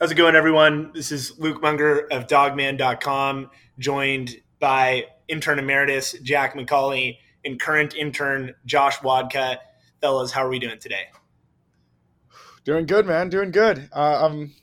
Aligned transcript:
How's 0.00 0.10
it 0.10 0.14
going, 0.14 0.34
everyone? 0.34 0.92
This 0.94 1.12
is 1.12 1.38
Luke 1.38 1.60
Munger 1.60 2.10
of 2.10 2.26
dawgman.com, 2.26 3.50
joined 3.78 4.34
by 4.58 5.04
intern 5.28 5.58
emeritus 5.58 6.16
Jack 6.22 6.54
McCauley 6.54 7.18
and 7.44 7.60
current 7.60 7.94
intern 7.94 8.54
Josh 8.64 8.96
Wadka. 9.00 9.58
Fellas, 10.00 10.32
how 10.32 10.46
are 10.46 10.48
we 10.48 10.58
doing 10.58 10.78
today? 10.78 11.02
Doing 12.64 12.86
good, 12.86 13.04
man. 13.04 13.28
Doing 13.28 13.50
good. 13.50 13.90
Uh, 13.94 14.26
I'm 14.26 14.54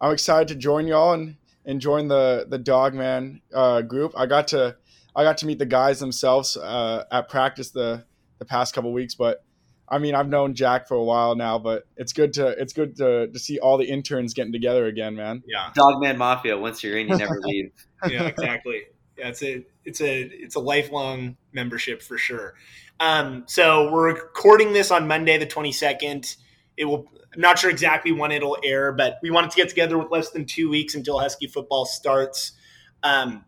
I'm 0.00 0.12
excited 0.12 0.48
to 0.48 0.56
join 0.56 0.88
y'all 0.88 1.12
and, 1.12 1.36
and 1.64 1.80
join 1.80 2.08
the 2.08 2.46
the 2.48 2.58
Dawgman 2.58 3.42
uh, 3.54 3.82
group. 3.82 4.12
I 4.16 4.26
got 4.26 4.48
to 4.48 4.76
I 5.14 5.22
got 5.22 5.38
to 5.38 5.46
meet 5.46 5.60
the 5.60 5.66
guys 5.66 6.00
themselves 6.00 6.56
uh, 6.56 7.04
at 7.12 7.28
practice 7.28 7.70
the 7.70 8.06
the 8.40 8.44
past 8.44 8.74
couple 8.74 8.92
weeks, 8.92 9.14
but 9.14 9.44
I 9.90 9.98
mean 9.98 10.14
I've 10.14 10.28
known 10.28 10.54
Jack 10.54 10.86
for 10.88 10.94
a 10.94 11.02
while 11.02 11.34
now, 11.34 11.58
but 11.58 11.84
it's 11.96 12.12
good 12.12 12.32
to 12.34 12.48
it's 12.48 12.72
good 12.72 12.96
to, 12.96 13.28
to 13.28 13.38
see 13.38 13.58
all 13.58 13.78
the 13.78 13.84
interns 13.84 14.34
getting 14.34 14.52
together 14.52 14.86
again, 14.86 15.16
man. 15.16 15.42
Yeah, 15.46 15.70
Dawgman 15.76 16.16
Mafia. 16.16 16.56
Once 16.56 16.82
you're 16.82 16.98
in, 16.98 17.08
you 17.08 17.16
never 17.16 17.40
leave. 17.44 17.72
yeah, 18.08 18.26
exactly. 18.26 18.84
Yeah, 19.18 19.28
it's 19.28 19.42
a 19.42 19.64
it's 19.84 20.00
a 20.00 20.20
it's 20.22 20.54
a 20.54 20.60
lifelong 20.60 21.36
membership 21.52 22.02
for 22.02 22.16
sure. 22.16 22.54
Um, 23.00 23.44
so 23.46 23.90
we're 23.90 24.14
recording 24.14 24.72
this 24.72 24.90
on 24.90 25.08
Monday, 25.08 25.38
the 25.38 25.46
twenty 25.46 25.72
second. 25.72 26.36
It 26.76 26.84
will. 26.84 27.06
I'm 27.34 27.40
not 27.40 27.58
sure 27.60 27.70
exactly 27.70 28.10
when 28.10 28.32
it'll 28.32 28.58
air, 28.64 28.92
but 28.92 29.18
we 29.22 29.30
wanted 29.30 29.50
to 29.52 29.56
get 29.56 29.68
together 29.68 29.96
with 29.96 30.10
less 30.10 30.30
than 30.30 30.46
two 30.46 30.68
weeks 30.68 30.96
until 30.96 31.20
Husky 31.20 31.46
football 31.46 31.84
starts. 31.84 32.52
Um, 33.04 33.44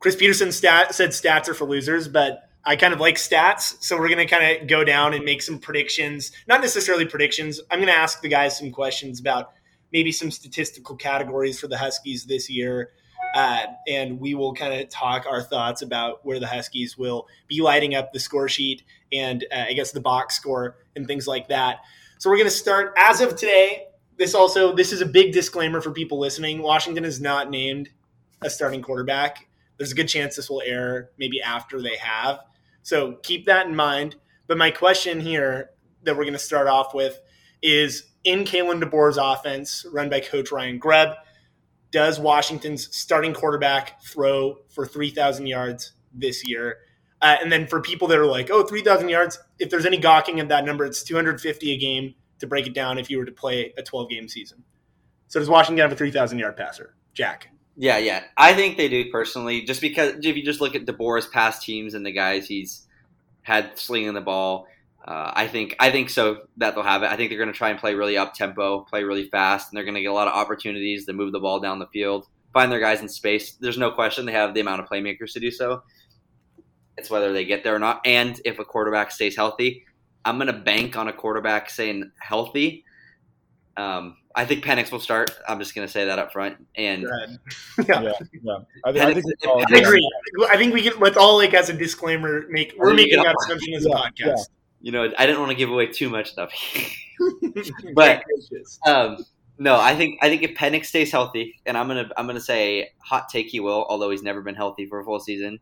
Chris 0.00 0.16
Petersen 0.16 0.52
stat, 0.52 0.94
said 0.94 1.10
stats 1.10 1.48
are 1.48 1.54
for 1.54 1.64
losers, 1.64 2.08
but 2.08 2.42
I 2.64 2.76
kind 2.76 2.94
of 2.94 3.00
like 3.00 3.16
stats. 3.16 3.82
So 3.82 3.98
we're 3.98 4.08
going 4.08 4.26
to 4.26 4.32
kind 4.32 4.60
of 4.60 4.68
go 4.68 4.84
down 4.84 5.14
and 5.14 5.24
make 5.24 5.42
some 5.42 5.58
predictions. 5.58 6.32
Not 6.46 6.60
necessarily 6.60 7.06
predictions. 7.06 7.60
I'm 7.70 7.78
going 7.78 7.92
to 7.92 7.98
ask 7.98 8.20
the 8.20 8.28
guys 8.28 8.56
some 8.56 8.70
questions 8.70 9.18
about 9.18 9.52
maybe 9.92 10.12
some 10.12 10.30
statistical 10.30 10.96
categories 10.96 11.58
for 11.58 11.66
the 11.66 11.78
Huskies 11.78 12.24
this 12.24 12.48
year. 12.48 12.90
Uh, 13.34 13.64
and 13.88 14.20
we 14.20 14.34
will 14.34 14.54
kind 14.54 14.80
of 14.80 14.88
talk 14.90 15.26
our 15.28 15.42
thoughts 15.42 15.82
about 15.82 16.24
where 16.24 16.38
the 16.38 16.46
Huskies 16.46 16.98
will 16.98 17.26
be 17.48 17.62
lighting 17.62 17.94
up 17.94 18.12
the 18.12 18.20
score 18.20 18.48
sheet 18.48 18.82
and 19.12 19.44
uh, 19.52 19.64
I 19.68 19.72
guess 19.72 19.92
the 19.92 20.00
box 20.00 20.36
score 20.36 20.76
and 20.94 21.06
things 21.06 21.26
like 21.26 21.48
that. 21.48 21.78
So 22.18 22.30
we're 22.30 22.36
going 22.36 22.48
to 22.48 22.54
start 22.54 22.94
as 22.96 23.20
of 23.20 23.36
today. 23.36 23.86
This 24.18 24.34
also 24.34 24.74
this 24.74 24.92
is 24.92 25.00
a 25.00 25.06
big 25.06 25.32
disclaimer 25.32 25.80
for 25.80 25.90
people 25.90 26.18
listening. 26.20 26.62
Washington 26.62 27.04
is 27.04 27.20
not 27.20 27.50
named 27.50 27.88
a 28.42 28.50
starting 28.50 28.82
quarterback. 28.82 29.48
There's 29.78 29.92
a 29.92 29.96
good 29.96 30.08
chance 30.08 30.36
this 30.36 30.50
will 30.50 30.62
air 30.64 31.10
maybe 31.18 31.40
after 31.40 31.80
they 31.80 31.96
have. 31.96 32.40
So 32.82 33.16
keep 33.22 33.46
that 33.46 33.66
in 33.66 33.76
mind. 33.76 34.16
But 34.46 34.58
my 34.58 34.70
question 34.70 35.20
here 35.20 35.70
that 36.02 36.16
we're 36.16 36.24
going 36.24 36.32
to 36.32 36.38
start 36.38 36.66
off 36.66 36.94
with 36.94 37.20
is 37.62 38.04
in 38.24 38.44
Kalen 38.44 38.82
DeBoer's 38.82 39.16
offense, 39.16 39.86
run 39.92 40.10
by 40.10 40.20
Coach 40.20 40.52
Ryan 40.52 40.78
Grubb, 40.78 41.14
does 41.90 42.18
Washington's 42.18 42.94
starting 42.96 43.34
quarterback 43.34 44.02
throw 44.02 44.56
for 44.70 44.86
3,000 44.86 45.46
yards 45.46 45.92
this 46.12 46.46
year? 46.46 46.78
Uh, 47.20 47.36
and 47.40 47.52
then 47.52 47.66
for 47.66 47.80
people 47.80 48.08
that 48.08 48.18
are 48.18 48.26
like, 48.26 48.50
oh, 48.50 48.64
3,000 48.64 49.08
yards, 49.08 49.38
if 49.58 49.70
there's 49.70 49.86
any 49.86 49.98
gawking 49.98 50.40
at 50.40 50.48
that 50.48 50.64
number, 50.64 50.84
it's 50.84 51.02
250 51.02 51.70
a 51.70 51.78
game 51.78 52.14
to 52.40 52.46
break 52.46 52.66
it 52.66 52.74
down 52.74 52.98
if 52.98 53.10
you 53.10 53.18
were 53.18 53.24
to 53.24 53.32
play 53.32 53.72
a 53.76 53.82
12 53.82 54.10
game 54.10 54.28
season. 54.28 54.64
So 55.28 55.38
does 55.38 55.48
Washington 55.48 55.82
have 55.82 55.92
a 55.92 55.96
3,000 55.96 56.38
yard 56.38 56.56
passer? 56.56 56.96
Jack. 57.14 57.50
Yeah, 57.76 57.98
yeah. 57.98 58.24
I 58.36 58.52
think 58.54 58.76
they 58.76 58.88
do 58.88 59.10
personally, 59.10 59.62
just 59.62 59.80
because 59.80 60.14
if 60.22 60.36
you 60.36 60.44
just 60.44 60.60
look 60.60 60.74
at 60.74 60.84
DeBoer's 60.84 61.26
past 61.26 61.62
teams 61.62 61.94
and 61.94 62.04
the 62.04 62.12
guys 62.12 62.46
he's 62.46 62.86
had 63.42 63.78
slinging 63.78 64.12
the 64.14 64.20
ball, 64.20 64.66
uh, 65.04 65.32
I 65.34 65.48
think 65.48 65.74
I 65.80 65.90
think 65.90 66.10
so 66.10 66.42
that 66.58 66.74
they'll 66.74 66.84
have 66.84 67.02
it. 67.02 67.10
I 67.10 67.16
think 67.16 67.30
they're 67.30 67.38
going 67.38 67.52
to 67.52 67.56
try 67.56 67.70
and 67.70 67.78
play 67.78 67.94
really 67.94 68.16
up 68.16 68.34
tempo, 68.34 68.80
play 68.82 69.04
really 69.04 69.28
fast, 69.28 69.70
and 69.70 69.76
they're 69.76 69.84
going 69.84 69.94
to 69.94 70.02
get 70.02 70.10
a 70.10 70.14
lot 70.14 70.28
of 70.28 70.34
opportunities 70.34 71.06
to 71.06 71.12
move 71.12 71.32
the 71.32 71.40
ball 71.40 71.60
down 71.60 71.78
the 71.78 71.86
field, 71.86 72.26
find 72.52 72.70
their 72.70 72.78
guys 72.78 73.00
in 73.00 73.08
space. 73.08 73.52
There's 73.52 73.78
no 73.78 73.90
question 73.90 74.26
they 74.26 74.32
have 74.32 74.54
the 74.54 74.60
amount 74.60 74.80
of 74.82 74.88
playmakers 74.88 75.32
to 75.32 75.40
do 75.40 75.50
so. 75.50 75.82
It's 76.98 77.10
whether 77.10 77.32
they 77.32 77.44
get 77.44 77.64
there 77.64 77.74
or 77.74 77.78
not, 77.78 78.02
and 78.04 78.40
if 78.44 78.58
a 78.58 78.64
quarterback 78.64 79.10
stays 79.10 79.34
healthy. 79.34 79.84
I'm 80.24 80.36
going 80.36 80.46
to 80.46 80.52
bank 80.52 80.96
on 80.96 81.08
a 81.08 81.12
quarterback 81.12 81.68
staying 81.68 82.12
healthy. 82.20 82.84
Um, 83.76 84.18
I 84.34 84.44
think 84.44 84.64
Penix 84.64 84.90
will 84.90 85.00
start. 85.00 85.30
I'm 85.48 85.58
just 85.58 85.74
going 85.74 85.86
to 85.86 85.92
say 85.92 86.06
that 86.06 86.18
up 86.18 86.32
front. 86.32 86.56
And 86.74 87.02
yeah, 87.02 87.84
yeah, 88.02 88.12
yeah. 88.42 88.58
I, 88.84 88.92
think, 88.92 89.04
I, 89.04 89.14
think 89.14 89.26
I 89.72 89.78
agree. 89.78 90.10
I 90.48 90.56
think 90.56 90.74
we 90.74 90.82
can. 90.82 90.98
Let's 91.00 91.16
all 91.16 91.36
like 91.36 91.54
as 91.54 91.68
a 91.68 91.74
disclaimer 91.74 92.46
make 92.48 92.74
we're 92.76 92.94
making 92.94 93.22
that 93.22 93.34
assumption 93.40 93.74
as 93.74 93.86
a 93.86 93.90
podcast 93.90 94.46
you 94.82 94.90
know, 94.90 95.10
I 95.16 95.26
didn't 95.26 95.40
want 95.40 95.52
to 95.52 95.56
give 95.56 95.70
away 95.70 95.86
too 95.86 96.10
much 96.10 96.32
stuff. 96.32 96.52
but 97.94 98.22
um, 98.86 99.24
no, 99.58 99.78
I 99.78 99.94
think 99.94 100.18
I 100.20 100.28
think 100.28 100.42
if 100.42 100.56
Penix 100.56 100.86
stays 100.86 101.12
healthy, 101.12 101.54
and 101.64 101.78
I'm 101.78 101.86
gonna 101.86 102.10
I'm 102.16 102.26
gonna 102.26 102.40
say 102.40 102.90
hot 102.98 103.28
take 103.28 103.46
he 103.46 103.60
will, 103.60 103.86
although 103.88 104.10
he's 104.10 104.22
never 104.22 104.42
been 104.42 104.56
healthy 104.56 104.86
for 104.86 105.00
a 105.00 105.04
full 105.04 105.20
season. 105.20 105.60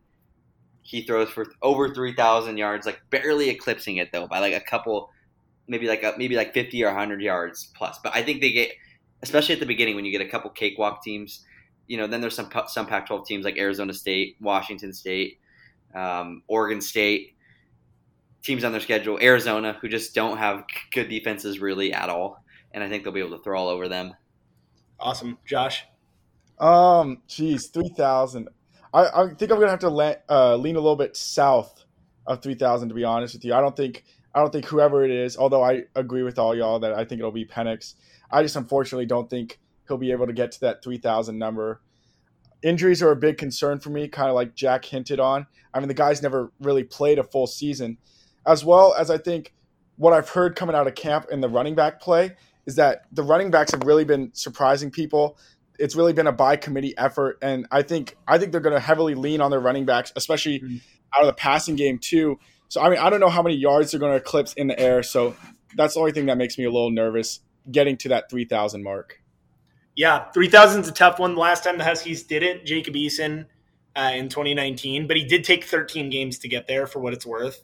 He 0.83 1.03
throws 1.03 1.29
for 1.29 1.45
over 1.61 1.93
three 1.93 2.13
thousand 2.13 2.57
yards, 2.57 2.87
like 2.87 2.99
barely 3.11 3.49
eclipsing 3.49 3.97
it 3.97 4.11
though 4.11 4.27
by 4.27 4.39
like 4.39 4.55
a 4.55 4.59
couple, 4.59 5.11
maybe 5.71 5.87
like 5.87 6.03
a, 6.03 6.13
maybe 6.17 6.35
like 6.35 6.53
fifty 6.53 6.83
or 6.83 6.93
hundred 6.93 7.21
yards 7.21 7.71
plus. 7.73 7.97
But 8.03 8.13
I 8.13 8.21
think 8.21 8.41
they 8.41 8.51
get, 8.51 8.71
especially 9.23 9.53
at 9.53 9.61
the 9.61 9.65
beginning 9.65 9.95
when 9.95 10.03
you 10.03 10.11
get 10.11 10.21
a 10.21 10.29
couple 10.29 10.49
cakewalk 10.51 11.01
teams, 11.01 11.45
you 11.87 11.97
know, 11.97 12.05
then 12.05 12.19
there's 12.19 12.35
some 12.35 12.49
some 12.67 12.85
Pac-12 12.85 13.25
teams 13.25 13.45
like 13.45 13.57
Arizona 13.57 13.93
State, 13.93 14.35
Washington 14.41 14.93
State, 14.93 15.39
um, 15.95 16.43
Oregon 16.47 16.81
State 16.81 17.35
teams 18.43 18.63
on 18.63 18.71
their 18.71 18.81
schedule, 18.81 19.17
Arizona, 19.21 19.77
who 19.81 19.87
just 19.87 20.13
don't 20.13 20.37
have 20.37 20.65
good 20.91 21.07
defenses 21.07 21.59
really 21.59 21.93
at 21.93 22.09
all, 22.09 22.43
and 22.73 22.83
I 22.83 22.89
think 22.89 23.03
they'll 23.03 23.13
be 23.13 23.21
able 23.21 23.37
to 23.37 23.43
throw 23.43 23.57
all 23.57 23.69
over 23.69 23.87
them. 23.87 24.13
Awesome, 24.99 25.37
Josh. 25.45 25.85
Um, 26.59 27.21
geez, 27.27 27.67
three 27.67 27.93
thousand. 27.95 28.49
I, 28.93 29.05
I 29.05 29.27
think 29.35 29.51
I'm 29.51 29.59
gonna 29.59 29.69
have 29.69 29.79
to 29.79 29.89
le- 29.89 30.17
uh, 30.29 30.57
lean 30.57 30.75
a 30.75 30.79
little 30.79 30.97
bit 30.97 31.15
south 31.15 31.85
of 32.27 32.43
three 32.43 32.55
thousand. 32.55 32.89
To 32.89 32.95
be 32.95 33.05
honest 33.05 33.35
with 33.35 33.45
you, 33.45 33.53
I 33.53 33.61
don't 33.61 33.75
think 33.75 34.03
I 34.33 34.39
don't 34.39 34.51
think 34.51 34.65
whoever 34.65 35.03
it 35.03 35.11
is. 35.11 35.37
Although 35.37 35.63
I 35.63 35.83
agree 35.95 36.23
with 36.23 36.39
all 36.39 36.55
y'all 36.55 36.79
that 36.79 36.93
I 36.93 37.05
think 37.05 37.19
it'll 37.19 37.31
be 37.31 37.45
Penix. 37.45 37.95
I 38.31 38.43
just 38.43 38.55
unfortunately 38.55 39.05
don't 39.05 39.29
think 39.29 39.59
he'll 39.87 39.97
be 39.97 40.11
able 40.11 40.27
to 40.27 40.33
get 40.33 40.51
to 40.53 40.59
that 40.61 40.83
three 40.83 40.97
thousand 40.97 41.37
number. 41.37 41.81
Injuries 42.63 43.01
are 43.01 43.11
a 43.11 43.15
big 43.15 43.37
concern 43.37 43.79
for 43.79 43.89
me, 43.89 44.07
kind 44.07 44.29
of 44.29 44.35
like 44.35 44.55
Jack 44.55 44.85
hinted 44.85 45.19
on. 45.19 45.47
I 45.73 45.79
mean, 45.79 45.87
the 45.87 45.95
guy's 45.95 46.21
never 46.21 46.51
really 46.59 46.83
played 46.83 47.17
a 47.17 47.23
full 47.23 47.47
season 47.47 47.97
as 48.45 48.65
well 48.65 48.93
as 48.93 49.09
I 49.09 49.17
think 49.17 49.53
what 49.97 50.13
I've 50.13 50.29
heard 50.29 50.55
coming 50.55 50.75
out 50.75 50.87
of 50.87 50.95
camp 50.95 51.27
in 51.31 51.41
the 51.41 51.49
running 51.49 51.75
back 51.75 52.01
play 52.01 52.35
is 52.65 52.75
that 52.75 53.03
the 53.11 53.23
running 53.23 53.51
backs 53.51 53.71
have 53.71 53.83
really 53.83 54.05
been 54.05 54.31
surprising 54.33 54.91
people. 54.91 55.37
It's 55.77 55.95
really 55.95 56.13
been 56.13 56.27
a 56.27 56.31
by 56.31 56.55
committee 56.55 56.95
effort, 56.97 57.37
and 57.41 57.67
I 57.71 57.81
think 57.81 58.17
I 58.27 58.37
think 58.37 58.51
they're 58.51 58.61
going 58.61 58.75
to 58.75 58.79
heavily 58.79 59.15
lean 59.15 59.41
on 59.41 59.51
their 59.51 59.59
running 59.59 59.85
backs, 59.85 60.11
especially 60.15 60.59
mm-hmm. 60.59 60.77
out 61.15 61.21
of 61.21 61.27
the 61.27 61.33
passing 61.33 61.75
game 61.75 61.97
too. 61.97 62.39
So 62.71 62.79
I 62.79 62.89
mean, 62.89 62.99
I 62.99 63.09
don't 63.09 63.19
know 63.19 63.27
how 63.27 63.41
many 63.41 63.57
yards 63.57 63.91
they're 63.91 63.99
going 63.99 64.13
to 64.13 64.17
eclipse 64.17 64.53
in 64.53 64.67
the 64.67 64.79
air. 64.79 65.03
So 65.03 65.35
that's 65.75 65.95
the 65.95 65.99
only 65.99 66.13
thing 66.13 66.27
that 66.27 66.37
makes 66.37 66.57
me 66.57 66.63
a 66.63 66.71
little 66.71 66.89
nervous 66.89 67.41
getting 67.69 67.97
to 67.97 68.09
that 68.09 68.29
three 68.29 68.45
thousand 68.45 68.81
mark. 68.81 69.19
Yeah, 69.97 70.31
three 70.31 70.47
thousand 70.47 70.83
is 70.83 70.87
a 70.87 70.93
tough 70.93 71.19
one. 71.19 71.33
The 71.33 71.41
last 71.41 71.65
time 71.65 71.77
the 71.77 71.83
Huskies 71.83 72.23
did 72.23 72.43
it, 72.43 72.65
Jacob 72.65 72.93
Eason 72.93 73.45
uh, 73.93 74.11
in 74.13 74.29
2019, 74.29 75.05
but 75.05 75.17
he 75.17 75.25
did 75.25 75.43
take 75.43 75.65
13 75.65 76.09
games 76.09 76.39
to 76.39 76.47
get 76.47 76.65
there. 76.65 76.87
For 76.87 76.99
what 77.01 77.11
it's 77.11 77.25
worth, 77.25 77.61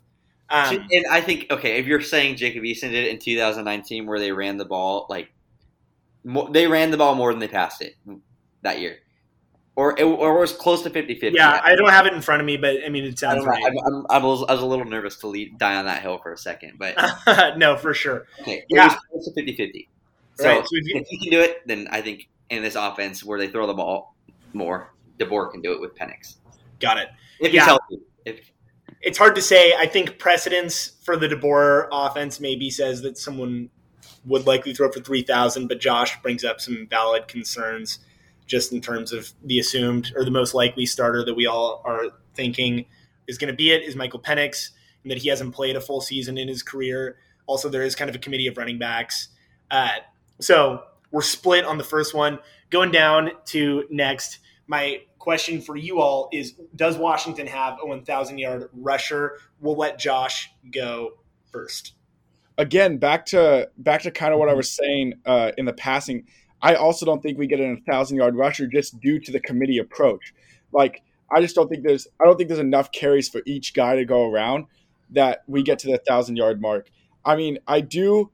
um, 0.49 0.85
and 0.91 1.05
I 1.09 1.21
think 1.21 1.47
okay, 1.51 1.77
if 1.77 1.85
you're 1.85 2.01
saying 2.01 2.35
Jacob 2.35 2.63
Eason 2.63 2.91
did 2.91 3.05
it 3.05 3.11
in 3.11 3.19
2019, 3.19 4.07
where 4.07 4.19
they 4.19 4.33
ran 4.33 4.57
the 4.57 4.65
ball 4.65 5.07
like 5.09 5.29
more, 6.25 6.51
they 6.51 6.67
ran 6.67 6.91
the 6.91 6.97
ball 6.97 7.15
more 7.15 7.31
than 7.31 7.39
they 7.39 7.47
passed 7.47 7.81
it 7.81 7.95
that 8.61 8.81
year, 8.81 8.97
or 9.77 10.01
or 10.01 10.39
was 10.39 10.51
close 10.51 10.81
to 10.81 10.89
50-50. 10.89 11.33
Yeah, 11.33 11.61
I 11.63 11.75
don't 11.75 11.89
have 11.89 12.07
it 12.07 12.13
in 12.13 12.21
front 12.21 12.41
of 12.41 12.47
me, 12.47 12.57
but 12.57 12.77
I 12.83 12.89
mean 12.89 13.05
it 13.05 13.19
sounds 13.19 13.45
right. 13.45 13.63
I, 13.63 13.67
I'm, 13.67 14.05
I, 14.09 14.17
was, 14.17 14.43
I 14.49 14.53
was 14.53 14.61
a 14.63 14.65
little 14.65 14.85
nervous 14.85 15.17
to 15.17 15.27
lead, 15.27 15.59
die 15.59 15.75
on 15.75 15.85
that 15.85 16.01
hill 16.01 16.17
for 16.17 16.33
a 16.33 16.37
second, 16.37 16.79
but 16.79 16.95
no, 17.57 17.77
for 17.77 17.93
sure. 17.93 18.25
Okay, 18.41 18.63
yeah, 18.69 18.97
close 19.11 19.31
to 19.31 19.41
50-50. 19.41 19.87
So, 20.33 20.45
right. 20.45 20.65
so 20.65 20.69
if, 20.71 20.87
you, 20.87 20.99
if 20.99 21.07
you 21.11 21.19
can 21.19 21.29
do 21.29 21.41
it, 21.41 21.67
then 21.67 21.87
I 21.91 22.01
think 22.01 22.27
in 22.49 22.63
this 22.63 22.73
offense 22.73 23.23
where 23.23 23.37
they 23.37 23.49
throw 23.49 23.67
the 23.67 23.75
ball 23.75 24.15
more, 24.53 24.93
DeBoer 25.19 25.51
can 25.51 25.61
do 25.61 25.73
it 25.73 25.79
with 25.79 25.95
Penix. 25.95 26.37
Got 26.79 26.97
it. 26.97 27.09
If 27.39 27.53
Yeah. 27.53 27.61
he's 27.61 27.67
healthy. 27.67 27.99
If, 28.25 28.51
It's 29.01 29.17
hard 29.17 29.35
to 29.35 29.41
say. 29.41 29.73
I 29.77 29.85
think 29.85 30.17
precedence 30.17 30.93
for 31.03 31.17
the 31.17 31.27
DeBoer 31.27 31.87
offense 31.91 32.39
maybe 32.39 32.69
says 32.71 33.01
that 33.03 33.17
someone 33.17 33.69
would 34.25 34.47
likely 34.47 34.73
throw 34.73 34.91
for 34.91 34.99
3,000, 34.99 35.67
but 35.67 35.79
Josh 35.79 36.19
brings 36.21 36.43
up 36.43 36.61
some 36.61 36.87
valid 36.89 37.27
concerns 37.27 37.99
just 38.47 38.73
in 38.73 38.81
terms 38.81 39.13
of 39.13 39.31
the 39.43 39.59
assumed 39.59 40.13
or 40.15 40.25
the 40.25 40.31
most 40.31 40.53
likely 40.53 40.85
starter 40.85 41.23
that 41.23 41.35
we 41.35 41.45
all 41.45 41.81
are 41.85 42.05
thinking 42.33 42.85
is 43.27 43.37
going 43.37 43.51
to 43.51 43.55
be 43.55 43.71
it 43.71 43.83
is 43.83 43.95
Michael 43.95 44.21
Penix, 44.21 44.71
and 45.03 45.11
that 45.11 45.19
he 45.19 45.29
hasn't 45.29 45.53
played 45.53 45.75
a 45.75 45.81
full 45.81 46.01
season 46.01 46.37
in 46.37 46.47
his 46.47 46.63
career. 46.63 47.17
Also, 47.45 47.69
there 47.69 47.83
is 47.83 47.95
kind 47.95 48.09
of 48.09 48.15
a 48.15 48.19
committee 48.19 48.47
of 48.47 48.57
running 48.57 48.79
backs. 48.79 49.29
Uh, 49.69 49.89
so 50.39 50.83
we're 51.11 51.21
split 51.21 51.65
on 51.65 51.77
the 51.77 51.83
first 51.83 52.13
one. 52.13 52.39
Going 52.69 52.91
down 52.91 53.31
to 53.47 53.85
next, 53.89 54.39
my 54.67 55.01
question 55.19 55.61
for 55.61 55.75
you 55.75 55.99
all 55.99 56.29
is 56.31 56.53
Does 56.75 56.97
Washington 56.97 57.47
have 57.47 57.77
a 57.81 57.85
1,000 57.85 58.37
yard 58.37 58.69
rusher? 58.73 59.39
We'll 59.59 59.75
let 59.75 59.99
Josh 59.99 60.51
go 60.71 61.11
first. 61.51 61.93
again 62.57 62.97
back 62.97 63.25
to 63.27 63.69
back 63.77 64.01
to 64.01 64.11
kind 64.11 64.33
of 64.33 64.39
what 64.39 64.49
I 64.49 64.53
was 64.53 64.69
saying 64.69 65.15
uh, 65.25 65.51
in 65.57 65.65
the 65.65 65.73
passing. 65.73 66.27
I 66.61 66.75
also 66.75 67.05
don't 67.05 67.21
think 67.21 67.37
we 67.37 67.47
get 67.47 67.59
a 67.59 67.77
thousand 67.87 68.17
yard 68.17 68.35
rusher 68.35 68.67
just 68.67 68.99
due 68.99 69.19
to 69.19 69.31
the 69.31 69.39
committee 69.39 69.77
approach. 69.77 70.33
Like 70.71 71.01
I 71.31 71.41
just 71.41 71.55
don't 71.55 71.69
think 71.69 71.83
there's 71.83 72.07
I 72.19 72.25
don't 72.25 72.37
think 72.37 72.49
there's 72.49 72.59
enough 72.59 72.91
carries 72.91 73.29
for 73.29 73.41
each 73.45 73.73
guy 73.73 73.95
to 73.95 74.05
go 74.05 74.29
around 74.29 74.65
that 75.11 75.43
we 75.47 75.63
get 75.63 75.79
to 75.79 75.87
the 75.87 75.97
thousand 75.97 76.35
yard 76.35 76.61
mark. 76.61 76.89
I 77.25 77.35
mean, 77.35 77.59
I 77.67 77.81
do, 77.81 78.31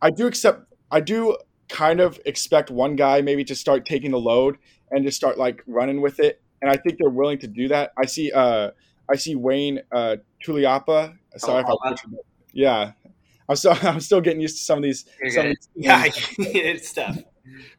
I 0.00 0.10
do 0.10 0.26
accept, 0.26 0.72
I 0.90 1.00
do 1.00 1.38
kind 1.68 2.00
of 2.00 2.18
expect 2.26 2.70
one 2.70 2.96
guy 2.96 3.20
maybe 3.20 3.44
to 3.44 3.54
start 3.54 3.86
taking 3.86 4.10
the 4.10 4.18
load 4.18 4.58
and 4.90 5.04
just 5.04 5.16
start 5.16 5.38
like 5.38 5.62
running 5.66 6.00
with 6.00 6.20
it, 6.20 6.42
and 6.60 6.70
I 6.70 6.76
think 6.76 6.98
they're 6.98 7.10
willing 7.10 7.38
to 7.38 7.46
do 7.46 7.68
that. 7.68 7.92
I 7.96 8.06
see, 8.06 8.32
uh, 8.32 8.70
I 9.08 9.16
see 9.16 9.36
Wayne 9.36 9.80
uh, 9.92 10.16
Tuliapa. 10.44 11.16
Sorry 11.36 11.60
if 11.60 11.66
I 11.66 11.90
butchered 11.90 12.10
that. 12.10 12.24
Yeah, 12.52 12.92
I'm 13.48 13.56
still 13.56 13.76
I'm 13.82 14.00
still 14.00 14.20
getting 14.20 14.40
used 14.40 14.58
to 14.58 14.62
some 14.62 14.78
of 14.78 14.84
these. 14.84 15.04
Some 15.30 15.46
of 15.46 15.56
these 15.56 15.68
Yeah, 15.74 16.04
it's 16.06 16.92
tough. 16.92 17.18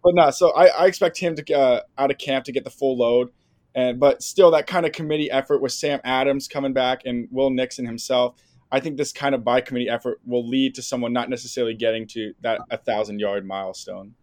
but 0.03 0.15
no, 0.15 0.31
so 0.31 0.51
I, 0.51 0.67
I 0.67 0.85
expect 0.87 1.17
him 1.17 1.35
to 1.35 1.53
uh, 1.53 1.81
out 1.97 2.11
of 2.11 2.17
camp 2.17 2.45
to 2.45 2.51
get 2.51 2.63
the 2.63 2.69
full 2.69 2.97
load, 2.97 3.29
and 3.75 3.99
but 3.99 4.21
still 4.21 4.51
that 4.51 4.67
kind 4.67 4.85
of 4.85 4.91
committee 4.91 5.31
effort 5.31 5.61
with 5.61 5.71
Sam 5.71 5.99
Adams 6.03 6.47
coming 6.47 6.73
back 6.73 7.01
and 7.05 7.27
Will 7.31 7.49
Nixon 7.49 7.85
himself. 7.85 8.35
I 8.71 8.79
think 8.79 8.97
this 8.97 9.11
kind 9.11 9.35
of 9.35 9.43
by 9.43 9.61
committee 9.61 9.87
effort 9.87 10.19
will 10.25 10.47
lead 10.47 10.73
to 10.75 10.81
someone 10.81 11.13
not 11.13 11.29
necessarily 11.29 11.75
getting 11.75 12.07
to 12.07 12.33
that 12.41 12.61
a 12.71 12.77
thousand 12.77 13.19
yard 13.19 13.45
milestone. 13.45 14.15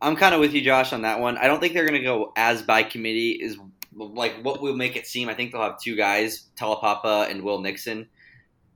I'm 0.00 0.16
kind 0.16 0.34
of 0.34 0.40
with 0.40 0.54
you, 0.54 0.62
Josh, 0.62 0.94
on 0.94 1.02
that 1.02 1.20
one. 1.20 1.36
I 1.36 1.46
don't 1.46 1.60
think 1.60 1.74
they're 1.74 1.86
going 1.86 2.00
to 2.00 2.04
go 2.04 2.32
as 2.36 2.62
by 2.62 2.82
committee 2.82 3.32
is 3.32 3.58
like 3.94 4.40
what 4.42 4.62
will 4.62 4.76
make 4.76 4.96
it 4.96 5.06
seem. 5.06 5.28
I 5.28 5.34
think 5.34 5.52
they'll 5.52 5.62
have 5.62 5.78
two 5.78 5.94
guys, 5.96 6.46
Taulapapa 6.56 7.30
and 7.30 7.42
Will 7.42 7.60
Nixon. 7.60 8.08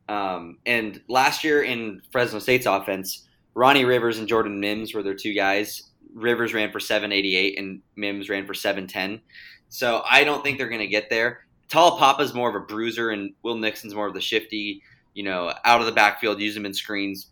Um, 0.09 0.59
and 0.67 1.01
last 1.09 1.45
year 1.45 1.63
in 1.63 2.03
Fresno 2.11 2.39
State's 2.39 2.67
offense, 2.67 3.27
Ronnie 3.55 3.85
Rivers 3.85 4.19
and 4.19 4.29
Jordan 4.29 4.61
Mims 4.61 4.95
were 4.95 5.03
their 5.03 5.15
two 5.15 5.35
guys. 5.35 5.91
Rivers 6.15 6.55
ran 6.55 6.71
for 6.71 6.81
788 6.81 7.59
and 7.59 7.81
Mims 7.97 8.29
ran 8.29 8.47
for 8.47 8.55
710. 8.55 9.21
So 9.69 10.03
I 10.09 10.25
don't 10.25 10.45
think 10.45 10.59
they're 10.59 10.69
going 10.69 10.81
to 10.81 10.87
get 10.87 11.11
there. 11.11 11.47
Taulapapa's 11.69 12.35
more 12.35 12.49
of 12.49 12.55
a 12.55 12.67
bruiser 12.67 13.11
and 13.11 13.33
Will 13.43 13.57
Nixon's 13.57 13.95
more 13.95 14.07
of 14.07 14.15
the 14.15 14.21
shifty, 14.21 14.83
you 15.15 15.23
know, 15.23 15.53
out 15.65 15.81
of 15.81 15.87
the 15.87 15.93
backfield, 15.93 16.41
use 16.41 16.57
him 16.57 16.67
in 16.67 16.75
screens, 16.75 17.29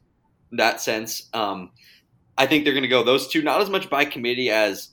that 0.52 0.80
sense. 0.80 1.28
Um, 1.34 1.70
I 2.38 2.46
think 2.46 2.64
they're 2.64 2.72
going 2.72 2.82
to 2.82 2.88
go 2.88 3.04
those 3.04 3.28
two, 3.28 3.42
not 3.42 3.60
as 3.60 3.70
much 3.70 3.90
by 3.90 4.04
committee 4.04 4.50
as 4.50 4.88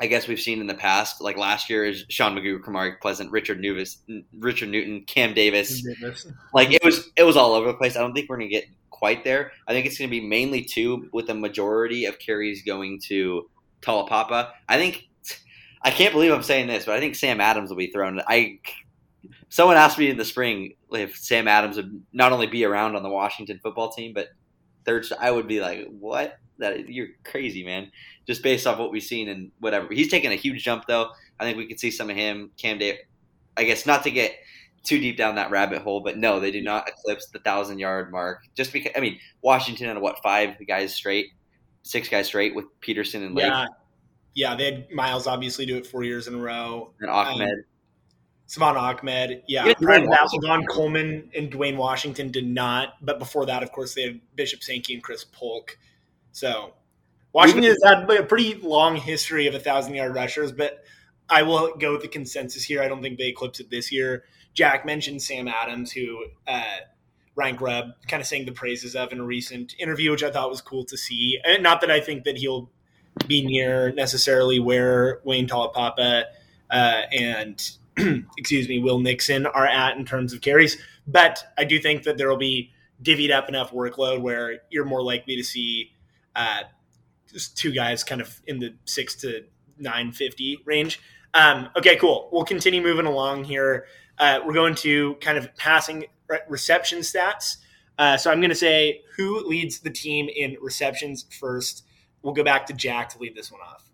I 0.00 0.06
guess 0.06 0.26
we've 0.26 0.40
seen 0.40 0.60
in 0.60 0.66
the 0.66 0.74
past. 0.74 1.20
Like 1.20 1.36
last 1.36 1.68
year 1.68 1.84
is 1.84 2.04
Sean 2.08 2.34
McGrew, 2.34 2.60
Kamari 2.60 2.98
Pleasant, 3.00 3.30
Richard 3.30 3.60
Nuvis, 3.60 3.98
Richard 4.38 4.70
Newton, 4.70 5.04
Cam 5.06 5.34
Davis. 5.34 5.86
Like 6.54 6.72
it 6.72 6.82
was, 6.82 7.10
it 7.16 7.24
was 7.24 7.36
all 7.36 7.52
over 7.52 7.66
the 7.66 7.74
place. 7.74 7.96
I 7.96 8.00
don't 8.00 8.14
think 8.14 8.28
we're 8.28 8.38
going 8.38 8.48
to 8.48 8.54
get 8.54 8.64
quite 8.88 9.24
there. 9.24 9.52
I 9.68 9.72
think 9.72 9.86
it's 9.86 9.98
going 9.98 10.08
to 10.08 10.10
be 10.10 10.26
mainly 10.26 10.62
two, 10.62 11.08
with 11.12 11.28
a 11.30 11.34
majority 11.34 12.04
of 12.06 12.18
carries 12.18 12.62
going 12.62 13.00
to 13.08 13.48
Taulapapa. 13.82 14.50
I 14.68 14.76
think 14.76 15.08
I 15.82 15.90
can't 15.90 16.12
believe 16.12 16.32
I'm 16.32 16.42
saying 16.42 16.66
this, 16.66 16.84
but 16.84 16.94
I 16.94 17.00
think 17.00 17.14
Sam 17.14 17.40
Adams 17.40 17.70
will 17.70 17.76
be 17.76 17.90
thrown. 17.90 18.20
I 18.26 18.58
someone 19.48 19.76
asked 19.76 19.98
me 19.98 20.10
in 20.10 20.18
the 20.18 20.24
spring 20.24 20.74
if 20.92 21.16
Sam 21.16 21.48
Adams 21.48 21.76
would 21.76 22.02
not 22.12 22.32
only 22.32 22.46
be 22.46 22.64
around 22.64 22.96
on 22.96 23.02
the 23.02 23.08
Washington 23.08 23.58
football 23.62 23.90
team, 23.90 24.12
but 24.14 24.28
third. 24.84 25.06
I 25.18 25.30
would 25.30 25.48
be 25.48 25.60
like, 25.60 25.86
what? 25.88 26.38
That 26.60 26.88
you're 26.88 27.08
crazy, 27.24 27.64
man. 27.64 27.90
Just 28.26 28.42
based 28.42 28.66
off 28.66 28.78
what 28.78 28.92
we've 28.92 29.02
seen 29.02 29.28
and 29.28 29.50
whatever. 29.58 29.92
He's 29.92 30.10
taking 30.10 30.30
a 30.30 30.36
huge 30.36 30.62
jump, 30.62 30.84
though. 30.86 31.10
I 31.38 31.44
think 31.44 31.56
we 31.58 31.66
could 31.66 31.80
see 31.80 31.90
some 31.90 32.10
of 32.10 32.16
him. 32.16 32.50
Cam 32.56 32.78
Dave. 32.78 32.96
I 33.56 33.64
guess 33.64 33.86
not 33.86 34.04
to 34.04 34.10
get 34.10 34.34
too 34.82 34.98
deep 34.98 35.16
down 35.16 35.34
that 35.34 35.50
rabbit 35.50 35.82
hole, 35.82 36.00
but 36.00 36.16
no, 36.16 36.40
they 36.40 36.50
do 36.50 36.62
not 36.62 36.88
eclipse 36.88 37.26
the 37.26 37.38
thousand 37.40 37.78
yard 37.78 38.10
mark. 38.10 38.42
Just 38.54 38.72
because, 38.72 38.92
I 38.96 39.00
mean, 39.00 39.18
Washington 39.42 39.88
had 39.88 39.98
what 39.98 40.22
five 40.22 40.56
guys 40.66 40.94
straight, 40.94 41.26
six 41.82 42.08
guys 42.08 42.26
straight 42.26 42.54
with 42.54 42.66
Petersen 42.80 43.22
and 43.22 43.34
Lake 43.34 43.46
Yeah. 43.46 43.66
Yeah, 44.32 44.54
they 44.54 44.64
had 44.66 44.90
Myles 44.92 45.26
obviously 45.26 45.66
do 45.66 45.76
it 45.76 45.84
four 45.86 46.04
years 46.04 46.28
in 46.28 46.34
a 46.34 46.38
row. 46.38 46.92
and 47.00 47.10
Ahmed. 47.10 47.50
Um, 47.50 47.64
Salvon 48.46 48.76
Ahmed, 48.76 49.42
yeah. 49.46 49.66
Yeah, 49.66 49.74
Prior 49.74 50.00
to 50.00 50.06
Dwayne 50.06 50.10
that, 50.10 50.20
Washington. 50.22 50.50
Lavon 50.50 50.68
Coleman 50.68 51.30
and 51.36 51.52
Dwayne 51.52 51.76
Washington 51.76 52.30
did 52.30 52.46
not. 52.46 52.94
But 53.00 53.18
before 53.18 53.46
that, 53.46 53.62
of 53.62 53.70
course, 53.72 53.94
they 53.94 54.02
had 54.02 54.20
Bishop 54.34 54.62
Sankey 54.62 54.94
and 54.94 55.02
Chris 55.02 55.24
Polk. 55.24 55.78
So 56.32 56.74
Washington 57.32 57.64
has 57.64 57.78
had 57.84 58.10
a 58.10 58.22
pretty 58.24 58.54
long 58.54 58.96
history 58.96 59.46
of 59.46 59.54
a 59.54 59.60
thousand 59.60 59.94
yard 59.94 60.14
rushers, 60.14 60.52
but 60.52 60.84
I 61.28 61.42
will 61.42 61.76
go 61.76 61.92
with 61.92 62.02
the 62.02 62.08
consensus 62.08 62.64
here. 62.64 62.82
I 62.82 62.88
don't 62.88 63.02
think 63.02 63.18
they 63.18 63.28
eclipse 63.28 63.60
it 63.60 63.70
this 63.70 63.92
year. 63.92 64.24
Jack 64.52 64.84
mentioned 64.84 65.22
Sam 65.22 65.46
Adams, 65.46 65.92
who 65.92 66.24
uh, 66.46 66.78
Ryan 67.36 67.56
Grubb 67.56 67.84
kind 68.08 68.20
of 68.20 68.26
sang 68.26 68.46
the 68.46 68.52
praises 68.52 68.96
of 68.96 69.12
in 69.12 69.20
a 69.20 69.24
recent 69.24 69.74
interview, 69.78 70.10
which 70.10 70.24
I 70.24 70.30
thought 70.30 70.50
was 70.50 70.60
cool 70.60 70.84
to 70.86 70.96
see. 70.96 71.38
And 71.44 71.62
not 71.62 71.80
that 71.82 71.90
I 71.90 72.00
think 72.00 72.24
that 72.24 72.36
he'll 72.36 72.70
be 73.26 73.44
near 73.44 73.92
necessarily 73.92 74.58
where 74.58 75.20
Wayne 75.24 75.46
Taulapapa 75.46 76.24
uh, 76.70 77.02
and 77.12 77.70
excuse 78.36 78.68
me, 78.68 78.80
Will 78.80 78.98
Nixon 78.98 79.46
are 79.46 79.66
at 79.66 79.96
in 79.96 80.04
terms 80.04 80.32
of 80.32 80.40
carries. 80.40 80.78
But 81.06 81.42
I 81.56 81.64
do 81.64 81.78
think 81.78 82.04
that 82.04 82.18
there 82.18 82.28
will 82.28 82.36
be 82.36 82.72
divvied 83.02 83.32
up 83.32 83.48
enough 83.48 83.72
workload 83.72 84.20
where 84.20 84.58
you're 84.70 84.84
more 84.84 85.02
likely 85.02 85.36
to 85.36 85.44
see 85.44 85.92
uh, 86.36 86.62
just 87.32 87.56
two 87.56 87.72
guys 87.72 88.04
kind 88.04 88.20
of 88.20 88.40
in 88.46 88.58
the 88.58 88.74
six 88.84 89.14
to 89.16 89.44
nine 89.78 90.12
fifty 90.12 90.58
range. 90.64 91.00
Um, 91.34 91.68
okay, 91.76 91.96
cool. 91.96 92.28
We'll 92.32 92.44
continue 92.44 92.82
moving 92.82 93.06
along 93.06 93.44
here. 93.44 93.86
Uh, 94.18 94.40
we're 94.44 94.54
going 94.54 94.74
to 94.76 95.14
kind 95.16 95.38
of 95.38 95.54
passing 95.56 96.06
re- 96.28 96.40
reception 96.48 97.00
stats. 97.00 97.56
Uh, 97.98 98.16
so 98.16 98.30
I'm 98.30 98.40
going 98.40 98.50
to 98.50 98.56
say 98.56 99.02
who 99.16 99.46
leads 99.46 99.80
the 99.80 99.90
team 99.90 100.28
in 100.34 100.56
receptions 100.60 101.26
first. 101.38 101.84
We'll 102.22 102.34
go 102.34 102.42
back 102.42 102.66
to 102.66 102.72
Jack 102.72 103.10
to 103.10 103.18
lead 103.18 103.34
this 103.34 103.50
one 103.52 103.60
off. 103.60 103.84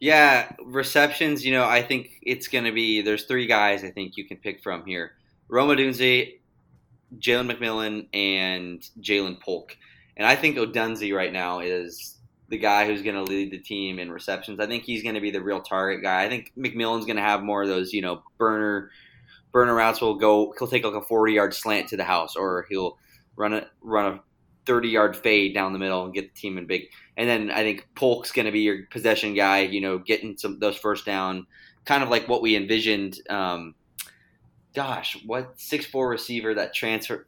Yeah, 0.00 0.50
receptions. 0.64 1.44
You 1.44 1.52
know, 1.52 1.64
I 1.64 1.82
think 1.82 2.18
it's 2.22 2.48
going 2.48 2.64
to 2.64 2.72
be. 2.72 3.02
There's 3.02 3.24
three 3.24 3.46
guys 3.46 3.84
I 3.84 3.90
think 3.90 4.16
you 4.16 4.26
can 4.26 4.38
pick 4.38 4.62
from 4.62 4.86
here: 4.86 5.12
Rome 5.48 5.68
Odunze, 5.68 6.38
Jalen 7.18 7.52
McMillan, 7.52 8.08
and 8.14 8.80
Ja'Lynn 9.00 9.38
Polk. 9.40 9.76
And 10.20 10.28
I 10.28 10.36
think 10.36 10.58
Odunze 10.58 11.16
right 11.16 11.32
now 11.32 11.60
is 11.60 12.18
the 12.50 12.58
guy 12.58 12.84
who's 12.84 13.00
going 13.00 13.14
to 13.14 13.22
lead 13.22 13.50
the 13.50 13.58
team 13.58 13.98
in 13.98 14.12
receptions. 14.12 14.60
I 14.60 14.66
think 14.66 14.82
he's 14.82 15.02
going 15.02 15.14
to 15.14 15.20
be 15.22 15.30
the 15.30 15.40
real 15.40 15.62
target 15.62 16.02
guy. 16.02 16.24
I 16.24 16.28
think 16.28 16.52
McMillan's 16.58 17.06
going 17.06 17.16
to 17.16 17.22
have 17.22 17.42
more 17.42 17.62
of 17.62 17.70
those, 17.70 17.94
you 17.94 18.02
know, 18.02 18.22
burner 18.36 18.90
burner 19.50 19.74
routes. 19.74 20.02
Will 20.02 20.16
go. 20.16 20.52
He'll 20.58 20.68
take 20.68 20.84
like 20.84 20.92
a 20.92 21.00
40 21.00 21.32
yard 21.32 21.54
slant 21.54 21.88
to 21.88 21.96
the 21.96 22.04
house, 22.04 22.36
or 22.36 22.66
he'll 22.68 22.98
run 23.34 23.54
a 23.54 23.66
run 23.80 24.12
a 24.12 24.20
30 24.66 24.90
yard 24.90 25.16
fade 25.16 25.54
down 25.54 25.72
the 25.72 25.78
middle 25.78 26.04
and 26.04 26.12
get 26.12 26.34
the 26.34 26.38
team 26.38 26.58
in 26.58 26.66
big. 26.66 26.82
And 27.16 27.26
then 27.26 27.50
I 27.50 27.62
think 27.62 27.88
Polk's 27.94 28.30
going 28.30 28.44
to 28.44 28.52
be 28.52 28.60
your 28.60 28.82
possession 28.90 29.32
guy, 29.32 29.60
you 29.60 29.80
know, 29.80 29.96
getting 29.96 30.36
some 30.36 30.58
those 30.58 30.76
first 30.76 31.06
down, 31.06 31.46
kind 31.86 32.02
of 32.02 32.10
like 32.10 32.28
what 32.28 32.42
we 32.42 32.56
envisioned. 32.56 33.18
Um, 33.30 33.74
gosh, 34.74 35.16
what 35.24 35.58
six 35.58 35.86
four 35.86 36.10
receiver 36.10 36.52
that 36.52 36.74
transfer 36.74 37.26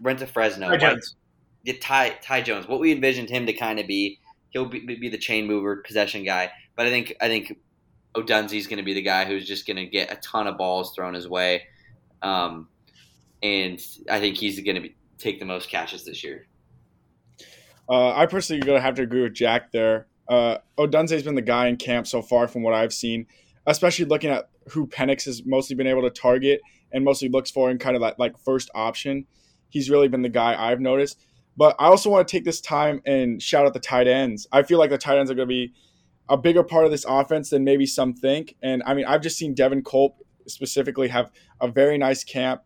went 0.00 0.18
to 0.18 0.26
Fresno? 0.26 0.76
Jones. 0.76 1.14
Yeah, 1.64 1.74
Ty 1.80 2.10
Ty 2.22 2.42
Jones. 2.42 2.68
What 2.68 2.80
we 2.80 2.92
envisioned 2.92 3.30
him 3.30 3.46
to 3.46 3.52
kind 3.52 3.78
of 3.78 3.86
be, 3.86 4.18
he'll 4.50 4.66
be, 4.66 4.80
be 4.80 5.08
the 5.08 5.18
chain 5.18 5.46
mover, 5.46 5.76
possession 5.76 6.24
guy. 6.24 6.50
But 6.76 6.86
I 6.86 6.90
think 6.90 7.14
I 7.20 7.28
think 7.28 7.58
Odunze's 8.14 8.66
going 8.66 8.78
to 8.78 8.82
be 8.82 8.94
the 8.94 9.02
guy 9.02 9.24
who's 9.24 9.46
just 9.46 9.66
going 9.66 9.76
to 9.76 9.86
get 9.86 10.12
a 10.12 10.16
ton 10.16 10.46
of 10.46 10.58
balls 10.58 10.94
thrown 10.94 11.14
his 11.14 11.28
way, 11.28 11.64
um, 12.22 12.68
and 13.42 13.80
I 14.10 14.20
think 14.20 14.36
he's 14.36 14.60
going 14.60 14.82
to 14.82 14.88
take 15.18 15.38
the 15.38 15.46
most 15.46 15.70
catches 15.70 16.04
this 16.04 16.24
year. 16.24 16.46
Uh, 17.88 18.14
I 18.14 18.26
personally 18.26 18.60
going 18.60 18.78
to 18.78 18.82
have 18.82 18.94
to 18.94 19.02
agree 19.02 19.22
with 19.22 19.34
Jack 19.34 19.72
there. 19.72 20.06
Uh, 20.28 20.58
Odunze's 20.78 21.22
been 21.22 21.34
the 21.34 21.42
guy 21.42 21.68
in 21.68 21.76
camp 21.76 22.06
so 22.06 22.22
far 22.22 22.48
from 22.48 22.62
what 22.62 22.74
I've 22.74 22.92
seen, 22.92 23.26
especially 23.66 24.04
looking 24.04 24.30
at 24.30 24.48
who 24.70 24.86
Penix 24.86 25.24
has 25.24 25.44
mostly 25.44 25.76
been 25.76 25.86
able 25.86 26.02
to 26.02 26.10
target 26.10 26.60
and 26.92 27.04
mostly 27.04 27.28
looks 27.28 27.50
for 27.50 27.70
in 27.70 27.78
kind 27.78 27.96
of 27.96 28.02
that 28.02 28.18
like 28.18 28.38
first 28.38 28.70
option. 28.74 29.26
He's 29.68 29.90
really 29.90 30.08
been 30.08 30.22
the 30.22 30.28
guy 30.28 30.54
I've 30.58 30.80
noticed. 30.80 31.18
But 31.56 31.76
I 31.78 31.86
also 31.86 32.10
want 32.10 32.26
to 32.26 32.32
take 32.32 32.44
this 32.44 32.60
time 32.60 33.02
and 33.04 33.42
shout 33.42 33.66
out 33.66 33.74
the 33.74 33.80
tight 33.80 34.08
ends. 34.08 34.46
I 34.52 34.62
feel 34.62 34.78
like 34.78 34.90
the 34.90 34.98
tight 34.98 35.18
ends 35.18 35.30
are 35.30 35.34
going 35.34 35.48
to 35.48 35.52
be 35.52 35.72
a 36.28 36.36
bigger 36.36 36.62
part 36.62 36.84
of 36.84 36.90
this 36.90 37.04
offense 37.06 37.50
than 37.50 37.64
maybe 37.64 37.86
some 37.86 38.14
think. 38.14 38.56
And 38.62 38.82
I 38.86 38.94
mean, 38.94 39.04
I've 39.04 39.20
just 39.20 39.36
seen 39.36 39.54
Devin 39.54 39.84
Culp 39.84 40.16
specifically 40.46 41.08
have 41.08 41.30
a 41.60 41.68
very 41.68 41.98
nice 41.98 42.24
camp. 42.24 42.62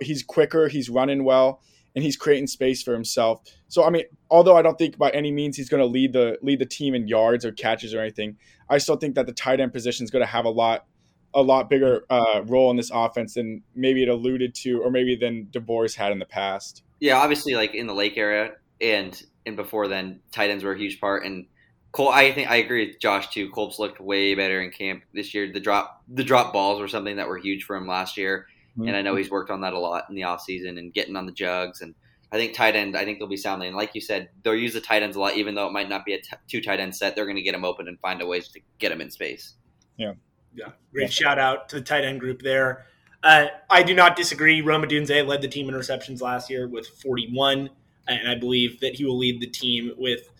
He's 0.00 0.22
quicker, 0.22 0.68
he's 0.68 0.88
running 0.88 1.24
well, 1.24 1.62
and 1.94 2.04
he's 2.04 2.16
creating 2.16 2.46
space 2.46 2.82
for 2.82 2.92
himself. 2.92 3.42
So 3.68 3.84
I 3.84 3.90
mean, 3.90 4.04
although 4.30 4.56
I 4.56 4.62
don't 4.62 4.78
think 4.78 4.98
by 4.98 5.10
any 5.10 5.32
means 5.32 5.56
he's 5.56 5.68
going 5.68 5.80
to 5.80 5.86
lead 5.86 6.12
the 6.12 6.38
lead 6.42 6.58
the 6.58 6.66
team 6.66 6.94
in 6.94 7.08
yards 7.08 7.44
or 7.44 7.52
catches 7.52 7.94
or 7.94 8.00
anything, 8.00 8.36
I 8.68 8.78
still 8.78 8.96
think 8.96 9.14
that 9.16 9.26
the 9.26 9.32
tight 9.32 9.60
end 9.60 9.72
position 9.72 10.04
is 10.04 10.10
going 10.10 10.22
to 10.22 10.30
have 10.30 10.44
a 10.44 10.50
lot 10.50 10.86
a 11.32 11.42
lot 11.42 11.70
bigger 11.70 12.04
uh, 12.10 12.42
role 12.44 12.70
in 12.70 12.76
this 12.76 12.90
offense 12.92 13.34
than 13.34 13.62
maybe 13.74 14.02
it 14.02 14.08
alluded 14.08 14.54
to, 14.54 14.82
or 14.82 14.90
maybe 14.90 15.14
than 15.14 15.46
DeBoer's 15.46 15.94
had 15.94 16.12
in 16.12 16.18
the 16.18 16.26
past. 16.26 16.82
Yeah, 17.00 17.16
obviously, 17.16 17.54
like 17.54 17.74
in 17.74 17.86
the 17.86 17.94
Lake 17.94 18.16
area 18.16 18.52
and 18.80 19.20
and 19.46 19.56
before 19.56 19.88
then, 19.88 20.20
tight 20.32 20.50
ends 20.50 20.64
were 20.64 20.72
a 20.72 20.78
huge 20.78 21.00
part. 21.00 21.24
And 21.24 21.46
Cole, 21.92 22.10
I 22.10 22.32
think 22.32 22.50
I 22.50 22.56
agree 22.56 22.86
with 22.86 23.00
Josh 23.00 23.30
too. 23.30 23.50
Culp's 23.50 23.78
looked 23.78 24.00
way 24.00 24.34
better 24.34 24.60
in 24.60 24.70
camp 24.70 25.02
this 25.12 25.34
year. 25.34 25.50
The 25.52 25.60
drop 25.60 26.02
the 26.08 26.24
drop 26.24 26.52
balls 26.52 26.80
were 26.80 26.88
something 26.88 27.16
that 27.16 27.28
were 27.28 27.38
huge 27.38 27.64
for 27.64 27.74
him 27.74 27.88
last 27.88 28.16
year, 28.16 28.46
mm-hmm. 28.78 28.88
and 28.88 28.96
I 28.96 29.02
know 29.02 29.16
he's 29.16 29.30
worked 29.30 29.50
on 29.50 29.62
that 29.62 29.72
a 29.72 29.78
lot 29.78 30.04
in 30.08 30.14
the 30.14 30.24
off 30.24 30.42
season 30.42 30.78
and 30.78 30.92
getting 30.92 31.16
on 31.16 31.26
the 31.26 31.32
jugs. 31.32 31.80
And 31.80 31.94
I 32.32 32.36
think 32.36 32.54
tight 32.54 32.76
end, 32.76 32.96
I 32.96 33.04
think 33.04 33.18
they'll 33.18 33.28
be 33.28 33.36
soundly. 33.36 33.66
And 33.66 33.76
like 33.76 33.94
you 33.94 34.00
said, 34.00 34.28
they'll 34.44 34.54
use 34.54 34.72
the 34.72 34.80
tight 34.80 35.02
ends 35.02 35.16
a 35.16 35.20
lot, 35.20 35.36
even 35.36 35.54
though 35.54 35.66
it 35.66 35.72
might 35.72 35.88
not 35.88 36.04
be 36.04 36.14
a 36.14 36.20
t- 36.20 36.36
two 36.48 36.60
tight 36.60 36.78
end 36.78 36.94
set. 36.94 37.16
They're 37.16 37.24
going 37.24 37.36
to 37.36 37.42
get 37.42 37.52
them 37.52 37.64
open 37.64 37.88
and 37.88 37.98
find 37.98 38.22
a 38.22 38.26
ways 38.26 38.48
to 38.48 38.60
get 38.78 38.90
them 38.90 39.00
in 39.00 39.10
space. 39.10 39.54
Yeah, 39.96 40.12
yeah. 40.54 40.68
Great 40.92 41.12
shout 41.12 41.38
out 41.38 41.68
to 41.70 41.76
the 41.76 41.82
tight 41.82 42.04
end 42.04 42.20
group 42.20 42.42
there. 42.42 42.86
Uh, 43.22 43.46
I 43.68 43.82
do 43.82 43.94
not 43.94 44.16
disagree. 44.16 44.60
Rome 44.60 44.82
Odunze 44.82 45.26
led 45.26 45.42
the 45.42 45.48
team 45.48 45.68
in 45.68 45.74
receptions 45.74 46.22
last 46.22 46.48
year 46.48 46.66
with 46.66 46.86
41, 46.86 47.70
and 48.08 48.28
I 48.28 48.34
believe 48.34 48.80
that 48.80 48.94
he 48.94 49.04
will 49.04 49.18
lead 49.18 49.40
the 49.40 49.46
team 49.46 49.92
with 49.98 50.30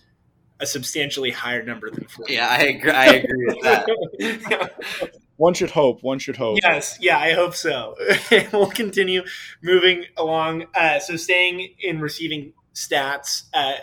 a 0.61 0.67
substantially 0.67 1.31
higher 1.31 1.63
number 1.63 1.91
than 1.91 2.05
40. 2.05 2.33
Yeah, 2.33 2.49
I 2.49 2.59
agree, 2.59 2.91
I 2.91 3.07
agree 3.15 3.47
with 3.47 3.63
that. 3.63 5.11
one 5.37 5.55
should 5.55 5.71
hope. 5.71 6.03
One 6.03 6.19
should 6.19 6.37
hope. 6.37 6.59
Yes, 6.63 6.99
yeah, 7.01 7.19
I 7.19 7.33
hope 7.33 7.55
so. 7.55 7.97
we'll 8.53 8.71
continue 8.71 9.23
moving 9.63 10.05
along. 10.17 10.67
Uh, 10.75 10.99
so, 11.01 11.17
staying 11.17 11.75
in 11.81 12.01
receiving 12.01 12.53
stats, 12.75 13.45
uh, 13.55 13.75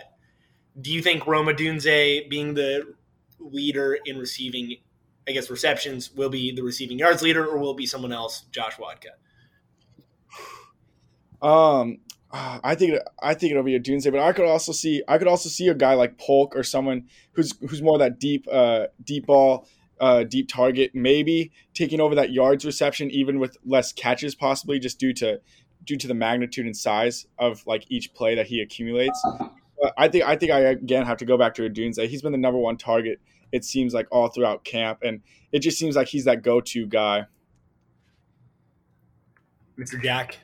do 0.80 0.92
you 0.92 1.02
think 1.02 1.26
Roma 1.26 1.52
Odunze 1.52 2.28
being 2.28 2.54
the 2.54 2.94
leader 3.40 3.98
in 4.04 4.18
receiving, 4.18 4.76
I 5.28 5.32
guess, 5.32 5.50
receptions 5.50 6.10
will 6.14 6.30
be 6.30 6.54
the 6.54 6.62
receiving 6.62 6.98
yards 6.98 7.22
leader, 7.22 7.46
or 7.46 7.58
will 7.58 7.74
be 7.74 7.86
someone 7.86 8.12
else, 8.12 8.46
Josh 8.50 8.76
Wadka? 8.76 9.10
Um, 11.46 11.98
I 12.30 12.74
think 12.74 12.98
I 13.22 13.34
think 13.34 13.52
it'll 13.52 13.62
be 13.62 13.74
a 13.74 13.80
Odunze, 13.80 14.10
but 14.10 14.20
I 14.20 14.32
could 14.32 14.46
also 14.46 14.72
see 14.72 15.02
I 15.08 15.18
could 15.18 15.28
also 15.28 15.48
see 15.48 15.68
a 15.68 15.74
guy 15.74 15.94
like 15.94 16.18
Polk 16.18 16.54
or 16.56 16.62
someone 16.62 17.06
who's 17.32 17.54
who's 17.68 17.80
more 17.80 17.98
that 17.98 18.18
deep 18.18 18.46
uh, 18.50 18.86
deep 19.02 19.26
ball 19.26 19.66
uh, 20.00 20.24
deep 20.24 20.48
target, 20.48 20.90
maybe 20.94 21.52
taking 21.74 22.00
over 22.00 22.14
that 22.14 22.32
yards 22.32 22.64
reception, 22.64 23.10
even 23.10 23.38
with 23.38 23.56
less 23.64 23.92
catches, 23.92 24.34
possibly 24.34 24.78
just 24.78 24.98
due 24.98 25.12
to 25.14 25.40
due 25.84 25.96
to 25.96 26.06
the 26.06 26.14
magnitude 26.14 26.66
and 26.66 26.76
size 26.76 27.26
of 27.38 27.66
like 27.66 27.84
each 27.88 28.12
play 28.14 28.34
that 28.34 28.46
he 28.46 28.60
accumulates. 28.60 29.24
But 29.80 29.94
I 29.96 30.08
think 30.08 30.24
I 30.24 30.36
think 30.36 30.52
I 30.52 30.60
again 30.60 31.06
have 31.06 31.18
to 31.18 31.24
go 31.24 31.36
back 31.38 31.54
to 31.54 31.68
Odunze. 31.68 32.06
He's 32.08 32.22
been 32.22 32.32
the 32.32 32.38
number 32.38 32.58
one 32.58 32.76
target. 32.76 33.20
It 33.52 33.64
seems 33.64 33.94
like 33.94 34.06
all 34.10 34.28
throughout 34.28 34.64
camp, 34.64 35.00
and 35.02 35.20
it 35.52 35.60
just 35.60 35.78
seems 35.78 35.96
like 35.96 36.08
he's 36.08 36.24
that 36.24 36.42
go-to 36.42 36.86
guy. 36.86 37.26
Mr. 39.78 40.02
Jack. 40.02 40.38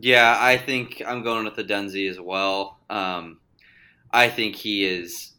Yeah, 0.00 0.36
I 0.38 0.56
think 0.56 1.02
I'm 1.06 1.22
going 1.22 1.44
with 1.44 1.56
the 1.56 1.64
Dunzy 1.64 2.08
as 2.08 2.20
well. 2.20 2.78
Um, 2.88 3.40
I 4.12 4.28
think 4.28 4.54
he 4.54 4.84
is 4.84 5.32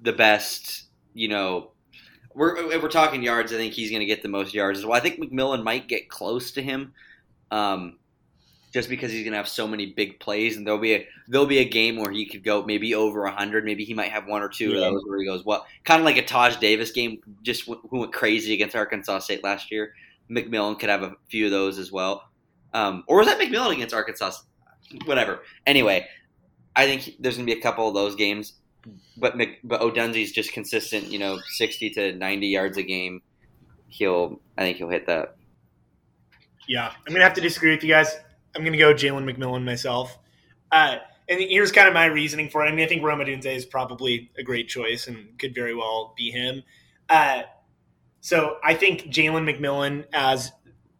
the 0.00 0.12
best. 0.12 0.84
You 1.14 1.28
know, 1.28 1.70
we're 2.34 2.72
if 2.72 2.82
we're 2.82 2.88
talking 2.88 3.22
yards, 3.22 3.52
I 3.52 3.56
think 3.56 3.72
he's 3.72 3.90
going 3.90 4.00
to 4.00 4.06
get 4.06 4.22
the 4.22 4.28
most 4.28 4.52
yards 4.52 4.78
as 4.78 4.86
well. 4.86 4.96
I 4.96 5.00
think 5.00 5.20
McMillan 5.20 5.64
might 5.64 5.88
get 5.88 6.08
close 6.08 6.52
to 6.52 6.62
him, 6.62 6.92
um, 7.50 7.98
just 8.72 8.88
because 8.88 9.10
he's 9.10 9.22
going 9.22 9.32
to 9.32 9.36
have 9.36 9.48
so 9.48 9.66
many 9.66 9.86
big 9.86 10.20
plays, 10.20 10.56
and 10.56 10.66
there'll 10.66 10.80
be 10.80 10.94
a 10.94 11.08
there'll 11.28 11.46
be 11.46 11.58
a 11.58 11.68
game 11.68 11.96
where 11.96 12.10
he 12.10 12.26
could 12.26 12.44
go 12.44 12.62
maybe 12.64 12.94
over 12.94 13.26
hundred. 13.26 13.64
Maybe 13.64 13.84
he 13.84 13.94
might 13.94 14.12
have 14.12 14.26
one 14.26 14.42
or 14.42 14.48
two 14.48 14.70
yeah. 14.70 14.86
of 14.86 14.94
those 14.94 15.02
where 15.06 15.18
he 15.18 15.24
goes 15.24 15.44
well, 15.44 15.66
kind 15.84 16.00
of 16.00 16.04
like 16.04 16.16
a 16.16 16.24
Taj 16.24 16.56
Davis 16.56 16.90
game, 16.92 17.20
just 17.42 17.64
who 17.64 17.98
went 17.98 18.12
crazy 18.12 18.54
against 18.54 18.76
Arkansas 18.76 19.20
State 19.20 19.42
last 19.42 19.70
year. 19.70 19.94
McMillan 20.30 20.78
could 20.78 20.88
have 20.88 21.02
a 21.02 21.16
few 21.28 21.46
of 21.46 21.50
those 21.50 21.78
as 21.78 21.90
well. 21.90 22.28
Um, 22.72 23.02
or 23.08 23.18
was 23.18 23.26
that 23.26 23.40
McMillan 23.40 23.72
against 23.72 23.94
Arkansas? 23.94 24.32
Whatever. 25.04 25.40
Anyway, 25.66 26.06
I 26.76 26.86
think 26.86 27.16
there's 27.18 27.36
going 27.36 27.46
to 27.46 27.52
be 27.52 27.58
a 27.58 27.62
couple 27.62 27.88
of 27.88 27.94
those 27.94 28.14
games, 28.14 28.54
but 29.16 29.36
Mc, 29.36 29.58
but 29.64 29.80
Odunze's 29.80 30.30
just 30.30 30.52
consistent. 30.52 31.06
You 31.06 31.18
know, 31.18 31.38
sixty 31.48 31.90
to 31.90 32.12
ninety 32.12 32.46
yards 32.46 32.78
a 32.78 32.82
game. 32.84 33.22
He'll, 33.88 34.40
I 34.56 34.62
think 34.62 34.76
he'll 34.76 34.88
hit 34.88 35.08
that. 35.08 35.34
Yeah, 36.68 36.92
I'm 37.04 37.12
gonna 37.12 37.24
have 37.24 37.34
to 37.34 37.40
disagree 37.40 37.72
with 37.72 37.82
you 37.82 37.88
guys. 37.88 38.16
I'm 38.54 38.64
gonna 38.64 38.76
go 38.76 38.92
Jalen 38.92 39.30
McMillan 39.30 39.64
myself. 39.64 40.18
Uh, 40.72 40.96
and 41.28 41.40
here's 41.40 41.70
kind 41.70 41.86
of 41.86 41.94
my 41.94 42.06
reasoning 42.06 42.48
for 42.48 42.64
it. 42.64 42.68
I 42.68 42.72
mean, 42.72 42.84
I 42.84 42.88
think 42.88 43.04
Rome 43.04 43.20
Odunze 43.20 43.46
is 43.46 43.64
probably 43.64 44.30
a 44.36 44.42
great 44.42 44.68
choice 44.68 45.06
and 45.06 45.38
could 45.38 45.54
very 45.54 45.74
well 45.74 46.12
be 46.16 46.30
him. 46.30 46.62
Uh, 47.08 47.42
so 48.20 48.56
I 48.64 48.74
think 48.74 49.04
Jalen 49.04 49.48
McMillan 49.48 50.06
as 50.12 50.52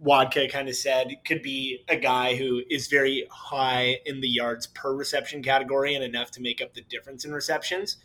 Wadka 0.03 0.51
kind 0.51 0.69
of 0.69 0.77
said 0.77 1.17
could 1.27 1.43
be 1.43 1.85
a 1.89 1.97
guy 1.97 2.37
who 2.37 2.63
is 2.71 2.87
very 2.87 3.27
high 3.31 3.99
in 4.07 4.21
the 4.21 4.29
yards 4.29 4.67
per 4.69 4.95
reception 4.95 5.43
category 5.43 5.95
and 5.95 6.03
enough 6.03 6.31
to 6.33 6.41
make 6.41 6.63
up 6.63 6.75
the 6.75 6.81
difference 6.83 7.25
in 7.25 7.33
receptions. 7.33 7.97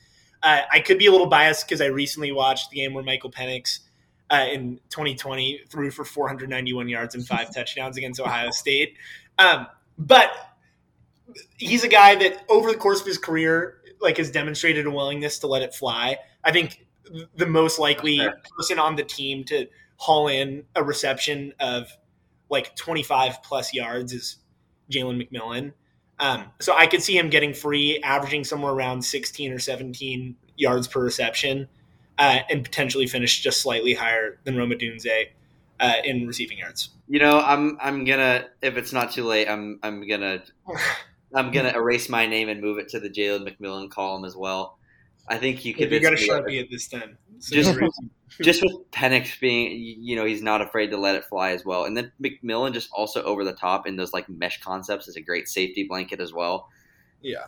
Uh, 0.43 0.61
I 0.71 0.79
could 0.81 0.97
be 0.97 1.05
a 1.05 1.11
little 1.11 1.27
biased 1.27 1.67
because 1.67 1.79
I 1.79 1.85
recently 1.85 2.31
watched 2.31 2.69
the 2.69 2.77
game 2.77 2.93
where 2.93 3.03
Michael 3.03 3.31
Penix 3.31 3.79
uh, 4.29 4.45
in 4.51 4.79
2020 4.89 5.61
threw 5.69 5.91
for 5.91 6.03
491 6.03 6.89
yards 6.89 7.15
and 7.15 7.25
five 7.25 7.51
touchdowns 7.55 7.97
against 7.97 8.19
Ohio 8.19 8.51
State. 8.51 8.97
Um, 9.37 9.67
but 9.97 10.31
he's 11.57 11.83
a 11.83 11.87
guy 11.87 12.15
that 12.15 12.45
over 12.49 12.71
the 12.71 12.77
course 12.77 13.01
of 13.01 13.07
his 13.07 13.17
career, 13.17 13.77
like 14.01 14.17
has 14.17 14.31
demonstrated 14.31 14.85
a 14.85 14.91
willingness 14.91 15.39
to 15.39 15.47
let 15.47 15.61
it 15.61 15.73
fly. 15.73 16.17
I 16.43 16.51
think 16.51 16.85
the 17.35 17.45
most 17.45 17.79
likely 17.79 18.19
person 18.57 18.79
on 18.79 18.95
the 18.95 19.03
team 19.03 19.43
to– 19.45 19.67
haul 19.97 20.27
in 20.27 20.63
a 20.75 20.83
reception 20.83 21.53
of 21.59 21.87
like 22.49 22.75
25 22.75 23.41
plus 23.43 23.73
yards 23.73 24.13
is 24.13 24.37
Jalen 24.91 25.21
McMillan. 25.21 25.73
Um, 26.19 26.45
so 26.61 26.75
I 26.75 26.87
could 26.87 27.03
see 27.03 27.17
him 27.17 27.29
getting 27.29 27.53
free, 27.53 27.99
averaging 28.01 28.43
somewhere 28.43 28.71
around 28.71 29.01
16 29.03 29.51
or 29.51 29.59
17 29.59 30.35
yards 30.55 30.87
per 30.87 31.03
reception, 31.03 31.67
uh, 32.17 32.39
and 32.49 32.63
potentially 32.63 33.07
finish 33.07 33.41
just 33.41 33.61
slightly 33.61 33.93
higher 33.93 34.39
than 34.45 34.55
Rome 34.55 34.71
Odunze 34.71 35.27
uh, 35.79 35.93
in 36.03 36.27
receiving 36.27 36.57
yards. 36.57 36.89
You 37.07 37.19
know, 37.19 37.39
I'm 37.39 37.77
I'm 37.81 38.05
gonna 38.05 38.47
if 38.61 38.77
it's 38.77 38.93
not 38.93 39.11
too 39.11 39.23
late, 39.23 39.47
I'm 39.47 39.79
I'm 39.83 40.07
gonna 40.07 40.43
I'm 41.33 41.51
gonna 41.51 41.69
erase 41.75 42.09
my 42.09 42.25
name 42.25 42.49
and 42.49 42.61
move 42.61 42.77
it 42.77 42.89
to 42.89 42.99
the 42.99 43.09
Jalen 43.09 43.47
McMillan 43.47 43.89
column 43.89 44.25
as 44.25 44.35
well. 44.35 44.77
I 45.27 45.37
think 45.37 45.65
you 45.65 45.73
could. 45.73 45.91
You 45.91 45.99
got 45.99 46.13
a 46.13 46.17
sharpie 46.17 46.61
at 46.61 46.69
this 46.69 46.87
time. 46.87 47.17
So 47.39 47.55
just, 47.55 47.79
just 48.41 48.63
with 48.63 48.91
Penix 48.91 49.39
being, 49.39 49.71
you 50.01 50.15
know, 50.15 50.25
he's 50.25 50.41
not 50.41 50.61
afraid 50.61 50.91
to 50.91 50.97
let 50.97 51.15
it 51.15 51.25
fly 51.25 51.51
as 51.51 51.65
well. 51.65 51.85
And 51.85 51.97
then 51.97 52.11
McMillan 52.21 52.73
just 52.73 52.89
also 52.91 53.23
over 53.23 53.43
the 53.43 53.53
top 53.53 53.87
in 53.87 53.95
those 53.95 54.13
like 54.13 54.29
mesh 54.29 54.61
concepts 54.61 55.07
is 55.07 55.15
a 55.15 55.21
great 55.21 55.47
safety 55.47 55.85
blanket 55.87 56.19
as 56.19 56.31
well. 56.31 56.69
Yeah, 57.21 57.45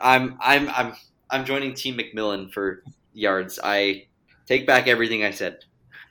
I'm 0.00 0.36
I'm 0.40 0.68
I'm 0.68 0.94
I'm 1.30 1.44
joining 1.44 1.74
Team 1.74 1.98
McMillan 1.98 2.52
for 2.52 2.82
yards. 3.12 3.58
I 3.62 4.06
take 4.46 4.66
back 4.66 4.86
everything 4.86 5.24
I 5.24 5.30
said. 5.30 5.64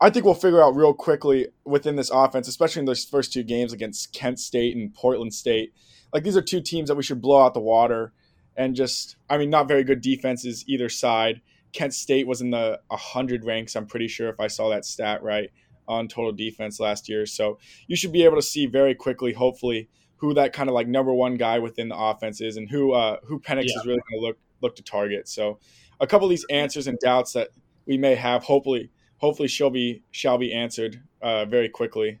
I 0.00 0.10
think 0.10 0.24
we'll 0.24 0.34
figure 0.34 0.62
out 0.62 0.76
real 0.76 0.94
quickly 0.94 1.48
within 1.64 1.96
this 1.96 2.10
offense, 2.10 2.46
especially 2.46 2.80
in 2.80 2.86
those 2.86 3.04
first 3.04 3.32
two 3.32 3.42
games 3.42 3.72
against 3.72 4.12
Kent 4.12 4.38
State 4.38 4.76
and 4.76 4.94
Portland 4.94 5.34
State. 5.34 5.72
Like 6.12 6.22
these 6.22 6.36
are 6.36 6.42
two 6.42 6.60
teams 6.60 6.88
that 6.88 6.94
we 6.94 7.02
should 7.02 7.20
blow 7.20 7.42
out 7.42 7.54
the 7.54 7.60
water 7.60 8.12
and 8.56 8.74
just 8.74 9.16
I 9.28 9.38
mean 9.38 9.50
not 9.50 9.68
very 9.68 9.84
good 9.84 10.00
defenses 10.00 10.64
either 10.68 10.88
side. 10.88 11.40
Kent 11.72 11.94
State 11.94 12.26
was 12.26 12.40
in 12.40 12.50
the 12.50 12.80
100 12.88 13.44
ranks, 13.44 13.76
I'm 13.76 13.86
pretty 13.86 14.08
sure 14.08 14.28
if 14.28 14.40
I 14.40 14.46
saw 14.46 14.70
that 14.70 14.84
stat 14.84 15.22
right 15.22 15.50
on 15.86 16.06
total 16.06 16.32
defense 16.32 16.78
last 16.80 17.08
year. 17.08 17.26
So 17.26 17.58
you 17.86 17.96
should 17.96 18.12
be 18.12 18.24
able 18.24 18.36
to 18.36 18.42
see 18.42 18.66
very 18.66 18.94
quickly 18.94 19.32
hopefully 19.32 19.88
who 20.16 20.34
that 20.34 20.52
kind 20.52 20.68
of 20.68 20.74
like 20.74 20.88
number 20.88 21.12
one 21.12 21.36
guy 21.36 21.58
within 21.58 21.88
the 21.88 21.96
offense 21.96 22.40
is 22.40 22.56
and 22.56 22.70
who 22.70 22.92
uh 22.92 23.18
who 23.24 23.40
Penix 23.40 23.64
yeah. 23.66 23.78
is 23.78 23.86
really 23.86 24.00
going 24.08 24.20
to 24.20 24.26
look 24.26 24.38
look 24.60 24.76
to 24.76 24.82
target. 24.82 25.28
So 25.28 25.58
a 26.00 26.06
couple 26.06 26.26
of 26.26 26.30
these 26.30 26.46
answers 26.50 26.86
and 26.86 26.98
doubts 27.00 27.32
that 27.32 27.48
we 27.86 27.98
may 27.98 28.14
have 28.14 28.44
hopefully 28.44 28.90
hopefully 29.18 29.48
shall 29.48 29.70
be 29.70 30.02
shall 30.10 30.38
be 30.38 30.52
answered 30.52 31.00
uh, 31.22 31.44
very 31.44 31.68
quickly. 31.68 32.18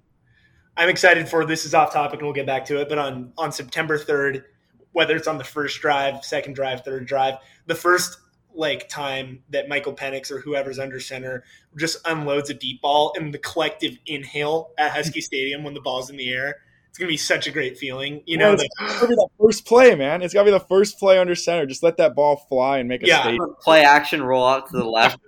I'm 0.76 0.88
excited 0.88 1.28
for 1.28 1.44
this 1.44 1.64
is 1.64 1.74
off 1.74 1.92
topic 1.92 2.20
and 2.20 2.26
we'll 2.26 2.34
get 2.34 2.46
back 2.46 2.64
to 2.66 2.80
it, 2.80 2.88
but 2.88 2.98
on 2.98 3.32
on 3.38 3.50
September 3.52 3.98
3rd 3.98 4.44
whether 4.92 5.14
it's 5.16 5.28
on 5.28 5.38
the 5.38 5.44
first 5.44 5.80
drive, 5.80 6.24
second 6.24 6.54
drive, 6.54 6.82
third 6.82 7.06
drive, 7.06 7.34
the 7.66 7.74
first 7.74 8.18
like 8.54 8.88
time 8.88 9.40
that 9.50 9.68
Michael 9.68 9.92
Penix 9.92 10.30
or 10.30 10.40
whoever's 10.40 10.78
under 10.78 10.98
center 10.98 11.44
just 11.76 11.98
unloads 12.06 12.50
a 12.50 12.54
deep 12.54 12.80
ball 12.80 13.12
and 13.16 13.32
the 13.32 13.38
collective 13.38 13.96
inhale 14.06 14.70
at 14.78 14.90
Husky 14.90 15.20
Stadium 15.20 15.62
when 15.62 15.74
the 15.74 15.80
ball's 15.80 16.10
in 16.10 16.16
the 16.16 16.30
air 16.30 16.56
it's 16.98 17.04
gonna 17.04 17.12
be 17.12 17.16
such 17.16 17.46
a 17.46 17.52
great 17.52 17.78
feeling. 17.78 18.22
You 18.26 18.38
know, 18.38 18.54
It's 18.54 18.64
it's 18.64 18.74
gotta 18.78 19.06
be 19.06 19.14
the 19.14 19.28
first 19.40 19.64
play, 19.66 19.94
man. 19.94 20.20
It's 20.20 20.34
gotta 20.34 20.46
be 20.46 20.50
the 20.50 20.58
first 20.58 20.98
play 20.98 21.16
under 21.16 21.36
center. 21.36 21.64
Just 21.64 21.84
let 21.84 21.96
that 21.98 22.16
ball 22.16 22.44
fly 22.48 22.78
and 22.78 22.88
make 22.88 23.04
a 23.04 23.06
Yeah. 23.06 23.22
statement. 23.22 23.60
Play 23.60 23.84
action, 23.84 24.20
roll 24.20 24.44
out 24.44 24.68
to 24.70 24.76
the 24.76 24.84
left. 24.84 25.20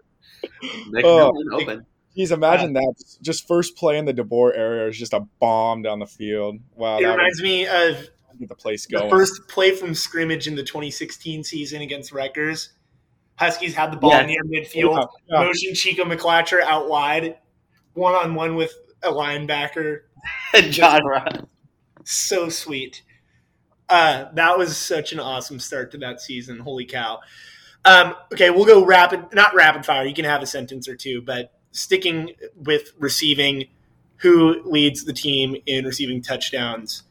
Make 0.90 1.04
Oh. 1.04 1.32
open. 1.52 1.86
Jeez, 2.16 2.32
imagine 2.32 2.72
that. 2.72 2.94
Just 3.22 3.46
first 3.46 3.76
play 3.76 3.96
in 3.96 4.04
the 4.04 4.12
DeBoer 4.12 4.56
area 4.56 4.88
is 4.88 4.98
just 4.98 5.12
a 5.12 5.20
bomb 5.38 5.82
down 5.82 6.00
the 6.00 6.06
field. 6.06 6.56
Wow, 6.74 6.98
it 6.98 7.02
that 7.02 7.10
would 7.10 7.16
reminds 7.16 7.42
me 7.42 7.66
of 7.66 8.08
the 8.40 8.54
place 8.56 8.86
the 8.86 8.98
going. 8.98 9.10
first 9.10 9.46
play 9.48 9.70
from 9.72 9.94
scrimmage 9.94 10.48
in 10.48 10.56
the 10.56 10.62
2016 10.64 11.44
season 11.44 11.82
against 11.82 12.10
Rutgers. 12.12 12.70
Huskies 13.36 13.74
had 13.74 13.92
the 13.92 13.96
ball 13.96 14.10
Yeah. 14.10 14.26
near 14.26 14.42
midfield, 14.44 14.96
Yeah, 14.96 15.04
yeah. 15.40 15.44
motion 15.46 15.74
Chico 15.74 16.04
McClatcher 16.04 16.60
out 16.60 16.88
wide, 16.88 17.36
one 17.94 18.14
on 18.14 18.34
one 18.34 18.56
with 18.56 18.74
a 19.02 19.10
linebacker. 19.12 20.00
John 20.70 21.04
Ross. 21.06 21.32
So 22.04 22.48
sweet. 22.48 23.02
Uh, 23.88 24.26
that 24.34 24.58
was 24.58 24.76
such 24.76 25.12
an 25.12 25.20
awesome 25.20 25.58
start 25.58 25.90
to 25.92 25.98
that 25.98 26.20
season. 26.20 26.58
Holy 26.58 26.84
cow. 26.84 27.20
Um, 27.84 28.14
okay, 28.32 28.50
we'll 28.50 28.66
go 28.66 28.84
rapid, 28.84 29.32
not 29.32 29.54
rapid 29.54 29.86
fire. 29.86 30.04
You 30.04 30.14
can 30.14 30.24
have 30.24 30.42
a 30.42 30.46
sentence 30.46 30.88
or 30.88 30.96
two, 30.96 31.22
but 31.22 31.52
sticking 31.72 32.32
with 32.56 32.92
receiving, 32.98 33.64
who 34.16 34.62
leads 34.64 35.04
the 35.04 35.12
team 35.12 35.56
in 35.66 35.84
receiving 35.84 36.20
touchdowns? 36.20 37.04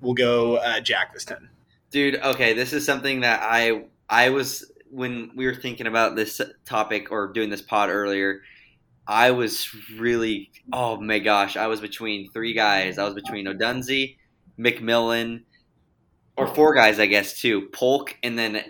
We'll 0.00 0.14
go 0.14 0.56
uh, 0.56 0.80
Jack 0.80 1.12
this 1.12 1.24
time. 1.24 1.50
Dude, 1.90 2.16
okay, 2.16 2.54
this 2.54 2.72
is 2.72 2.84
something 2.84 3.20
that 3.20 3.40
I 3.42 3.84
I 4.08 4.30
was 4.30 4.70
when 4.90 5.30
we 5.36 5.46
were 5.46 5.54
thinking 5.54 5.86
about 5.86 6.16
this 6.16 6.40
topic 6.64 7.12
or 7.12 7.28
doing 7.28 7.50
this 7.50 7.62
pod 7.62 7.90
earlier. 7.90 8.42
I 9.06 9.32
was 9.32 9.68
really 9.96 10.50
oh 10.72 11.00
my 11.00 11.18
gosh, 11.18 11.56
I 11.56 11.66
was 11.66 11.80
between 11.80 12.30
three 12.30 12.54
guys. 12.54 12.98
I 12.98 13.04
was 13.04 13.14
between 13.14 13.46
Odunze, 13.46 14.16
McMillan, 14.58 15.42
or 16.36 16.46
four 16.46 16.74
guys, 16.74 16.98
I 16.98 17.06
guess, 17.06 17.40
too. 17.40 17.68
Polk, 17.72 18.16
and 18.22 18.38
then 18.38 18.62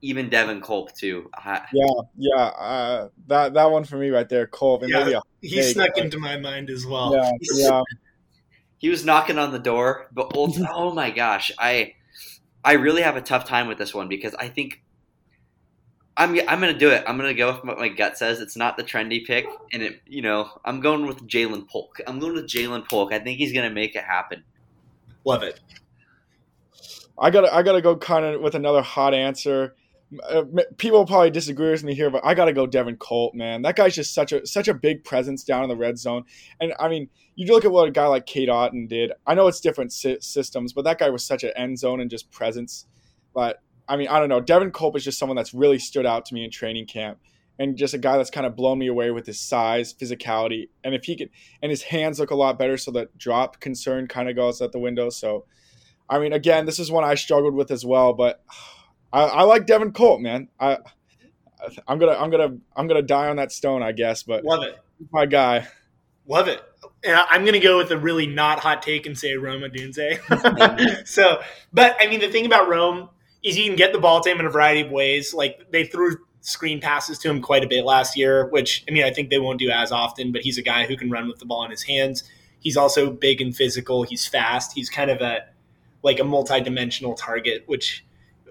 even 0.00 0.28
Devin 0.28 0.60
Culp 0.60 0.92
too. 0.94 1.28
I, 1.34 1.62
Yeah, 1.72 1.86
yeah. 2.16 2.42
Uh, 2.44 3.08
that 3.26 3.54
that 3.54 3.70
one 3.70 3.84
for 3.84 3.96
me 3.96 4.10
right 4.10 4.28
there, 4.28 4.46
Cole. 4.46 4.80
And 4.82 4.90
Yeah. 4.90 4.98
maybe 5.00 5.12
a, 5.14 5.20
He 5.42 5.54
There 5.56 5.64
snuck 5.64 5.94
go. 5.96 6.02
into 6.02 6.18
my 6.18 6.36
mind 6.36 6.70
as 6.70 6.86
well. 6.86 7.14
yeah, 7.14 7.30
yeah. 7.54 7.82
he 8.78 8.88
was 8.88 9.04
knocking 9.04 9.38
on 9.38 9.52
the 9.52 9.58
door, 9.58 10.08
but 10.12 10.36
ult- 10.36 10.58
oh 10.72 10.92
my 10.94 11.10
gosh, 11.10 11.50
I 11.58 11.94
I 12.64 12.72
really 12.72 13.02
have 13.02 13.16
a 13.16 13.20
tough 13.22 13.44
time 13.44 13.66
with 13.68 13.78
this 13.78 13.94
one 13.94 14.08
because 14.08 14.34
I 14.34 14.48
think 14.48 14.82
I'm 16.16 16.30
I'm 16.48 16.60
gonna 16.60 16.76
do 16.78 16.90
it. 16.90 17.04
I'm 17.06 17.16
gonna 17.16 17.34
go 17.34 17.52
with 17.52 17.64
what 17.64 17.78
my 17.78 17.88
gut 17.88 18.18
says. 18.18 18.40
It's 18.40 18.56
not 18.56 18.76
the 18.76 18.82
trendy 18.84 19.24
pick, 19.24 19.46
and 19.72 19.82
it 19.82 20.00
you 20.06 20.22
know 20.22 20.48
I'm 20.64 20.80
going 20.80 21.06
with 21.06 21.26
Ja'Lynn 21.28 21.68
Polk. 21.68 22.00
I'm 22.06 22.18
going 22.18 22.34
with 22.34 22.46
Ja'Lynn 22.48 22.88
Polk. 22.88 23.12
I 23.12 23.18
think 23.20 23.38
he's 23.38 23.52
gonna 23.52 23.70
make 23.70 23.94
it 23.96 24.02
happen. 24.04 24.42
Love 25.24 25.42
it. 25.44 25.60
I 27.20 27.30
gotta 27.30 27.52
I 27.54 27.62
gotta 27.62 27.80
go 27.82 27.96
kind 27.96 28.24
of 28.24 28.40
with 28.40 28.54
another 28.54 28.82
hot 28.82 29.14
answer. 29.14 29.74
Uh, 30.26 30.44
people 30.78 31.04
probably 31.04 31.30
disagree 31.30 31.70
with 31.70 31.84
me 31.84 31.94
here, 31.94 32.08
but 32.08 32.24
I 32.24 32.32
gotta 32.32 32.54
go 32.54 32.66
Devin 32.66 32.96
Culp, 32.96 33.34
man. 33.34 33.60
That 33.62 33.76
guy's 33.76 33.94
just 33.94 34.14
such 34.14 34.32
a 34.32 34.46
such 34.46 34.66
a 34.66 34.72
big 34.72 35.04
presence 35.04 35.44
down 35.44 35.62
in 35.62 35.68
the 35.68 35.76
red 35.76 35.98
zone. 35.98 36.24
And 36.60 36.72
I 36.80 36.88
mean, 36.88 37.10
you 37.34 37.52
look 37.52 37.66
at 37.66 37.70
what 37.70 37.88
a 37.88 37.90
guy 37.90 38.06
like 38.06 38.24
Cade 38.24 38.48
Otton 38.48 38.88
did. 38.88 39.12
I 39.26 39.34
know 39.34 39.48
it's 39.48 39.60
different 39.60 39.92
sy- 39.92 40.18
systems, 40.20 40.72
but 40.72 40.84
that 40.84 40.98
guy 40.98 41.10
was 41.10 41.24
such 41.24 41.44
an 41.44 41.52
end 41.56 41.78
zone 41.78 42.00
and 42.00 42.10
just 42.10 42.30
presence. 42.30 42.86
But 43.34 43.58
I 43.86 43.96
mean, 43.98 44.08
I 44.08 44.18
don't 44.18 44.30
know. 44.30 44.40
Devin 44.40 44.70
Culp 44.70 44.96
is 44.96 45.04
just 45.04 45.18
someone 45.18 45.36
that's 45.36 45.52
really 45.52 45.78
stood 45.78 46.06
out 46.06 46.24
to 46.26 46.34
me 46.34 46.42
in 46.42 46.50
training 46.50 46.86
camp, 46.86 47.18
and 47.58 47.76
just 47.76 47.92
a 47.92 47.98
guy 47.98 48.16
that's 48.16 48.30
kind 48.30 48.46
of 48.46 48.56
blown 48.56 48.78
me 48.78 48.86
away 48.86 49.10
with 49.10 49.26
his 49.26 49.38
size, 49.38 49.92
physicality, 49.92 50.70
and 50.84 50.94
if 50.94 51.04
he 51.04 51.16
could, 51.16 51.28
and 51.62 51.68
his 51.68 51.82
hands 51.82 52.18
look 52.18 52.30
a 52.30 52.34
lot 52.34 52.58
better, 52.58 52.78
so 52.78 52.90
that 52.92 53.18
drop 53.18 53.60
concern 53.60 54.08
kind 54.08 54.30
of 54.30 54.36
goes 54.36 54.62
out 54.62 54.72
the 54.72 54.78
window. 54.78 55.10
So. 55.10 55.44
I 56.10 56.18
mean, 56.18 56.32
again, 56.32 56.64
this 56.64 56.78
is 56.78 56.90
one 56.90 57.04
I 57.04 57.16
struggled 57.16 57.52
with 57.52 57.70
as 57.70 57.84
well, 57.84 58.14
but 58.14 58.42
I, 59.12 59.22
I 59.22 59.42
like 59.42 59.66
Devin 59.66 59.92
Culp, 59.92 60.20
man. 60.20 60.48
I, 60.60 60.78
I'm 61.86 61.98
gonna, 61.98 62.12
I'm 62.12 62.30
gonna, 62.30 62.56
I'm 62.76 62.86
gonna 62.86 63.02
die 63.02 63.28
on 63.28 63.36
that 63.36 63.52
stone, 63.52 63.82
I 63.82 63.92
guess. 63.92 64.22
But 64.22 64.44
Love 64.44 64.62
it. 64.62 64.78
my 65.12 65.26
guy, 65.26 65.66
Love 66.28 66.46
it. 66.46 66.62
I'm 67.06 67.42
going 67.42 67.54
to 67.54 67.60
go 67.60 67.78
with 67.78 67.90
a 67.90 67.98
really 67.98 68.26
not 68.26 68.60
hot 68.60 68.82
take 68.82 69.06
and 69.06 69.18
say 69.18 69.34
Rome 69.34 69.62
Odunze. 69.62 71.06
so, 71.06 71.40
but 71.72 71.96
I 71.98 72.06
mean, 72.06 72.20
the 72.20 72.28
thing 72.28 72.44
about 72.44 72.68
Rome 72.68 73.08
is 73.42 73.56
you 73.56 73.64
can 73.64 73.76
get 73.76 73.92
the 73.92 73.98
ball 73.98 74.20
to 74.20 74.30
him 74.30 74.38
in 74.38 74.46
a 74.46 74.50
variety 74.50 74.82
of 74.82 74.90
ways. 74.90 75.32
Like 75.32 75.70
they 75.70 75.84
threw 75.84 76.18
screen 76.42 76.80
passes 76.80 77.18
to 77.20 77.30
him 77.30 77.40
quite 77.40 77.64
a 77.64 77.66
bit 77.66 77.84
last 77.84 78.16
year, 78.16 78.46
which 78.48 78.84
I 78.86 78.92
mean, 78.92 79.04
I 79.04 79.10
think 79.10 79.30
they 79.30 79.38
won't 79.38 79.58
do 79.58 79.70
as 79.70 79.90
often, 79.90 80.30
but 80.30 80.42
he's 80.42 80.58
a 80.58 80.62
guy 80.62 80.84
who 80.86 80.96
can 80.96 81.10
run 81.10 81.28
with 81.28 81.38
the 81.38 81.46
ball 81.46 81.64
in 81.64 81.70
his 81.70 81.84
hands. 81.84 82.24
He's 82.60 82.76
also 82.76 83.10
big 83.10 83.40
and 83.40 83.56
physical. 83.56 84.02
He's 84.02 84.26
fast. 84.26 84.72
He's 84.74 84.90
kind 84.90 85.10
of 85.10 85.22
a 85.22 85.46
like 86.02 86.20
a 86.20 86.24
multi-dimensional 86.24 87.14
target, 87.14 87.62
which 87.66 88.04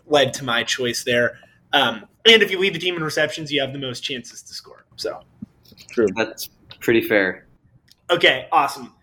led 0.07 0.33
to 0.35 0.43
my 0.43 0.63
choice 0.63 1.03
there. 1.03 1.39
Um, 1.73 2.05
and 2.25 2.41
if 2.41 2.51
you 2.51 2.59
lead 2.59 2.73
the 2.73 2.79
team 2.79 2.95
in 2.95 3.03
receptions, 3.03 3.51
you 3.51 3.61
have 3.61 3.73
the 3.73 3.79
most 3.79 4.01
chances 4.01 4.41
to 4.43 4.53
score. 4.53 4.85
So, 4.95 5.21
true. 5.91 6.07
That's 6.15 6.49
pretty 6.79 7.01
fair. 7.01 7.45
okay, 8.09 8.47
awesome. 8.51 8.93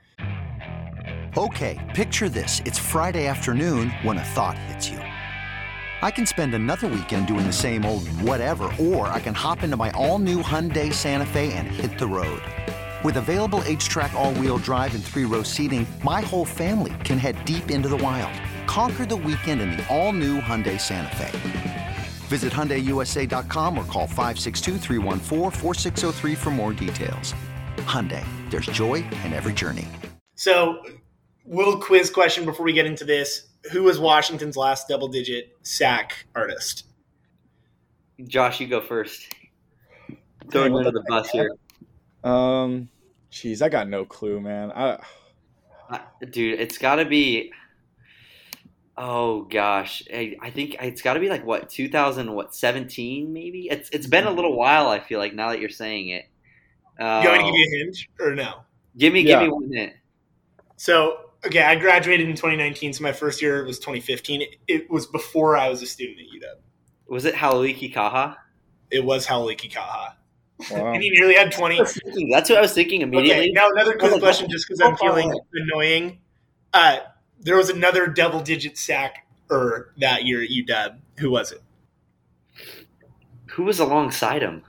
Okay, 1.37 1.85
picture 1.95 2.29
this. 2.29 2.62
It's 2.64 2.79
Friday 2.79 3.27
afternoon 3.27 3.90
when 4.03 4.19
a 4.19 4.25
thought 4.25 4.57
hits 4.57 4.88
you. 4.88 4.99
I 4.99 6.11
can 6.11 6.27
spend 6.27 6.55
another 6.55 6.87
weekend 6.87 7.27
doing 7.27 7.47
the 7.47 7.53
same 7.53 7.85
old 7.85 8.07
whatever, 8.21 8.71
or 8.79 9.09
I 9.09 9.21
can 9.21 9.35
hop 9.35 9.62
into 9.62 9.77
my 9.77 9.90
all 9.93 10.19
new 10.19 10.43
Hyundai 10.43 10.93
Santa 10.93 11.27
Fe 11.27 11.53
and 11.55 11.67
hit 11.67 11.99
the 11.99 12.07
road. 12.07 12.43
With 13.03 13.17
available 13.17 13.62
H 13.64 13.88
track, 13.88 14.12
all 14.14 14.33
wheel 14.35 14.59
drive, 14.59 14.95
and 14.95 15.03
three 15.03 15.25
row 15.25 15.43
seating, 15.43 15.87
my 16.05 16.21
whole 16.21 16.45
family 16.45 16.95
can 17.05 17.19
head 17.19 17.45
deep 17.45 17.71
into 17.71 17.88
the 17.88 17.97
wild. 17.97 18.33
Conquer 18.66 19.07
the 19.07 19.16
weekend 19.16 19.61
in 19.61 19.72
the 19.72 19.85
all 19.94 20.12
new 20.12 20.40
Hyundai 20.40 20.81
Santa 20.81 21.14
Fe. 21.16 21.96
Visit 22.29 22.53
HyundaiUSA.com 22.53 23.77
or 23.77 23.85
call 23.85 24.07
562-314-4603 24.07 26.37
for 26.37 26.50
more 26.50 26.72
details. 26.72 27.35
Hyundai, 27.79 28.24
there's 28.50 28.66
joy 28.66 29.05
in 29.24 29.33
every 29.33 29.53
journey. 29.53 29.87
So, 30.37 30.83
little 31.46 31.79
quiz 31.79 32.11
question 32.11 32.44
before 32.44 32.64
we 32.64 32.72
get 32.72 32.87
into 32.87 33.05
this: 33.05 33.48
Who 33.72 33.83
was 33.85 33.98
Washington's 34.00 34.57
last 34.57 34.88
double-digit 34.88 35.57
sack 35.62 36.27
artist? 36.35 36.87
Josh, 38.27 38.61
you 38.61 38.66
go 38.66 38.81
first. 38.81 39.33
Throwing 40.50 40.72
what 40.72 40.87
under 40.87 40.90
the 40.92 41.00
the 41.00 41.05
bus 41.09 41.31
here, 41.31 41.50
Um, 42.22 42.88
jeez, 43.31 43.61
I 43.61 43.68
got 43.68 43.88
no 43.88 44.05
clue, 44.05 44.40
man. 44.40 44.72
I, 44.72 44.98
Uh, 45.90 45.98
dude. 46.31 46.59
It's 46.59 46.79
got 46.79 46.96
to 46.96 47.05
be. 47.05 47.53
Oh 48.97 49.43
gosh, 49.43 50.05
I, 50.13 50.37
I 50.41 50.51
think 50.51 50.77
it's 50.81 51.03
got 51.03 51.15
to 51.15 51.21
be 51.21 51.29
like 51.29 51.45
what 51.45 51.69
2000 51.69 52.33
what 52.33 52.55
17 52.55 53.33
maybe. 53.33 53.69
It's 53.71 53.91
it's 53.91 54.07
been 54.07 54.25
a 54.27 54.31
little 54.31 54.57
while. 54.57 54.89
I 54.89 55.01
feel 55.01 55.19
like 55.19 55.35
now 55.35 55.49
that 55.51 55.61
you're 55.61 55.69
saying 55.69 56.09
it. 56.11 56.27
Uh, 56.99 57.21
you 57.25 57.29
want 57.31 57.43
me 57.43 57.51
to 57.51 57.57
give 57.59 57.73
you 57.73 57.81
a 57.81 57.85
hint 57.85 57.99
or 58.21 58.35
no? 58.37 58.61
give 58.97 59.13
me 59.13 59.21
Yeah. 59.23 59.41
give 59.41 59.49
me 59.49 59.53
one 59.53 59.73
hint. 59.73 59.93
So, 60.77 61.31
okay, 61.45 61.63
I 61.63 61.75
graduated 61.77 62.29
in 62.29 62.37
2019, 62.37 62.93
so 62.93 63.03
my 63.03 63.13
first 63.13 63.43
year 63.43 63.65
was 63.65 63.79
2015. 63.81 64.43
It, 64.43 64.49
it 64.69 64.91
was 64.91 65.07
before 65.07 65.57
I 65.57 65.69
was 65.69 65.83
a 65.83 65.87
student 65.87 66.19
at 66.21 66.27
UW. 66.27 66.61
Was 67.09 67.25
it 67.25 67.35
Hau'oli 67.35 67.77
Kikaha? 67.77 68.37
It 68.91 69.05
was 69.05 69.27
Hau'oli 69.27 69.57
Kikaha, 69.59 70.15
wow. 70.71 70.93
and 70.95 71.03
he 71.03 71.11
nearly 71.11 71.35
had 71.35 71.51
20. 71.53 71.79
That's 72.31 72.49
what 72.49 72.59
I 72.59 72.61
was 72.61 72.73
thinking 72.73 73.03
immediately. 73.03 73.45
Okay, 73.47 73.53
now 73.53 73.71
another 73.71 73.97
quiz 73.97 74.13
Oh, 74.13 74.19
question, 74.21 74.49
just 74.49 74.69
because 74.69 74.81
I'm 74.81 74.95
oh, 74.95 74.97
feeling 74.97 75.33
oh. 75.33 75.47
annoying. 75.53 76.19
Uh, 76.73 76.99
there 77.40 77.57
was 77.57 77.70
another 77.70 78.07
double-digit 78.07 78.77
sack 78.79 79.27
er, 79.51 79.92
that 79.99 80.25
year 80.25 80.42
at 80.42 80.51
UW. 80.51 80.99
Who 81.18 81.31
was 81.31 81.53
it? 81.53 81.62
Who 83.53 83.64
was 83.64 83.79
alongside 83.79 84.42
him? 84.42 84.62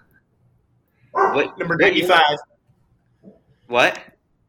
What 1.11 1.57
Number 1.57 1.75
95. 1.77 2.21
What? 3.67 3.99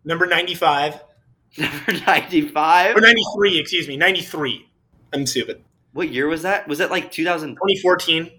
Number 0.04 0.26
95. 0.26 1.00
Number 1.58 1.92
ninety-five. 2.06 2.96
Or 2.96 3.00
93, 3.00 3.58
excuse 3.58 3.88
me. 3.88 3.96
93. 3.96 4.68
I'm 5.14 5.24
stupid. 5.24 5.62
What 5.92 6.10
year 6.10 6.28
was 6.28 6.42
that? 6.42 6.68
Was 6.68 6.80
it 6.80 6.90
like 6.90 7.10
2000? 7.10 7.54
2014. 7.54 8.30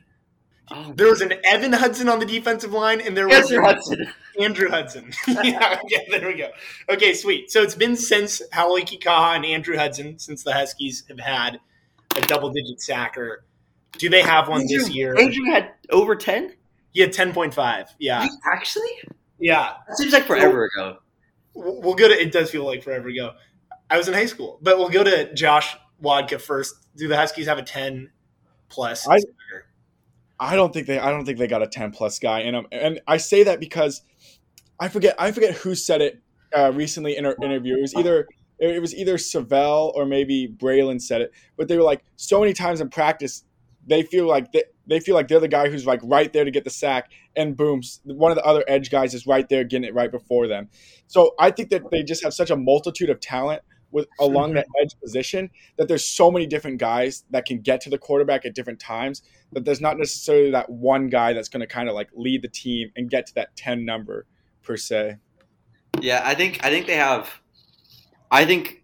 Oh, 0.70 0.94
There 0.96 1.08
was 1.10 1.22
an 1.22 1.34
Evan 1.46 1.74
Hudson 1.74 2.10
on 2.10 2.20
the 2.20 2.26
defensive 2.26 2.74
line, 2.74 3.02
and 3.02 3.18
there 3.18 3.28
was 3.28 3.50
Hudson. 3.50 4.08
Andrew 4.40 4.70
Hudson. 4.70 5.12
yeah, 5.28 5.80
yeah, 5.88 6.00
there 6.12 6.28
we 6.28 6.36
go. 6.36 6.50
Okay, 6.90 7.14
sweet. 7.14 7.52
So 7.52 7.62
it's 7.62 7.76
been 7.76 7.96
since 7.96 8.42
Hau'oli 8.54 8.82
Kikaha 8.82 9.36
and 9.36 9.46
Andrew 9.46 9.78
Hudson 9.78 10.20
since 10.20 10.44
the 10.44 10.54
Huskies 10.54 11.04
have 11.10 11.20
had 11.20 11.60
a 12.16 12.22
double-digit 12.22 12.82
sacker. 12.82 13.46
Do 13.94 14.10
they 14.10 14.22
have 14.22 14.48
one 14.48 14.68
this 14.68 14.90
year? 14.90 15.18
Andrew 15.18 15.46
had 15.46 15.72
over 15.90 16.16
ten. 16.16 16.54
He 16.92 17.02
had 17.02 17.12
10.5. 17.12 17.90
Yeah, 18.00 18.28
Actually, 18.52 18.90
yeah. 19.40 19.74
that 19.88 19.98
seems 19.98 20.14
like 20.14 20.24
forever 20.24 20.66
ago. 20.66 20.98
We'll 21.54 21.82
we'll 21.82 21.96
go 21.96 22.08
to. 22.08 22.14
It 22.14 22.32
does 22.32 22.50
feel 22.52 22.66
like 22.66 22.84
forever 22.84 23.08
ago. 23.08 23.34
I 23.90 23.98
was 23.98 24.08
in 24.08 24.14
high 24.14 24.26
school, 24.26 24.60
but 24.62 24.78
we'll 24.78 24.90
go 24.90 25.04
to 25.04 25.34
Josh 25.34 25.76
Wadka 26.02 26.40
first. 26.40 26.76
Do 26.96 27.08
the 27.08 27.16
Huskies 27.16 27.48
have 27.48 27.58
a 27.58 27.64
10 27.64 28.10
plus? 28.70 29.08
I- 29.08 29.18
sacker? 29.20 29.66
I 30.40 30.56
don't 30.56 30.72
think 30.74 30.86
they 30.88 31.00
I 31.00 31.10
don't 31.10 31.26
think 31.26 31.40
they 31.40 31.48
got 31.48 31.64
a 31.64 31.68
10 31.68 31.92
plus 31.92 32.20
guy 32.20 32.42
in 32.42 32.54
them. 32.54 32.68
And 32.72 33.00
I 33.08 33.18
say 33.18 33.44
that 33.44 33.60
because 33.60 34.02
I 34.80 34.88
forget 34.88 35.16
I 35.18 35.32
forget 35.32 35.56
who 35.56 35.76
said 35.76 36.02
it 36.02 36.22
uh, 36.56 36.72
recently 36.74 37.18
in 37.18 37.26
an 37.26 37.36
interview. 37.42 37.78
It 37.78 37.82
was 37.82 37.96
either 37.96 38.28
it 38.60 38.82
was 38.82 38.96
either 38.96 39.18
Sav'ell 39.18 39.92
or 39.94 40.06
maybe 40.06 40.48
Bralen 40.48 41.02
said 41.02 41.22
it, 41.22 41.32
but 41.58 41.68
they 41.68 41.78
were 41.78 41.84
like 41.84 42.04
so 42.16 42.40
many 42.40 42.54
times 42.54 42.82
in 42.82 42.90
practice, 42.90 43.44
they 43.86 44.02
feel 44.02 44.28
like 44.28 44.52
they, 44.52 44.64
they 44.88 45.00
feel 45.00 45.14
like 45.14 45.28
they're 45.28 45.40
the 45.40 45.48
guy 45.48 45.70
who's 45.70 45.86
like 45.86 46.00
right 46.04 46.32
there 46.34 46.44
to 46.44 46.52
get 46.52 46.64
the 46.64 46.70
sack, 46.70 47.12
and 47.36 47.56
boom, 47.56 47.82
one 48.04 48.32
of 48.32 48.38
the 48.38 48.44
other 48.44 48.64
edge 48.68 48.90
guys 48.90 49.14
is 49.14 49.28
right 49.28 49.48
there 49.50 49.64
getting 49.64 49.88
it 49.88 49.94
right 49.94 50.12
before 50.12 50.48
them. 50.48 50.70
So 51.08 51.36
I 51.40 51.52
think 51.52 51.70
that 51.70 51.92
they 51.92 52.04
just 52.04 52.24
have 52.24 52.34
such 52.34 52.50
a 52.50 52.56
multitude 52.56 53.10
of 53.10 53.20
talent 53.20 53.62
with 53.92 54.08
along 54.20 54.54
that 54.54 54.68
edge 54.82 55.00
position 55.02 55.50
that 55.78 55.88
there's 55.88 56.04
so 56.04 56.30
many 56.30 56.46
different 56.46 56.78
guys 56.78 57.24
that 57.30 57.46
can 57.46 57.62
get 57.62 57.80
to 57.82 57.90
the 57.90 57.98
quarterback 57.98 58.46
at 58.46 58.54
different 58.54 58.80
times 58.80 59.22
that 59.54 59.64
there's 59.64 59.80
not 59.80 59.98
necessarily 59.98 60.52
that 60.52 60.70
one 60.70 61.08
guy 61.08 61.32
that's 61.32 61.48
going 61.48 61.62
to 61.62 61.68
kind 61.68 61.88
of 61.88 61.96
like 61.96 62.10
lead 62.14 62.42
the 62.42 62.50
team 62.50 62.92
and 62.96 63.10
get 63.10 63.26
to 63.28 63.34
that 63.36 63.56
10 63.56 63.86
number 63.86 64.26
per 64.68 64.78
se. 64.78 65.18
Yeah, 66.02 66.22
I 66.24 66.36
think 66.36 66.64
I 66.64 66.70
think 66.70 66.86
they 66.86 66.98
have 66.98 67.32
I 68.30 68.46
think 68.46 68.84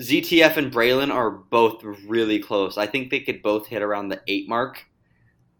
ZTF 0.00 0.58
and 0.58 0.72
Bralen 0.72 1.12
are 1.12 1.30
both 1.30 1.82
really 2.06 2.38
close. 2.38 2.76
I 2.76 2.86
think 2.86 3.10
they 3.10 3.20
could 3.20 3.42
both 3.42 3.66
hit 3.66 3.82
around 3.82 4.08
the 4.08 4.20
8 4.28 4.48
mark. 4.48 4.84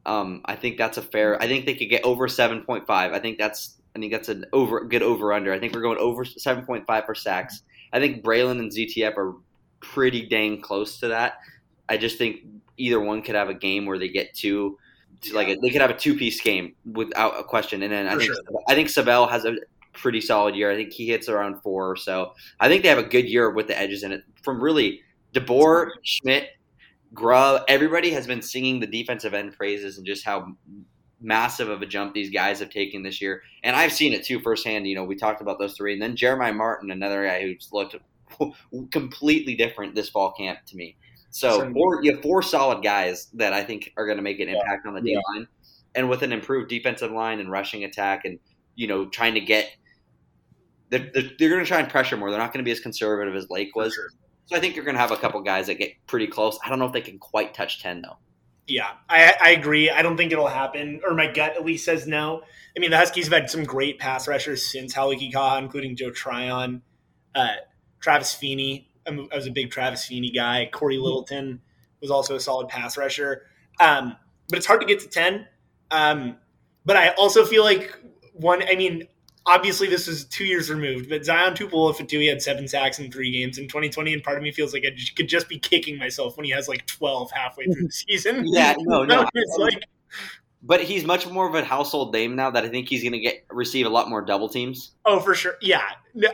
Um, 0.05 0.43
I 0.45 0.55
think 0.55 0.77
that's 0.77 0.99
a 0.99 1.03
fair. 1.03 1.41
I 1.43 1.47
think 1.47 1.65
they 1.65 1.75
could 1.75 1.89
get 1.89 2.05
over 2.05 2.29
7.5. 2.29 2.85
I 2.89 3.19
think 3.19 3.39
that's 3.39 3.77
I 3.97 3.99
think 3.99 4.13
that's 4.13 4.29
an 4.29 4.45
over 4.53 4.85
good 4.85 5.03
over 5.03 5.33
under. 5.33 5.53
I 5.53 5.59
think 5.59 5.75
we're 5.75 5.81
going 5.81 5.99
over 5.99 6.25
7.5 6.25 7.07
for 7.07 7.15
sacks. 7.15 7.63
I 7.93 7.99
think 7.99 8.23
Bralen 8.23 8.59
and 8.59 8.71
ZTF 8.71 9.17
are 9.17 9.35
pretty 9.81 10.27
dang 10.27 10.61
close 10.61 11.01
to 11.01 11.09
that. 11.09 11.39
I 11.89 11.97
just 11.97 12.19
think 12.19 12.41
either 12.77 13.01
one 13.01 13.23
could 13.23 13.35
have 13.35 13.49
a 13.49 13.55
game 13.55 13.87
where 13.87 13.99
they 13.99 14.09
get 14.09 14.35
two, 14.35 14.79
like 15.33 15.49
they 15.61 15.71
could 15.71 15.81
have 15.81 15.91
a 15.91 15.97
two 15.97 16.17
piece 16.17 16.41
game 16.41 16.75
without 16.93 17.39
a 17.39 17.45
question. 17.45 17.83
And 17.83 17.93
then 17.93 18.07
I 18.07 18.17
think 18.17 18.33
sure. 18.33 18.37
I 18.69 18.75
think 18.75 18.89
Sav'ell 18.89 19.31
has 19.31 19.45
a 19.45 19.57
pretty 19.93 20.21
solid 20.21 20.55
year. 20.55 20.71
I 20.71 20.77
think 20.77 20.93
he 20.93 21.07
hits 21.07 21.29
around 21.29 21.61
four 21.63 21.91
or 21.91 21.97
so. 21.97 22.35
I 22.61 22.69
think 22.69 22.83
they 22.83 22.89
have 22.89 22.99
a 22.99 23.03
good 23.03 23.29
year 23.29 23.51
with 23.51 23.67
the 23.67 23.79
edges 23.79 24.03
in 24.03 24.13
it. 24.13 24.23
From 24.43 24.63
really 24.63 25.01
DeBoer, 25.35 25.91
Schmidt, 26.03 26.51
Grubb, 27.15 27.63
everybody 27.69 28.11
has 28.11 28.27
been 28.27 28.43
singing 28.43 28.81
the 28.81 28.87
defensive 28.87 29.35
end 29.35 29.57
praises 29.57 29.97
and 29.97 30.07
just 30.07 30.25
how 30.25 30.55
massive 31.21 31.69
of 31.69 31.83
a 31.83 31.87
jump 31.87 32.15
these 32.15 32.31
guys 32.31 32.61
have 32.61 32.71
taken 32.71 33.03
this 33.03 33.21
year. 33.21 33.43
And 33.63 33.75
I've 33.75 33.93
seen 33.93 34.13
it 34.13 34.25
too 34.25 34.41
firsthand. 34.41 34.87
You 34.87 34.95
know, 34.95 35.05
we 35.05 35.17
talked 35.17 35.41
about 35.41 35.59
those 35.59 35.77
three. 35.77 35.95
And 35.95 36.03
then 36.03 36.15
Jeremiah 36.15 36.53
Martin, 36.53 36.91
another 36.91 37.27
guy 37.27 37.43
who's 37.43 37.71
looked 37.73 37.97
completely 38.91 39.55
different 39.55 39.95
this 39.95 40.09
fall 40.09 40.33
camp 40.33 40.59
to 40.67 40.77
me. 40.77 40.97
So 41.37 41.71
four, 41.75 42.03
you 42.03 42.13
have 42.13 42.23
four 42.23 42.43
solid 42.43 42.83
guys 42.83 43.29
that 43.35 43.53
I 43.53 43.63
think 43.63 43.93
are 43.99 44.07
going 44.07 44.17
to 44.17 44.23
make 44.23 44.41
an 44.41 44.49
yeah. 44.49 44.55
impact 44.55 44.87
on 44.87 44.95
the 44.95 45.03
D 45.03 45.13
yeah. 45.13 45.21
line. 45.35 45.47
And 45.95 46.09
with 46.09 46.23
an 46.23 46.33
improved 46.33 46.71
defensive 46.71 47.11
line 47.11 47.41
and 47.41 47.51
rushing 47.51 47.85
attack 47.85 48.25
and, 48.25 48.39
you 48.75 48.87
know, 48.87 49.07
trying 49.07 49.35
to 49.35 49.41
get 49.41 49.71
they're, 50.89 51.11
they're, 51.13 51.31
they're 51.39 51.49
going 51.51 51.63
to 51.63 51.67
try 51.67 51.81
and 51.81 51.91
pressure 51.91 52.17
more. 52.17 52.31
They're 52.31 52.39
not 52.39 52.55
going 52.55 52.65
to 52.65 52.69
be 52.69 52.71
as 52.71 52.81
conservative 52.81 53.35
as 53.35 53.51
Lake 53.51 53.77
was. 53.77 53.93
Sure. 53.93 54.09
So 54.47 54.57
I 54.57 54.61
think 54.61 54.77
you're 54.77 54.85
going 54.85 54.95
to 54.95 55.01
have 55.01 55.11
a 55.11 55.17
couple 55.17 55.41
guys 55.43 55.67
that 55.67 55.75
get 55.75 55.93
pretty 56.07 56.27
close. 56.27 56.59
I 56.65 56.71
don't 56.71 56.79
know 56.79 56.87
if 56.87 56.93
they 56.93 57.01
can 57.03 57.19
quite 57.19 57.53
touch 57.53 57.83
10, 57.83 58.01
though. 58.01 58.17
Yeah, 58.67 58.93
I, 59.09 59.35
I, 59.41 59.51
agree. 59.51 59.91
I 59.91 60.03
don't 60.03 60.17
think 60.17 60.33
it'll 60.33 60.49
happen, 60.49 61.01
or 61.07 61.15
my 61.15 61.31
gut 61.31 61.57
at 61.57 61.65
least 61.65 61.85
says 61.85 62.07
no. 62.07 62.43
I 62.77 62.81
mean, 62.81 62.91
the 62.91 62.97
Huskies 62.97 63.27
have 63.27 63.33
had 63.33 63.51
some 63.51 63.65
great 63.65 63.99
pass 63.99 64.27
rushers 64.27 64.71
since 64.71 64.95
Hau'oli 64.95 65.33
Kikaha, 65.33 65.59
including 65.59 65.97
Joe 65.97 66.11
Tryon, 66.11 66.83
uh, 67.35 67.57
Travis 68.01 68.35
Feeney. 68.35 68.89
I 69.07 69.37
was 69.37 69.47
a 69.47 69.51
big 69.51 69.71
Travis 69.71 70.05
Feeney 70.05 70.31
guy. 70.31 70.69
Cory 70.73 70.99
Littleton 70.99 71.61
was 72.01 72.11
also 72.11 72.35
a 72.37 72.41
solid 72.41 72.69
pass 72.69 72.97
rusher. 72.97 73.43
Um, 73.81 74.17
but 74.49 74.59
it's 74.59 74.67
hard 74.67 74.81
to 74.81 74.87
get 74.87 75.01
to 75.01 75.09
10. 75.09 75.47
Um, 75.91 76.37
but 76.85 76.97
I 76.97 77.11
also 77.11 77.45
feel 77.45 77.65
like 77.65 77.97
one, 78.33 78.63
I 78.63 78.77
mean, 78.77 79.09
obviously 79.47 79.89
this 79.89 80.09
is 80.09 80.25
two 80.25 80.45
years 80.45 80.71
removed, 80.71 81.09
but 81.09 81.25
Zion 81.25 81.55
Tupuola-Fetui 81.55 82.29
had 82.29 82.43
seven 82.43 82.69
sacks 82.69 82.99
in 82.99 83.11
three 83.11 83.31
games 83.31 83.59
in 83.59 83.69
2020, 83.69 84.13
and 84.13 84.23
part 84.23 84.37
of 84.37 84.43
me 84.43 84.53
feels 84.53 84.73
like 84.73 84.85
I 84.85 84.91
could 85.17 85.29
just 85.29 85.49
be 85.49 85.59
kicking 85.59 85.99
myself 85.99 86.37
when 86.37 86.45
he 86.45 86.51
has 86.53 86.69
like 86.69 86.87
12 86.87 87.31
halfway 87.31 87.65
through 87.67 87.87
the 87.87 87.93
season. 88.09 88.45
Yeah, 88.47 88.75
no, 88.79 89.05
no. 89.05 89.29
it's 89.35 89.57
like, 89.59 89.85
but 90.63 90.83
he's 90.83 91.05
much 91.05 91.27
more 91.29 91.49
of 91.49 91.55
a 91.55 91.65
household 91.65 92.13
name 92.13 92.37
now 92.37 92.51
that 92.51 92.65
I 92.65 92.69
think 92.69 92.89
he's 92.89 93.03
going 93.03 93.13
to 93.13 93.21
get 93.21 93.45
receive 93.51 93.87
a 93.87 93.91
lot 93.91 94.09
more 94.09 94.23
double 94.23 94.49
teams. 94.49 94.93
Oh, 95.05 95.21
for 95.21 95.35
sure. 95.35 95.55
Yeah, 95.61 95.85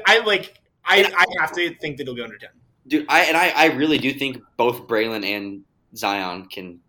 I 0.07 0.21
like. 0.21 0.59
I, 0.85 1.05
I 1.17 1.41
have 1.41 1.53
to 1.53 1.75
think 1.77 1.99
that 1.99 2.09
he'll 2.09 2.17
go 2.17 2.25
under 2.25 2.39
10. 2.39 2.51
Dude, 2.87 3.07
I 3.09 3.23
and 3.23 3.37
I, 3.37 3.51
I 3.51 3.67
really 3.67 3.99
do 3.99 4.13
think 4.13 4.43
both 4.57 4.87
Bralen 4.87 5.25
and 5.25 5.65
Zion 5.97 6.47
can 6.47 6.81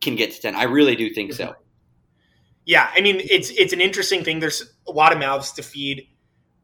can 0.00 0.16
get 0.16 0.32
to 0.32 0.40
10. 0.40 0.54
I 0.54 0.64
really 0.64 0.96
do 0.96 1.12
think 1.12 1.32
so. 1.32 1.54
Yeah, 2.66 2.90
I 2.96 3.02
mean 3.02 3.20
it's 3.20 3.50
it's 3.50 3.74
an 3.74 3.82
interesting 3.82 4.24
thing. 4.24 4.40
There's 4.40 4.62
a 4.88 4.90
lot 4.90 5.12
of 5.12 5.18
mouths 5.18 5.52
to 5.52 5.62
feed, 5.62 6.08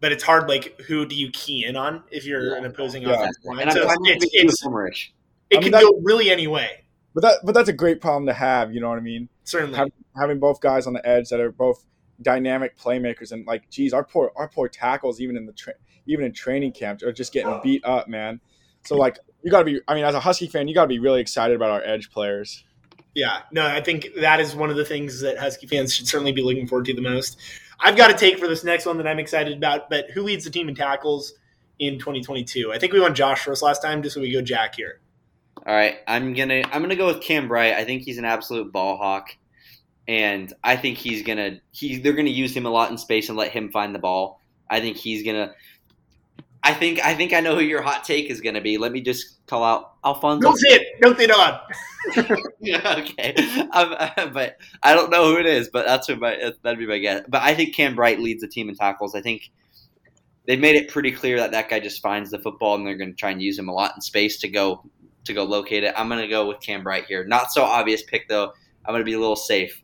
but 0.01 0.13
it's 0.13 0.25
hard. 0.25 0.49
Like, 0.49 0.81
who 0.81 1.05
do 1.05 1.15
you 1.15 1.31
key 1.31 1.67
in 1.67 1.77
on 1.77 2.03
if 2.11 2.25
you're 2.25 2.53
yeah. 2.53 2.57
an 2.57 2.65
opposing 2.65 3.03
yeah. 3.03 3.17
offensive 3.17 3.45
line? 3.45 3.71
So 3.71 3.83
it's, 3.87 4.25
it's, 4.33 4.65
it's 4.65 5.11
it 5.51 5.59
I 5.59 5.61
mean, 5.61 5.73
can 5.73 5.81
go 5.83 6.01
really 6.03 6.31
any 6.31 6.47
way. 6.47 6.85
But 7.15 7.23
that 7.23 7.39
but 7.45 7.53
that's 7.53 7.69
a 7.69 7.75
great 7.75 8.01
problem 8.01 8.27
to 8.27 8.33
have. 8.33 8.73
You 8.73 8.81
know 8.81 8.89
what 8.89 8.99
I 8.99 9.03
mean? 9.03 9.29
Certainly, 9.45 9.77
having, 9.77 9.93
having 10.17 10.39
both 10.39 10.61
guys 10.61 10.87
on 10.87 10.93
the 10.93 11.07
edge 11.07 11.29
that 11.31 11.41
are 11.41 11.53
both 11.53 11.85
dynamic 12.23 12.79
playmakers 12.79 13.33
and 13.33 13.47
like, 13.47 13.69
geez, 13.69 13.93
our 13.93 14.05
poor 14.05 14.33
our 14.37 14.49
poor 14.49 14.69
tackles 14.69 15.21
even 15.21 15.37
in 15.37 15.47
the 15.47 15.53
tra- 15.53 15.75
even 16.07 16.25
in 16.25 16.33
training 16.33 16.73
camp 16.73 17.03
are 17.03 17.13
just 17.13 17.33
getting 17.33 17.53
oh. 17.53 17.61
beat 17.63 17.85
up, 17.85 18.09
man. 18.09 18.41
So 18.85 18.97
like, 18.97 19.19
you 19.43 19.51
got 19.51 19.61
to 19.61 19.65
be. 19.65 19.81
I 19.89 19.95
mean, 19.95 20.05
as 20.05 20.15
a 20.15 20.21
Husky 20.21 20.47
fan, 20.47 20.69
you 20.69 20.75
got 20.75 20.83
to 20.83 20.89
be 20.89 20.99
really 20.99 21.21
excited 21.21 21.57
about 21.57 21.71
our 21.71 21.83
edge 21.83 22.11
players. 22.11 22.65
Yeah, 23.15 23.41
no, 23.51 23.67
I 23.67 23.81
think 23.81 24.09
that 24.21 24.39
is 24.41 24.55
one 24.55 24.71
of 24.71 24.77
the 24.77 24.85
things 24.85 25.21
that 25.21 25.37
Husky 25.39 25.67
fans 25.67 25.93
should 25.93 26.07
certainly 26.07 26.33
be 26.33 26.43
looking 26.43 26.67
forward 26.67 26.87
to 26.87 26.95
the 26.95 27.01
most. 27.01 27.39
I've 27.81 27.97
got 27.97 28.11
a 28.11 28.15
take 28.15 28.39
for 28.39 28.47
this 28.47 28.63
next 28.63 28.87
one 28.87 28.99
that 28.99 29.07
I'm 29.07 29.19
excited 29.19 29.57
about, 29.57 29.91
but 29.91 30.11
who 30.11 30.23
leads 30.23 30.45
the 30.45 30.51
team 30.51 30.69
in 30.69 30.75
tackles 30.75 31.35
in 31.79 31.99
2022? 31.99 32.73
I 32.73 32.79
think 32.79 32.93
we 32.93 33.01
went 33.01 33.17
Josh 33.17 33.43
first 33.43 33.63
last 33.63 33.83
time, 33.83 34.03
just 34.03 34.15
so 34.15 34.21
we 34.21 34.33
go 34.33 34.43
Jack 34.43 34.77
here. 34.77 35.01
All 35.67 35.75
right, 35.75 35.99
I'm 36.07 36.35
gonna 36.35 36.63
I'm 36.73 36.83
gonna 36.83 36.97
go 36.97 37.07
with 37.07 37.21
Cam 37.21 37.49
Bright. 37.49 37.75
I 37.75 37.85
think 37.85 38.03
he's 38.03 38.19
an 38.19 38.25
absolute 38.25 38.73
ball 38.73 38.97
hawk, 38.97 39.37
and 40.07 40.53
I 40.63 40.77
think 40.77 40.97
he's 40.97 41.23
gonna 41.23 41.61
he 41.73 41.99
they're 41.99 42.13
gonna 42.13 42.31
use 42.31 42.57
him 42.57 42.67
a 42.67 42.71
lot 42.71 42.91
in 42.91 42.99
space 42.99 43.29
and 43.29 43.37
let 43.37 43.51
him 43.51 43.71
find 43.71 43.95
the 43.95 43.99
ball. 43.99 44.41
I 44.71 44.81
think 44.81 44.97
he's 44.97 45.25
gonna 45.25 45.53
I 46.63 46.75
think 46.75 47.05
I 47.05 47.15
think 47.15 47.33
I 47.33 47.41
know 47.41 47.55
who 47.55 47.63
your 47.63 47.83
hot 47.83 48.05
take 48.05 48.31
is 48.31 48.41
going 48.41 48.55
to 48.55 48.61
be. 48.61 48.77
Let 48.77 48.93
me 48.93 49.01
just 49.01 49.47
call 49.47 49.65
out 49.65 49.95
Alphonzo. 50.05 50.43
Don't 50.43 50.59
say 50.59 50.69
it. 50.69 51.01
Don't 51.01 51.17
say 51.17 51.25
it 51.25 51.31
on. 51.31 51.59
yeah, 52.61 52.97
okay. 52.99 53.35
Um, 53.73 54.33
but 54.33 54.59
I 54.83 54.95
don't 54.95 55.11
know 55.11 55.33
who 55.33 55.39
it 55.39 55.47
is. 55.47 55.71
But 55.73 55.87
that's 55.87 56.09
what 56.09 56.19
my 56.19 56.53
that'd 56.63 56.79
be 56.79 56.87
my 56.87 56.99
guess. 56.99 57.23
But 57.29 57.43
I 57.43 57.55
think 57.55 57.75
Cam 57.75 57.95
Bright 57.95 58.21
leads 58.21 58.43
the 58.43 58.49
team 58.49 58.69
in 58.69 58.75
tackles. 58.75 59.15
I 59.15 59.23
think 59.23 59.51
they've 60.47 60.61
made 60.61 60.77
it 60.77 60.89
pretty 60.89 61.13
clear 61.13 61.39
that 61.39 61.53
that 61.53 61.71
guy 61.71 61.81
just 61.81 62.03
finds 62.03 62.31
the 62.31 62.39
football, 62.39 62.75
and 62.75 62.87
they're 62.87 62.97
going 62.97 63.11
to 63.11 63.17
try 63.17 63.31
and 63.31 63.41
use 63.41 63.59
him 63.59 63.69
a 63.69 63.73
lot 63.73 63.93
in 63.95 64.03
space 64.03 64.39
to 64.41 64.49
go 64.49 64.85
to 65.25 65.33
go 65.33 65.45
locate 65.45 65.85
it. 65.85 65.95
I'm 65.97 66.09
going 66.09 66.21
to 66.21 66.29
go 66.29 66.47
with 66.47 66.61
Cam 66.61 66.83
Bright 66.83 67.07
here. 67.07 67.25
Not 67.25 67.53
so 67.53 67.63
obvious 67.63 68.03
pick 68.03 68.29
though. 68.29 68.53
I'm 68.85 68.93
going 68.93 69.01
to 69.01 69.05
be 69.05 69.15
a 69.15 69.21
little 69.21 69.37
safe. 69.37 69.83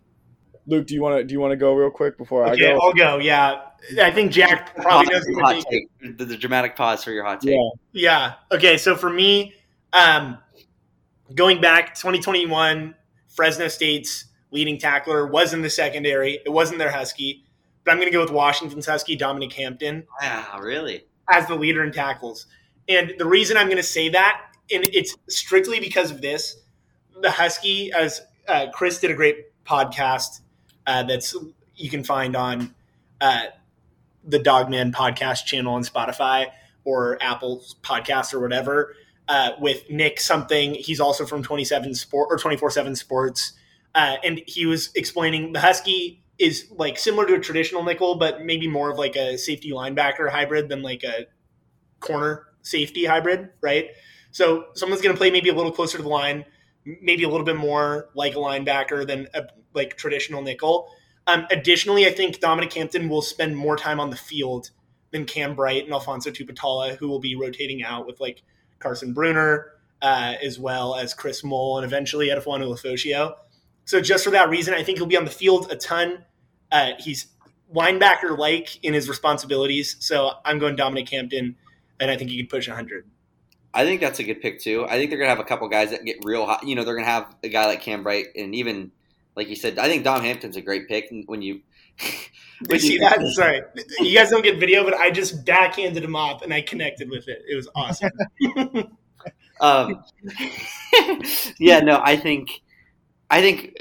Luke, 0.67 0.87
do 0.87 0.95
you 0.95 1.03
want 1.03 1.19
to 1.19 1.25
do 1.25 1.33
you 1.33 1.41
want 1.41 1.53
to 1.53 1.57
go 1.57 1.75
real 1.75 1.91
quick 1.91 2.19
before 2.19 2.47
okay, 2.49 2.71
I 2.71 2.73
go? 2.73 2.81
I'll 2.83 2.93
go. 2.93 3.19
Yeah, 3.19 3.63
I 4.01 4.11
think 4.11 4.33
Jack 4.33 4.75
probably 4.75 5.13
knows 5.13 5.25
hot 5.41 5.65
take. 5.71 5.89
The, 6.19 6.25
the, 6.25 6.37
dramatic 6.37 6.75
pause 6.75 7.05
for 7.05 7.13
your 7.13 7.25
hot 7.25 7.41
take. 7.41 7.55
Yeah. 7.55 7.71
yeah. 7.93 8.35
Okay. 8.51 8.77
So 8.77 8.97
for 8.97 9.09
me, 9.09 9.55
um, 9.93 10.39
going 11.35 11.61
back 11.61 11.95
2021, 11.95 12.95
Fresno 13.29 13.69
State's 13.69 14.25
leading 14.51 14.79
tackler 14.79 15.27
was 15.27 15.55
in 15.55 15.63
the 15.63 15.71
secondary. 15.71 16.41
It 16.45 16.51
wasn't 16.51 16.79
their 16.79 16.91
Husky, 16.91 17.45
but 17.85 17.93
I'm 17.93 17.99
going 17.99 18.09
to 18.09 18.13
go 18.13 18.23
with 18.23 18.33
Washington's 18.33 18.87
Husky, 18.87 19.15
Dominic 19.15 19.53
Hampton. 19.53 20.05
Wow, 20.21 20.59
really? 20.61 21.05
As 21.31 21.47
the 21.47 21.55
leader 21.55 21.85
in 21.85 21.93
tackles, 21.93 22.47
and 22.89 23.15
the 23.19 23.27
reason 23.27 23.57
I'm 23.57 23.67
going 23.67 23.77
to 23.77 23.83
say 23.83 24.09
that, 24.11 24.43
and 24.71 24.85
it's 24.93 25.17
strictly 25.29 25.81
because 25.81 26.11
of 26.11 26.21
this, 26.21 26.57
the 27.21 27.31
Husky, 27.31 27.93
as 27.93 28.23
uh, 28.49 28.67
Chris 28.73 28.99
did 28.99 29.11
a 29.11 29.15
great 29.15 29.65
podcast 29.65 30.41
uh, 30.87 31.03
that's 31.03 31.37
you 31.75 31.91
can 31.91 32.05
find 32.05 32.37
on 32.37 32.75
uh, 33.21 33.47
the 34.25 34.39
Dawgman 34.39 34.93
podcast 34.93 35.45
channel 35.45 35.75
on 35.75 35.83
Spotify 35.83 36.47
or 36.85 37.19
Apple 37.21 37.63
Podcasts 37.83 38.33
or 38.33 38.41
whatever. 38.41 38.95
Uh, 39.29 39.51
with 39.61 39.91
Nick 39.91 40.21
something, 40.21 40.75
he's 40.75 41.01
also 41.01 41.27
from 41.27 41.43
27 41.43 41.95
Sport 41.95 42.29
or 42.31 42.39
24 42.39 42.71
Seven 42.71 42.95
Sports, 42.95 43.55
uh, 43.95 44.17
and 44.23 44.41
he 44.47 44.67
was 44.67 44.91
explaining 44.95 45.53
the 45.53 45.61
Husky 45.61 46.23
is 46.39 46.67
like 46.71 46.99
similar 46.99 47.27
to 47.27 47.35
a 47.35 47.41
traditional 47.41 47.83
nickel, 47.83 48.17
but 48.17 48.45
maybe 48.45 48.69
more 48.69 48.91
of 48.91 48.99
like 48.99 49.17
a 49.17 49.37
safety 49.37 49.71
linebacker 49.71 50.31
hybrid 50.31 50.69
than 50.69 50.83
like 50.83 51.03
a 51.03 51.27
corner 52.01 52.47
safety 52.63 53.05
hybrid, 53.05 53.49
right? 53.61 53.91
So 54.31 54.67
someone's 54.75 55.01
going 55.01 55.15
to 55.15 55.19
play 55.19 55.31
maybe 55.31 55.49
a 55.49 55.55
little 55.55 55.73
closer 55.73 55.97
to 55.97 56.03
the 56.03 56.09
line, 56.09 56.45
maybe 57.01 57.25
a 57.25 57.29
little 57.29 57.45
bit 57.45 57.57
more 57.57 58.09
like 58.15 58.35
a 58.35 58.39
linebacker 58.39 59.07
than 59.07 59.29
a 59.35 59.45
like 59.75 59.97
traditional 59.97 60.43
nickel. 60.43 60.89
Um, 61.27 61.47
additionally, 61.51 62.07
I 62.07 62.13
think 62.13 62.41
Dominic 62.41 62.73
Hampton 62.73 63.09
will 63.09 63.23
spend 63.23 63.57
more 63.57 63.77
time 63.77 63.99
on 63.99 64.11
the 64.11 64.17
field 64.17 64.71
than 65.11 65.25
Cam 65.25 65.55
Bright 65.55 65.85
and 65.85 65.93
Alphonzo 65.93 66.31
Tuputala, 66.31 66.97
who 66.97 67.09
will 67.09 67.19
be 67.19 67.35
rotating 67.35 67.83
out 67.83 68.07
with 68.07 68.21
like 68.21 68.43
Carson 68.79 69.15
Bruener, 69.15 69.71
uh, 70.03 70.35
as 70.43 70.59
well 70.59 70.95
as 70.95 71.15
Kris 71.15 71.43
Moll 71.43 71.79
and 71.79 71.85
eventually 71.85 72.29
Edefuan 72.29 72.61
Ulofoshio. 72.61 73.35
So 73.85 74.01
just 74.01 74.25
for 74.25 74.31
that 74.31 74.49
reason, 74.49 74.75
I 74.75 74.83
think 74.83 74.99
he'll 74.99 75.07
be 75.07 75.17
on 75.17 75.25
the 75.25 75.31
field 75.31 75.71
a 75.71 75.77
ton. 75.77 76.25
Uh, 76.71 76.93
he's 76.99 77.29
linebacker 77.75 78.37
like 78.37 78.83
in 78.85 78.95
his 78.95 79.09
responsibilities. 79.09 79.97
So 80.01 80.33
I'm 80.45 80.59
going 80.59 80.77
Dominic 80.77 81.09
Hampton, 81.09 81.57
and 81.99 82.11
I 82.11 82.17
think 82.17 82.31
he 82.31 82.37
could 82.39 82.51
push 82.51 82.69
100. 82.69 83.09
I 83.77 83.85
think 83.85 84.01
that's 84.01 84.19
a 84.19 84.25
good 84.25 84.41
pick 84.41 84.61
too. 84.61 84.87
I 84.89 84.97
think 84.97 85.11
they're 85.11 85.19
gonna 85.19 85.31
have 85.31 85.39
a 85.39 85.45
couple 85.45 85.69
guys 85.69 85.91
that 85.91 86.05
get 86.05 86.25
real 86.25 86.47
hot. 86.47 86.67
You 86.67 86.75
know, 86.75 86.83
they're 86.83 86.97
gonna 86.97 87.07
have 87.07 87.35
a 87.45 87.49
guy 87.49 87.67
like 87.67 87.83
Cam 87.83 88.03
Bright, 88.03 88.29
and 88.35 88.55
even 88.55 88.91
like 89.37 89.49
you 89.49 89.57
said, 89.57 89.79
I 89.79 89.87
think 89.87 90.03
Dom 90.03 90.23
Hampton's 90.23 90.57
a 90.57 90.63
great 90.63 90.89
pick. 90.89 91.13
When 91.27 91.43
you 91.43 91.61
when 92.67 92.75
you 92.75 92.79
see 92.79 92.99
that, 92.99 93.21
sorry, 93.35 93.61
you 94.01 94.17
guys 94.17 94.31
don't 94.31 94.43
get 94.43 94.59
video, 94.59 94.83
but 94.83 94.95
I 94.95 95.11
just 95.11 95.45
backhanded 95.45 96.03
him 96.03 96.17
off 96.17 96.43
and 96.43 96.53
I 96.53 96.63
connected 96.63 97.11
with 97.11 97.29
it. 97.29 97.43
It 97.49 97.55
was 97.55 97.69
awesome. 97.75 98.11
um, 99.61 100.03
yeah, 101.59 101.81
no, 101.81 102.01
I 102.03 102.17
think, 102.17 102.63
I 103.31 103.41
think 103.41 103.77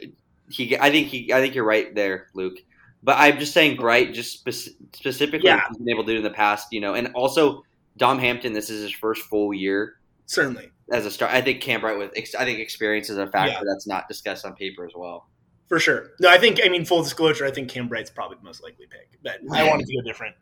he, 0.50 0.78
I 0.78 0.92
think 0.92 1.08
he, 1.08 1.34
I 1.34 1.40
think 1.40 1.56
you're 1.56 1.66
right 1.66 1.94
there, 1.96 2.28
Luke. 2.34 2.58
But 3.02 3.18
I'm 3.20 3.38
just 3.38 3.54
saying 3.54 3.78
Bright, 3.78 4.14
just 4.14 4.40
spe- 4.40 4.74
specifically, 4.94 5.48
yeah. 5.48 5.62
he's 5.70 5.78
been 5.78 5.90
able 5.90 6.04
to 6.06 6.12
do 6.12 6.18
in 6.18 6.24
the 6.24 6.32
past, 6.32 6.70
you 6.72 6.82
know, 6.82 6.96
and 6.96 7.12
also 7.14 7.64
Dom 7.98 8.20
Hampton. 8.20 8.54
This 8.54 8.70
is 8.70 8.82
his 8.82 8.92
first 8.92 9.24
full 9.24 9.54
year, 9.54 9.96
certainly 10.26 10.72
as 10.92 11.06
a 11.06 11.12
star. 11.12 11.30
I 11.30 11.42
think 11.42 11.62
Cam 11.62 11.82
Bright 11.82 11.98
with, 11.98 12.12
I 12.38 12.46
think 12.46 12.60
experience 12.60 13.10
is 13.10 13.18
a 13.18 13.28
factor 13.28 13.54
yeah. 13.54 13.62
that's 13.68 13.88
not 13.88 14.08
discussed 14.08 14.46
on 14.46 14.54
paper 14.56 14.86
as 14.86 14.94
well. 14.96 15.28
For 15.68 15.80
sure. 15.80 16.12
No, 16.20 16.30
I 16.30 16.38
think. 16.38 16.60
I 16.64 16.70
mean, 16.70 16.86
full 16.86 17.02
disclosure, 17.02 17.46
I 17.46 17.52
think 17.52 17.70
Cam 17.70 17.88
Bright's 17.88 18.12
probably 18.12 18.38
the 18.38 18.44
most 18.44 18.62
likely 18.62 18.86
pick, 18.86 19.20
but 19.24 19.40
I 19.52 19.68
wanted 19.68 19.88
to 19.88 19.96
go 19.96 20.02
different. 20.02 20.36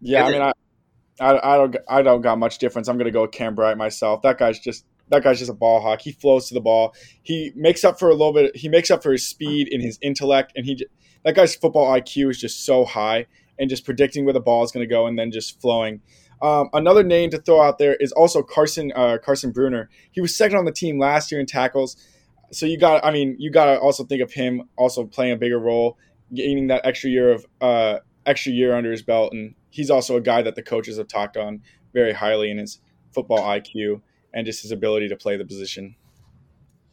Yeah, 0.00 0.24
I 0.24 0.32
mean, 0.32 0.42
I, 0.42 0.52
I, 1.20 1.54
I 1.54 1.56
don't, 1.56 1.76
I 1.88 2.02
don't 2.02 2.20
got 2.20 2.38
much 2.38 2.58
difference. 2.58 2.88
I'm 2.88 2.96
going 2.96 3.06
to 3.06 3.12
go 3.12 3.22
with 3.22 3.30
Cam 3.30 3.54
Bright 3.54 3.78
myself. 3.78 4.22
That 4.22 4.38
guy's 4.38 4.58
just 4.58 4.84
that 5.08 5.22
guy's 5.22 5.38
just 5.38 5.50
a 5.50 5.54
ball 5.54 5.80
hawk. 5.80 6.00
He 6.00 6.12
flows 6.12 6.48
to 6.48 6.54
the 6.54 6.60
ball. 6.60 6.94
He 7.22 7.52
makes 7.54 7.84
up 7.84 7.98
for 7.98 8.08
a 8.08 8.14
little 8.14 8.32
bit. 8.32 8.56
He 8.56 8.68
makes 8.68 8.90
up 8.90 9.02
for 9.02 9.12
his 9.12 9.26
speed 9.26 9.68
and 9.70 9.82
his 9.82 9.98
intellect, 10.02 10.52
and 10.56 10.66
he 10.66 10.84
that 11.24 11.36
guy's 11.36 11.54
football 11.54 11.86
IQ 11.92 12.30
is 12.30 12.40
just 12.40 12.66
so 12.66 12.84
high, 12.84 13.26
and 13.58 13.70
just 13.70 13.84
predicting 13.84 14.24
where 14.24 14.34
the 14.34 14.40
ball 14.40 14.64
is 14.64 14.72
going 14.72 14.86
to 14.86 14.92
go, 14.92 15.06
and 15.06 15.16
then 15.16 15.30
just 15.30 15.60
flowing. 15.60 16.00
Um, 16.42 16.68
another 16.72 17.02
name 17.02 17.30
to 17.30 17.38
throw 17.38 17.62
out 17.62 17.78
there 17.78 17.94
is 17.96 18.12
also 18.12 18.42
Carson 18.42 18.92
uh, 18.94 19.18
Carson 19.22 19.52
Bruener. 19.52 19.88
He 20.12 20.20
was 20.20 20.36
second 20.36 20.58
on 20.58 20.64
the 20.64 20.72
team 20.72 20.98
last 20.98 21.30
year 21.30 21.40
in 21.40 21.46
tackles. 21.46 21.96
So 22.52 22.66
you 22.66 22.78
got, 22.78 23.04
I 23.04 23.10
mean, 23.10 23.36
you 23.38 23.50
got 23.50 23.66
to 23.66 23.78
also 23.78 24.04
think 24.04 24.22
of 24.22 24.32
him 24.32 24.68
also 24.76 25.04
playing 25.04 25.32
a 25.32 25.36
bigger 25.36 25.58
role, 25.58 25.98
gaining 26.32 26.68
that 26.68 26.84
extra 26.84 27.10
year 27.10 27.32
of 27.32 27.46
uh, 27.60 27.98
extra 28.26 28.52
year 28.52 28.74
under 28.74 28.90
his 28.90 29.02
belt, 29.02 29.32
and 29.32 29.54
he's 29.70 29.90
also 29.90 30.16
a 30.16 30.20
guy 30.20 30.42
that 30.42 30.54
the 30.54 30.62
coaches 30.62 30.98
have 30.98 31.08
talked 31.08 31.36
on 31.36 31.62
very 31.92 32.12
highly 32.12 32.50
in 32.50 32.58
his 32.58 32.80
football 33.12 33.40
IQ 33.40 34.00
and 34.32 34.46
just 34.46 34.62
his 34.62 34.72
ability 34.72 35.08
to 35.08 35.16
play 35.16 35.36
the 35.36 35.44
position. 35.44 35.94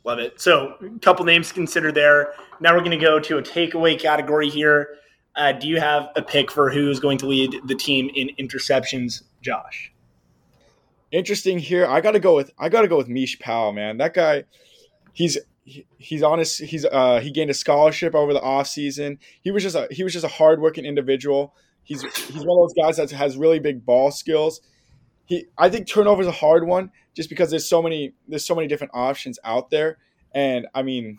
Love 0.04 0.20
it. 0.20 0.42
So, 0.42 0.76
a 0.82 1.00
couple 1.00 1.26
names 1.26 1.52
considered 1.52 1.94
there. 1.94 2.34
Now 2.60 2.74
we're 2.74 2.80
going 2.80 2.92
to 2.92 2.98
go 2.98 3.20
to 3.20 3.38
a 3.38 3.42
takeaway 3.42 4.00
category 4.00 4.50
here. 4.50 4.96
Uh, 5.36 5.54
do 5.54 5.68
you 5.68 5.80
have 5.80 6.10
a 6.16 6.22
pick 6.22 6.52
for 6.52 6.70
who's 6.70 7.00
going 7.00 7.18
to 7.20 7.28
lead 7.28 7.56
the 7.66 7.76
team 7.76 8.10
in 8.14 8.30
interceptions, 8.38 9.24
Josh? 9.42 9.92
Interesting 11.12 11.60
here. 11.60 11.86
I 11.86 12.02
got 12.02 12.12
to 12.12 12.20
go 12.20 12.36
with 12.36 12.52
I 12.58 12.70
got 12.70 12.82
to 12.82 12.88
go 12.88 12.98
with 12.98 13.08
Mish 13.08 13.40
Powell, 13.40 13.74
man. 13.74 13.98
That 13.98 14.14
guy, 14.14 14.46
he's 15.14 15.38
he's 15.64 16.24
honest. 16.24 16.62
He's 16.62 16.86
uh, 16.86 17.20
he 17.20 17.32
gained 17.32 17.50
a 17.50 17.54
scholarship 17.54 18.16
over 18.16 18.34
the 18.34 18.42
off 18.42 18.68
season. 18.68 19.20
He 19.42 19.52
was 19.52 19.64
just 19.64 19.76
a 19.76 19.88
he 19.92 20.04
was 20.04 20.14
just 20.14 20.26
a 20.26 20.30
hardworking 20.30 20.86
individual. 20.86 21.54
He's 21.84 22.02
he's 22.02 22.46
one 22.46 22.58
of 22.58 22.70
those 22.70 22.74
guys 22.74 22.98
that 22.98 23.12
has 23.12 23.38
really 23.38 23.60
big 23.60 23.86
ball 23.86 24.12
skills. 24.12 24.62
He 25.26 25.46
I 25.58 25.70
think 25.70 25.88
turnover 25.88 26.22
is 26.22 26.28
a 26.28 26.34
hard 26.34 26.66
one 26.66 26.92
just 27.14 27.30
because 27.30 27.50
there's 27.50 27.68
so 27.68 27.82
many 27.82 28.14
there's 28.28 28.46
so 28.46 28.56
many 28.56 28.68
different 28.68 28.92
options 28.94 29.40
out 29.44 29.70
there. 29.70 29.98
And 30.34 30.68
I 30.74 30.82
mean, 30.82 31.18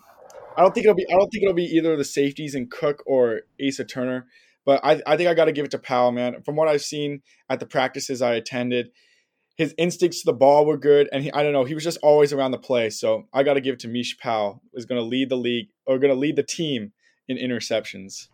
I 0.57 0.61
don't 0.61 0.73
think 0.73 0.85
it'll 0.85 0.95
be 0.95 1.05
I 1.09 1.13
don't 1.13 1.29
think 1.29 1.43
it'll 1.43 1.53
be 1.53 1.65
either 1.65 1.93
of 1.93 1.97
the 1.97 2.05
safeties 2.05 2.55
in 2.55 2.67
Cook 2.67 3.03
or 3.05 3.41
Asa 3.65 3.85
Turner. 3.85 4.27
But 4.65 4.79
I, 4.83 5.01
I 5.05 5.17
think 5.17 5.29
I 5.29 5.33
got 5.33 5.45
to 5.45 5.51
give 5.51 5.65
it 5.65 5.71
to 5.71 5.79
Powell, 5.79 6.11
man. 6.11 6.41
From 6.43 6.55
what 6.55 6.67
I've 6.67 6.81
seen 6.81 7.21
at 7.49 7.59
the 7.59 7.65
practices 7.65 8.21
I 8.21 8.35
attended, 8.35 8.91
his 9.55 9.75
instincts 9.77 10.21
to 10.21 10.25
the 10.25 10.37
ball 10.37 10.65
were 10.65 10.77
good, 10.77 11.09
and 11.11 11.23
he, 11.23 11.31
I 11.31 11.43
don't 11.43 11.53
know, 11.53 11.65
he 11.65 11.73
was 11.73 11.83
just 11.83 11.99
always 12.01 12.33
around 12.33 12.51
the 12.51 12.57
play. 12.57 12.89
So 12.89 13.27
I 13.33 13.43
got 13.43 13.55
to 13.55 13.61
give 13.61 13.73
it 13.73 13.79
to 13.81 13.87
Mish 13.87 14.17
Powell, 14.17 14.61
is 14.73 14.85
going 14.85 14.99
to 14.99 15.05
lead 15.05 15.29
the 15.29 15.35
league 15.35 15.67
or 15.85 15.99
going 15.99 16.13
to 16.13 16.19
lead 16.19 16.35
the 16.35 16.43
team 16.43 16.93
in 17.27 17.37
interceptions. 17.37 18.27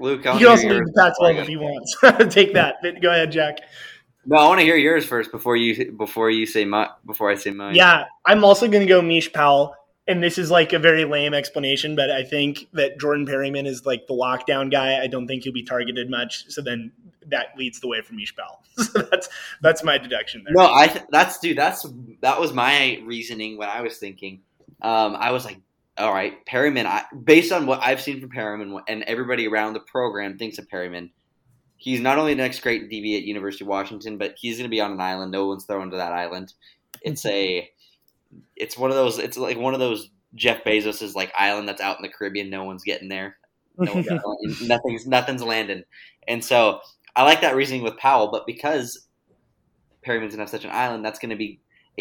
Luke, 0.00 0.24
he 0.24 0.46
also 0.46 0.68
lead 0.68 0.82
the 0.82 0.92
Pac-12 0.96 1.42
if 1.42 1.48
he 1.48 1.56
wants. 1.56 1.96
Take 2.34 2.54
that. 2.54 2.76
Go 3.00 3.10
ahead, 3.10 3.30
Jack. 3.30 3.58
No, 4.24 4.36
I 4.36 4.48
want 4.48 4.60
to 4.60 4.64
hear 4.64 4.76
yours 4.76 5.04
first 5.04 5.30
before 5.30 5.56
you 5.56 5.92
before 5.92 6.30
you 6.30 6.46
say 6.46 6.64
my 6.64 6.88
before 7.04 7.30
I 7.30 7.34
say 7.34 7.50
mine. 7.50 7.74
Yeah, 7.74 8.04
I'm 8.24 8.44
also 8.44 8.68
going 8.68 8.86
to 8.86 8.88
go 8.88 9.02
Mish 9.02 9.32
Powell 9.32 9.74
and 10.08 10.22
this 10.22 10.36
is 10.36 10.50
like 10.50 10.72
a 10.72 10.78
very 10.78 11.04
lame 11.04 11.32
explanation, 11.32 11.94
but 11.94 12.10
I 12.10 12.24
think 12.24 12.68
that 12.72 12.98
Jordan 12.98 13.24
Perryman 13.24 13.66
is 13.66 13.86
like 13.86 14.06
the 14.06 14.14
lockdown 14.14 14.70
guy. 14.70 15.00
I 15.00 15.06
don't 15.06 15.26
think 15.26 15.44
he'll 15.44 15.52
be 15.52 15.62
targeted 15.62 16.10
much. 16.10 16.44
So 16.48 16.60
then 16.60 16.90
that 17.28 17.56
leads 17.56 17.80
the 17.80 17.88
way 17.88 18.02
for 18.02 18.14
Mish 18.14 18.34
Powell. 18.34 18.62
so 18.76 19.02
that's 19.10 19.28
that's 19.60 19.84
my 19.84 19.98
deduction 19.98 20.42
there. 20.44 20.54
No, 20.54 20.72
I 20.72 20.88
th- 20.88 21.04
that's 21.10 21.38
dude. 21.38 21.56
That's 21.56 21.86
that 22.20 22.40
was 22.40 22.52
my 22.52 23.00
reasoning 23.04 23.58
when 23.58 23.68
I 23.68 23.82
was 23.82 23.98
thinking. 23.98 24.40
Um, 24.80 25.14
I 25.16 25.30
was 25.30 25.44
like, 25.44 25.60
all 25.96 26.12
right, 26.12 26.44
Perryman. 26.46 26.86
I, 26.86 27.04
based 27.24 27.52
on 27.52 27.66
what 27.66 27.80
I've 27.82 28.00
seen 28.00 28.20
from 28.20 28.30
Perryman 28.30 28.80
and 28.88 29.04
everybody 29.04 29.46
around 29.46 29.74
the 29.74 29.80
program 29.80 30.36
thinks 30.36 30.58
of 30.58 30.68
Perryman, 30.68 31.10
he's 31.76 32.00
not 32.00 32.18
only 32.18 32.34
the 32.34 32.42
next 32.42 32.60
great 32.60 32.90
DB 32.90 33.16
at 33.16 33.22
University 33.22 33.64
of 33.64 33.68
Washington, 33.68 34.18
but 34.18 34.34
he's 34.36 34.56
going 34.56 34.68
to 34.68 34.74
be 34.74 34.80
on 34.80 34.90
an 34.90 35.00
island. 35.00 35.30
No 35.30 35.46
one's 35.46 35.64
thrown 35.64 35.90
to 35.90 35.96
that 35.98 36.12
island. 36.12 36.54
It's 37.02 37.24
a 37.26 37.70
it's 38.56 38.76
one 38.76 38.90
of 38.90 38.96
those. 38.96 39.18
It's 39.18 39.36
like 39.36 39.58
one 39.58 39.74
of 39.74 39.80
those 39.80 40.10
Jeff 40.34 40.64
Bezos's 40.64 41.14
like 41.14 41.32
island 41.38 41.68
that's 41.68 41.80
out 41.80 41.96
in 41.96 42.02
the 42.02 42.08
Caribbean. 42.08 42.50
No 42.50 42.64
one's 42.64 42.84
getting 42.84 43.08
there. 43.08 43.36
No 43.78 43.92
one's 43.94 44.62
nothing's 44.62 45.06
nothing's 45.06 45.42
landing. 45.42 45.84
And 46.28 46.44
so 46.44 46.80
I 47.14 47.24
like 47.24 47.40
that 47.42 47.56
reasoning 47.56 47.82
with 47.82 47.96
Powell, 47.96 48.30
but 48.30 48.46
because 48.46 49.06
Perryman's 50.02 50.32
gonna 50.34 50.42
have 50.42 50.50
such 50.50 50.64
an 50.64 50.70
island, 50.70 51.04
that's 51.04 51.18
gonna 51.18 51.36
be 51.36 51.60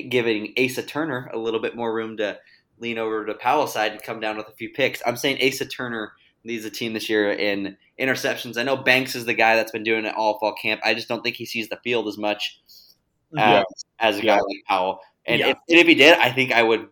giving 0.10 0.54
Asa 0.58 0.84
Turner 0.84 1.30
a 1.34 1.38
little 1.38 1.60
bit 1.60 1.76
more 1.76 1.94
room 1.94 2.18
to 2.18 2.38
lean 2.80 2.98
over 2.98 3.26
to 3.26 3.34
Powell's 3.34 3.74
side 3.74 3.92
and 3.92 4.02
come 4.02 4.20
down 4.20 4.38
with 4.38 4.48
a 4.48 4.54
few 4.54 4.70
picks. 4.70 5.02
I'm 5.06 5.18
saying 5.18 5.38
Asa 5.46 5.66
Turner 5.66 6.14
leads 6.44 6.64
the 6.64 6.72
team 6.72 6.94
this 6.94 7.10
year 7.10 7.32
in 7.32 7.78
interceptions. 8.00 8.58
I 8.58 8.64
know 8.64 8.78
Banks 8.78 9.16
is 9.16 9.26
the 9.26 9.34
guy 9.34 9.56
that's 9.56 9.72
been 9.72 9.84
doing 9.84 10.06
it 10.06 10.16
all 10.16 10.40
fall 10.40 10.56
camp. 10.56 10.82
I 10.84 10.94
just 10.94 11.08
don't 11.08 11.22
think 11.22 11.36
he 11.36 11.46
sees 11.46 11.70
the 11.70 11.80
field 11.84 12.08
as 12.08 12.18
much 12.18 12.60
as, 12.68 12.96
uh, 13.38 13.64
as 14.00 14.18
a 14.18 14.22
guy 14.22 14.36
yeah. 14.36 14.42
like 14.42 14.64
Powell. 14.68 15.00
And, 15.32 15.40
yeah. 15.40 15.48
if, 15.50 15.58
and 15.70 15.80
if 15.80 15.88
he 15.88 15.96
did, 15.96 16.18
I 16.18 16.32
think 16.32 16.52
I 16.52 16.64
would. 16.64 16.88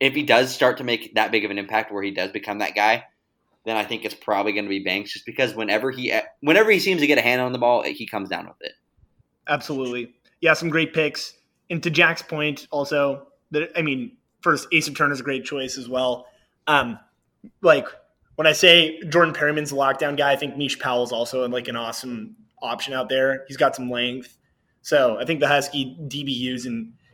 If 0.00 0.14
he 0.14 0.24
does 0.24 0.52
start 0.52 0.78
to 0.78 0.84
make 0.84 1.14
that 1.14 1.30
big 1.30 1.44
of 1.44 1.52
an 1.52 1.58
impact, 1.58 1.92
where 1.92 2.02
he 2.02 2.10
does 2.10 2.32
become 2.32 2.58
that 2.58 2.74
guy, 2.74 3.04
then 3.64 3.76
I 3.76 3.84
think 3.84 4.04
it's 4.04 4.14
probably 4.14 4.52
going 4.52 4.64
to 4.64 4.68
be 4.68 4.80
Banks, 4.80 5.12
just 5.12 5.26
because 5.26 5.54
whenever 5.54 5.90
he 5.90 6.12
whenever 6.40 6.70
he 6.70 6.80
seems 6.80 7.00
to 7.00 7.06
get 7.06 7.18
a 7.18 7.22
hand 7.22 7.40
on 7.40 7.52
the 7.52 7.58
ball, 7.58 7.82
he 7.82 8.06
comes 8.06 8.28
down 8.28 8.46
with 8.46 8.56
it. 8.60 8.72
Absolutely, 9.48 10.12
yeah, 10.40 10.54
some 10.54 10.68
great 10.68 10.92
picks. 10.92 11.34
And 11.70 11.82
to 11.82 11.90
Jack's 11.90 12.22
point, 12.22 12.66
also 12.70 13.28
that 13.52 13.70
I 13.76 13.82
mean, 13.82 14.16
first 14.40 14.66
Asa 14.74 15.10
is 15.10 15.20
a 15.20 15.22
great 15.22 15.44
choice 15.44 15.78
as 15.78 15.88
well. 15.88 16.26
Um, 16.66 16.98
like 17.60 17.86
when 18.34 18.46
I 18.46 18.52
say 18.52 19.00
Jordan 19.08 19.34
Perryman's 19.34 19.72
a 19.72 19.76
lockdown 19.76 20.16
guy, 20.16 20.32
I 20.32 20.36
think 20.36 20.56
Mish 20.56 20.78
Powell's 20.78 21.12
also 21.12 21.48
like 21.48 21.68
an 21.68 21.76
awesome 21.76 22.36
option 22.60 22.94
out 22.94 23.08
there. 23.08 23.44
He's 23.46 23.56
got 23.56 23.76
some 23.76 23.90
length, 23.90 24.36
so 24.82 25.18
I 25.18 25.24
think 25.24 25.38
the 25.38 25.48
Husky 25.48 25.96
DBUs 26.00 26.66
and 26.66 26.92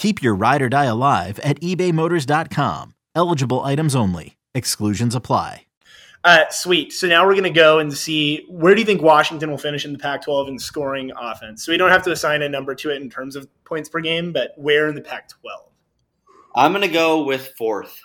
Keep 0.00 0.22
your 0.22 0.34
ride 0.34 0.62
or 0.62 0.70
die 0.70 0.86
alive 0.86 1.38
at 1.40 1.60
ebaymotors.com. 1.60 2.94
Eligible 3.14 3.60
items 3.60 3.94
only. 3.94 4.38
Exclusions 4.54 5.14
apply. 5.14 5.66
Uh, 6.24 6.44
sweet. 6.48 6.94
So 6.94 7.06
now 7.06 7.26
we're 7.26 7.34
going 7.34 7.44
to 7.44 7.50
go 7.50 7.80
and 7.80 7.92
see 7.92 8.46
where 8.48 8.74
do 8.74 8.80
you 8.80 8.86
think 8.86 9.02
Washington 9.02 9.50
will 9.50 9.58
finish 9.58 9.84
in 9.84 9.92
the 9.92 9.98
Pac 9.98 10.22
12 10.22 10.48
in 10.48 10.58
scoring 10.58 11.12
offense? 11.20 11.66
So 11.66 11.70
we 11.70 11.76
don't 11.76 11.90
have 11.90 12.02
to 12.04 12.12
assign 12.12 12.40
a 12.40 12.48
number 12.48 12.74
to 12.76 12.90
it 12.90 13.02
in 13.02 13.10
terms 13.10 13.36
of 13.36 13.46
points 13.64 13.90
per 13.90 14.00
game, 14.00 14.32
but 14.32 14.52
where 14.56 14.88
in 14.88 14.94
the 14.94 15.02
Pac 15.02 15.28
12? 15.28 15.68
I'm 16.56 16.72
going 16.72 16.80
to 16.80 16.88
go 16.88 17.24
with 17.24 17.52
fourth. 17.58 18.00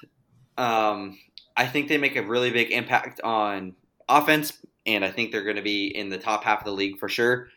Um, 0.57 1.17
I 1.55 1.65
think 1.65 1.87
they 1.87 1.97
make 1.97 2.17
a 2.17 2.23
really 2.23 2.51
big 2.51 2.71
impact 2.71 3.21
on 3.21 3.73
offense, 4.09 4.51
and 4.85 5.05
I 5.05 5.11
think 5.11 5.31
they're 5.31 5.45
going 5.45 5.55
to 5.55 5.61
be 5.61 5.95
in 5.95 6.09
the 6.09 6.17
top 6.17 6.43
half 6.43 6.59
of 6.59 6.65
the 6.65 6.73
league 6.73 6.99
for 6.99 7.07
sure. 7.07 7.47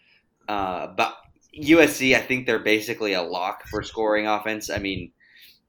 Uh, 0.46 0.86
but 0.86 1.16
USC, 1.56 2.14
I 2.14 2.20
think 2.20 2.46
they're 2.46 2.58
basically 2.58 3.14
a 3.14 3.22
lock 3.22 3.66
for 3.68 3.82
scoring 3.82 4.26
offense. 4.26 4.70
I 4.70 4.78
mean, 4.78 5.12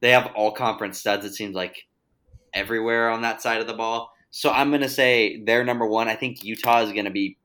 they 0.02 0.12
have 0.12 0.32
all 0.36 0.52
conference 0.52 1.00
studs. 1.00 1.26
It 1.26 1.34
seems 1.34 1.56
like 1.56 1.88
everywhere 2.54 3.10
on 3.10 3.22
that 3.22 3.42
side 3.42 3.62
of 3.62 3.68
the 3.68 3.74
ball. 3.74 4.12
So 4.32 4.52
I'm 4.52 4.70
going 4.70 4.82
to 4.82 4.90
say 4.90 5.42
they're 5.44 5.64
number 5.64 5.88
one. 5.88 6.08
I 6.08 6.16
think 6.16 6.44
Utah 6.44 6.82
is 6.82 6.92
going 6.92 7.06
to 7.06 7.12
be 7.12 7.38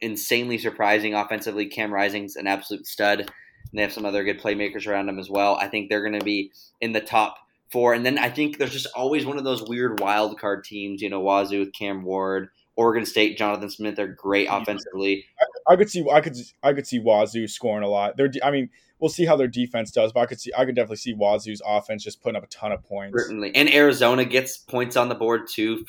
insanely 0.00 0.58
surprising 0.58 1.14
offensively. 1.14 1.66
Cam 1.66 1.92
Rising's 1.92 2.36
an 2.36 2.46
absolute 2.46 2.86
stud. 2.86 3.20
And 3.20 3.78
they 3.78 3.82
have 3.82 3.92
some 3.92 4.04
other 4.04 4.24
good 4.24 4.40
playmakers 4.40 4.86
around 4.86 5.06
them 5.06 5.18
as 5.18 5.30
well. 5.30 5.56
I 5.56 5.68
think 5.68 5.88
they're 5.88 6.02
going 6.02 6.18
to 6.18 6.24
be 6.24 6.50
in 6.80 6.92
the 6.92 7.00
top 7.00 7.38
four. 7.70 7.94
And 7.94 8.04
then 8.04 8.18
I 8.18 8.28
think 8.28 8.58
there's 8.58 8.72
just 8.72 8.88
always 8.94 9.24
one 9.24 9.38
of 9.38 9.44
those 9.44 9.62
weird 9.62 10.00
wild 10.00 10.38
card 10.38 10.64
teams, 10.64 11.00
you 11.00 11.08
know, 11.08 11.20
Wazoo 11.20 11.60
with 11.60 11.72
Cam 11.72 12.02
Ward, 12.02 12.48
Oregon 12.76 13.06
State, 13.06 13.38
Jonathan 13.38 13.70
Smith. 13.70 13.96
They're 13.96 14.08
great 14.08 14.48
offensively. 14.50 15.24
I, 15.68 15.76
could 15.76 15.90
see, 15.90 16.04
I 16.10 16.20
could, 16.20 16.36
I 16.62 16.72
could 16.72 16.86
see 16.86 16.98
Wazoo 16.98 17.48
scoring 17.48 17.84
a 17.84 17.88
lot. 17.88 18.16
They're, 18.16 18.30
I 18.42 18.50
mean, 18.50 18.70
we'll 18.98 19.10
see 19.10 19.24
how 19.24 19.36
their 19.36 19.48
defense 19.48 19.90
does, 19.90 20.12
but 20.12 20.20
I 20.20 20.26
could 20.26 20.40
see, 20.40 20.52
I 20.56 20.64
could 20.64 20.76
definitely 20.76 20.96
see 20.96 21.14
Wazoo's 21.14 21.60
offense 21.66 22.04
just 22.04 22.22
putting 22.22 22.36
up 22.36 22.44
a 22.44 22.48
ton 22.48 22.72
of 22.72 22.84
points. 22.84 23.20
Certainly, 23.20 23.54
and 23.54 23.72
Arizona 23.72 24.24
gets 24.24 24.56
points 24.56 24.96
on 24.96 25.08
the 25.08 25.14
board 25.14 25.48
too 25.48 25.84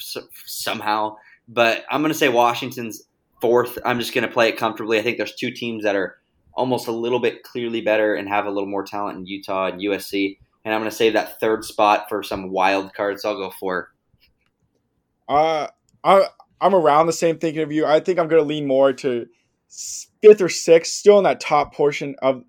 somehow. 0.45 1.15
But 1.47 1.85
I'm 1.89 2.01
going 2.01 2.11
to 2.11 2.17
say 2.17 2.29
Washington's 2.29 3.03
fourth. 3.41 3.77
I'm 3.85 3.99
just 3.99 4.13
going 4.13 4.27
to 4.27 4.33
play 4.33 4.49
it 4.49 4.57
comfortably. 4.57 4.97
I 4.97 5.01
think 5.01 5.17
there's 5.17 5.35
two 5.35 5.51
teams 5.51 5.83
that 5.83 5.95
are 5.95 6.17
almost 6.53 6.87
a 6.87 6.91
little 6.91 7.19
bit 7.19 7.43
clearly 7.43 7.81
better 7.81 8.15
and 8.15 8.27
have 8.29 8.45
a 8.45 8.49
little 8.49 8.69
more 8.69 8.83
talent 8.83 9.17
in 9.17 9.25
Utah 9.25 9.67
and 9.67 9.81
USC. 9.81 10.37
And 10.65 10.73
I'm 10.73 10.79
going 10.79 10.89
to 10.89 10.95
save 10.95 11.13
that 11.13 11.39
third 11.39 11.65
spot 11.65 12.05
for 12.07 12.23
some 12.23 12.51
wild 12.51 12.93
cards. 12.93 13.23
So 13.23 13.29
I'll 13.29 13.37
go 13.37 13.53
for. 13.59 13.91
Uh, 15.27 15.67
I 16.03 16.27
I'm 16.61 16.73
around 16.73 17.07
the 17.07 17.13
same 17.13 17.37
thinking 17.37 17.61
of 17.61 17.71
you. 17.71 17.85
I 17.85 17.99
think 17.99 18.19
I'm 18.19 18.29
going 18.29 18.41
to 18.41 18.47
lean 18.47 18.65
more 18.65 18.93
to 18.93 19.27
fifth 20.21 20.41
or 20.41 20.49
sixth, 20.49 20.93
still 20.93 21.17
in 21.17 21.23
that 21.23 21.39
top 21.39 21.73
portion 21.73 22.15
of 22.21 22.43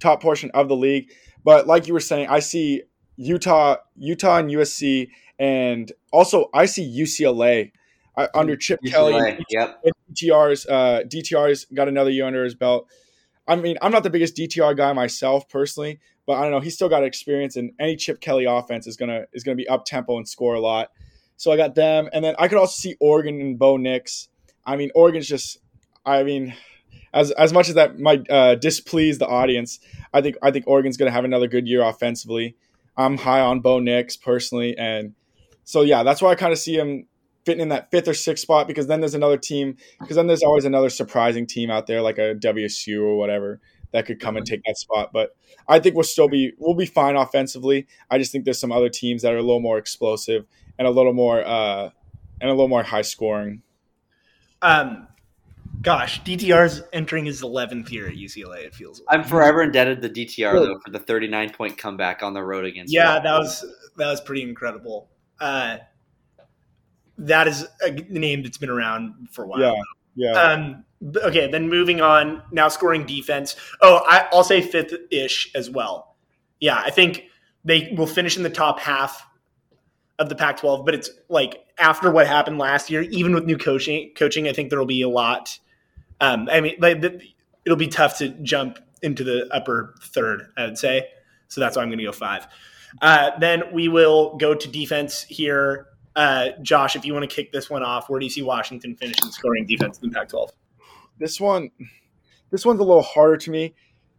top 0.00 0.22
portion 0.22 0.50
of 0.52 0.68
the 0.68 0.76
league. 0.76 1.10
But 1.44 1.66
like 1.66 1.86
you 1.86 1.94
were 1.94 2.00
saying, 2.00 2.28
I 2.28 2.40
see 2.40 2.82
Utah, 3.16 3.76
Utah 3.96 4.38
and 4.38 4.50
USC, 4.50 5.08
and 5.38 5.90
also 6.12 6.48
I 6.54 6.66
see 6.66 6.86
UCLA 6.86 7.72
uh, 8.16 8.28
under 8.34 8.56
Chip 8.56 8.80
UCLA, 8.84 8.90
Kelly. 8.90 9.46
Yep. 9.50 9.84
DTR's 10.12 10.66
uh, 10.66 11.02
DTR's 11.06 11.66
got 11.66 11.88
another 11.88 12.10
year 12.10 12.26
under 12.26 12.44
his 12.44 12.54
belt. 12.54 12.88
I 13.46 13.56
mean, 13.56 13.76
I'm 13.82 13.92
not 13.92 14.02
the 14.02 14.10
biggest 14.10 14.36
DTR 14.36 14.76
guy 14.76 14.92
myself 14.92 15.48
personally, 15.48 16.00
but 16.26 16.34
I 16.34 16.42
don't 16.42 16.50
know. 16.50 16.60
He's 16.60 16.74
still 16.74 16.88
got 16.88 17.04
experience, 17.04 17.56
and 17.56 17.72
any 17.78 17.96
Chip 17.96 18.20
Kelly 18.20 18.46
offense 18.46 18.86
is 18.86 18.96
gonna 18.96 19.24
is 19.32 19.44
gonna 19.44 19.56
be 19.56 19.68
up 19.68 19.84
tempo 19.84 20.16
and 20.16 20.28
score 20.28 20.54
a 20.54 20.60
lot. 20.60 20.90
So 21.36 21.52
I 21.52 21.56
got 21.56 21.74
them, 21.74 22.08
and 22.12 22.24
then 22.24 22.34
I 22.38 22.48
could 22.48 22.58
also 22.58 22.76
see 22.80 22.96
Oregon 23.00 23.40
and 23.40 23.58
Bo 23.58 23.76
Nix. 23.76 24.28
I 24.66 24.76
mean, 24.76 24.90
Oregon's 24.94 25.28
just. 25.28 25.58
I 26.04 26.22
mean, 26.22 26.54
as 27.12 27.30
as 27.32 27.52
much 27.52 27.68
as 27.68 27.74
that 27.76 27.98
might 27.98 28.28
uh, 28.30 28.56
displease 28.56 29.18
the 29.18 29.26
audience, 29.26 29.78
I 30.12 30.20
think 30.20 30.36
I 30.42 30.50
think 30.50 30.66
Oregon's 30.66 30.96
gonna 30.96 31.10
have 31.10 31.24
another 31.24 31.48
good 31.48 31.66
year 31.66 31.82
offensively. 31.82 32.56
I'm 32.96 33.18
high 33.18 33.40
on 33.40 33.60
Bo 33.60 33.80
Nix 33.80 34.16
personally, 34.16 34.76
and 34.76 35.14
so 35.64 35.82
yeah, 35.82 36.02
that's 36.02 36.20
why 36.22 36.30
I 36.30 36.34
kind 36.34 36.52
of 36.52 36.58
see 36.58 36.76
him 36.76 37.06
fitting 37.44 37.60
in 37.60 37.68
that 37.68 37.90
fifth 37.90 38.08
or 38.08 38.14
sixth 38.14 38.42
spot 38.42 38.66
because 38.66 38.86
then 38.86 39.00
there's 39.00 39.14
another 39.14 39.36
team 39.36 39.76
because 40.00 40.16
then 40.16 40.26
there's 40.26 40.42
always 40.42 40.64
another 40.64 40.88
surprising 40.88 41.46
team 41.46 41.70
out 41.70 41.86
there 41.86 42.00
like 42.00 42.18
a 42.18 42.34
WSU 42.34 43.02
or 43.02 43.16
whatever 43.16 43.60
that 43.92 44.06
could 44.06 44.18
come 44.18 44.36
and 44.36 44.44
take 44.44 44.60
that 44.66 44.76
spot. 44.76 45.12
But 45.12 45.36
I 45.68 45.78
think 45.78 45.94
we'll 45.94 46.04
still 46.04 46.28
be 46.28 46.52
we'll 46.58 46.74
be 46.74 46.86
fine 46.86 47.16
offensively. 47.16 47.86
I 48.10 48.18
just 48.18 48.32
think 48.32 48.44
there's 48.44 48.58
some 48.58 48.72
other 48.72 48.88
teams 48.88 49.22
that 49.22 49.32
are 49.32 49.38
a 49.38 49.42
little 49.42 49.60
more 49.60 49.78
explosive 49.78 50.46
and 50.78 50.88
a 50.88 50.90
little 50.90 51.12
more 51.12 51.46
uh, 51.46 51.90
and 52.40 52.50
a 52.50 52.52
little 52.52 52.68
more 52.68 52.82
high 52.82 53.02
scoring. 53.02 53.62
Um, 54.62 55.06
gosh, 55.84 56.22
DTR's 56.22 56.82
entering 56.92 57.26
his 57.26 57.42
11th 57.42 57.90
year 57.92 58.08
at 58.08 58.14
UCLA. 58.14 58.64
It 58.64 58.74
feels. 58.74 59.00
Like. 59.00 59.18
I'm 59.18 59.24
forever 59.24 59.62
indebted 59.62 60.02
to 60.02 60.08
DTR 60.08 60.54
though 60.54 60.78
for 60.84 60.90
the 60.90 60.98
39 60.98 61.50
point 61.50 61.78
comeback 61.78 62.22
on 62.22 62.34
the 62.34 62.42
road 62.42 62.64
against. 62.64 62.92
Yeah, 62.92 63.20
that 63.20 63.38
was 63.38 63.64
that 63.96 64.08
was 64.08 64.20
pretty 64.20 64.42
incredible. 64.42 65.08
Uh, 65.40 65.78
that 67.18 67.46
is 67.46 67.66
a 67.82 67.90
name 67.90 68.42
that's 68.42 68.58
been 68.58 68.70
around 68.70 69.28
for 69.30 69.44
a 69.44 69.46
while. 69.46 69.60
Yeah, 69.60 69.74
yeah. 70.16 70.32
Um, 70.32 70.84
okay, 71.16 71.48
then 71.50 71.68
moving 71.68 72.00
on. 72.00 72.42
Now 72.50 72.68
scoring 72.68 73.06
defense. 73.06 73.54
Oh, 73.80 74.02
I, 74.06 74.28
I'll 74.32 74.44
say 74.44 74.60
fifth 74.60 74.94
ish 75.12 75.52
as 75.54 75.70
well. 75.70 76.16
Yeah, 76.60 76.76
I 76.76 76.90
think 76.90 77.24
they 77.64 77.94
will 77.96 78.06
finish 78.06 78.36
in 78.36 78.42
the 78.42 78.50
top 78.50 78.80
half 78.80 79.26
of 80.18 80.28
the 80.28 80.34
Pac-12. 80.34 80.84
But 80.84 80.94
it's 80.94 81.10
like 81.28 81.64
after 81.78 82.10
what 82.10 82.26
happened 82.26 82.58
last 82.58 82.90
year, 82.90 83.02
even 83.02 83.34
with 83.34 83.44
new 83.44 83.58
coaching, 83.58 84.12
coaching, 84.16 84.48
I 84.48 84.52
think 84.52 84.70
there 84.70 84.78
will 84.78 84.86
be 84.86 85.02
a 85.02 85.08
lot. 85.08 85.58
Um, 86.20 86.48
I 86.50 86.60
mean, 86.60 86.76
like, 86.78 87.04
it'll 87.64 87.78
be 87.78 87.88
tough 87.88 88.18
to 88.18 88.28
jump 88.28 88.78
into 89.02 89.24
the 89.24 89.48
upper 89.52 89.94
third. 90.02 90.48
I 90.56 90.64
would 90.64 90.78
say. 90.78 91.08
So 91.48 91.60
that's 91.60 91.76
why 91.76 91.82
I'm 91.82 91.88
going 91.88 91.98
to 91.98 92.04
go 92.04 92.12
five. 92.12 92.46
Uh, 93.02 93.30
then 93.38 93.64
we 93.72 93.88
will 93.88 94.36
go 94.36 94.54
to 94.54 94.68
defense 94.68 95.22
here. 95.24 95.88
Uh, 96.16 96.50
Josh, 96.62 96.96
if 96.96 97.04
you 97.04 97.12
want 97.12 97.28
to 97.28 97.34
kick 97.34 97.52
this 97.52 97.68
one 97.68 97.82
off, 97.82 98.08
where 98.08 98.20
do 98.20 98.26
you 98.26 98.30
see 98.30 98.42
Washington 98.42 98.94
finishing 98.94 99.30
scoring 99.30 99.66
defense 99.66 99.98
in 99.98 100.08
the 100.08 100.14
Pac-12? 100.14 100.50
This 101.18 101.40
one, 101.40 101.70
this 102.50 102.64
one's 102.64 102.80
a 102.80 102.84
little 102.84 103.02
harder 103.02 103.36
to 103.36 103.50
me, 103.50 103.74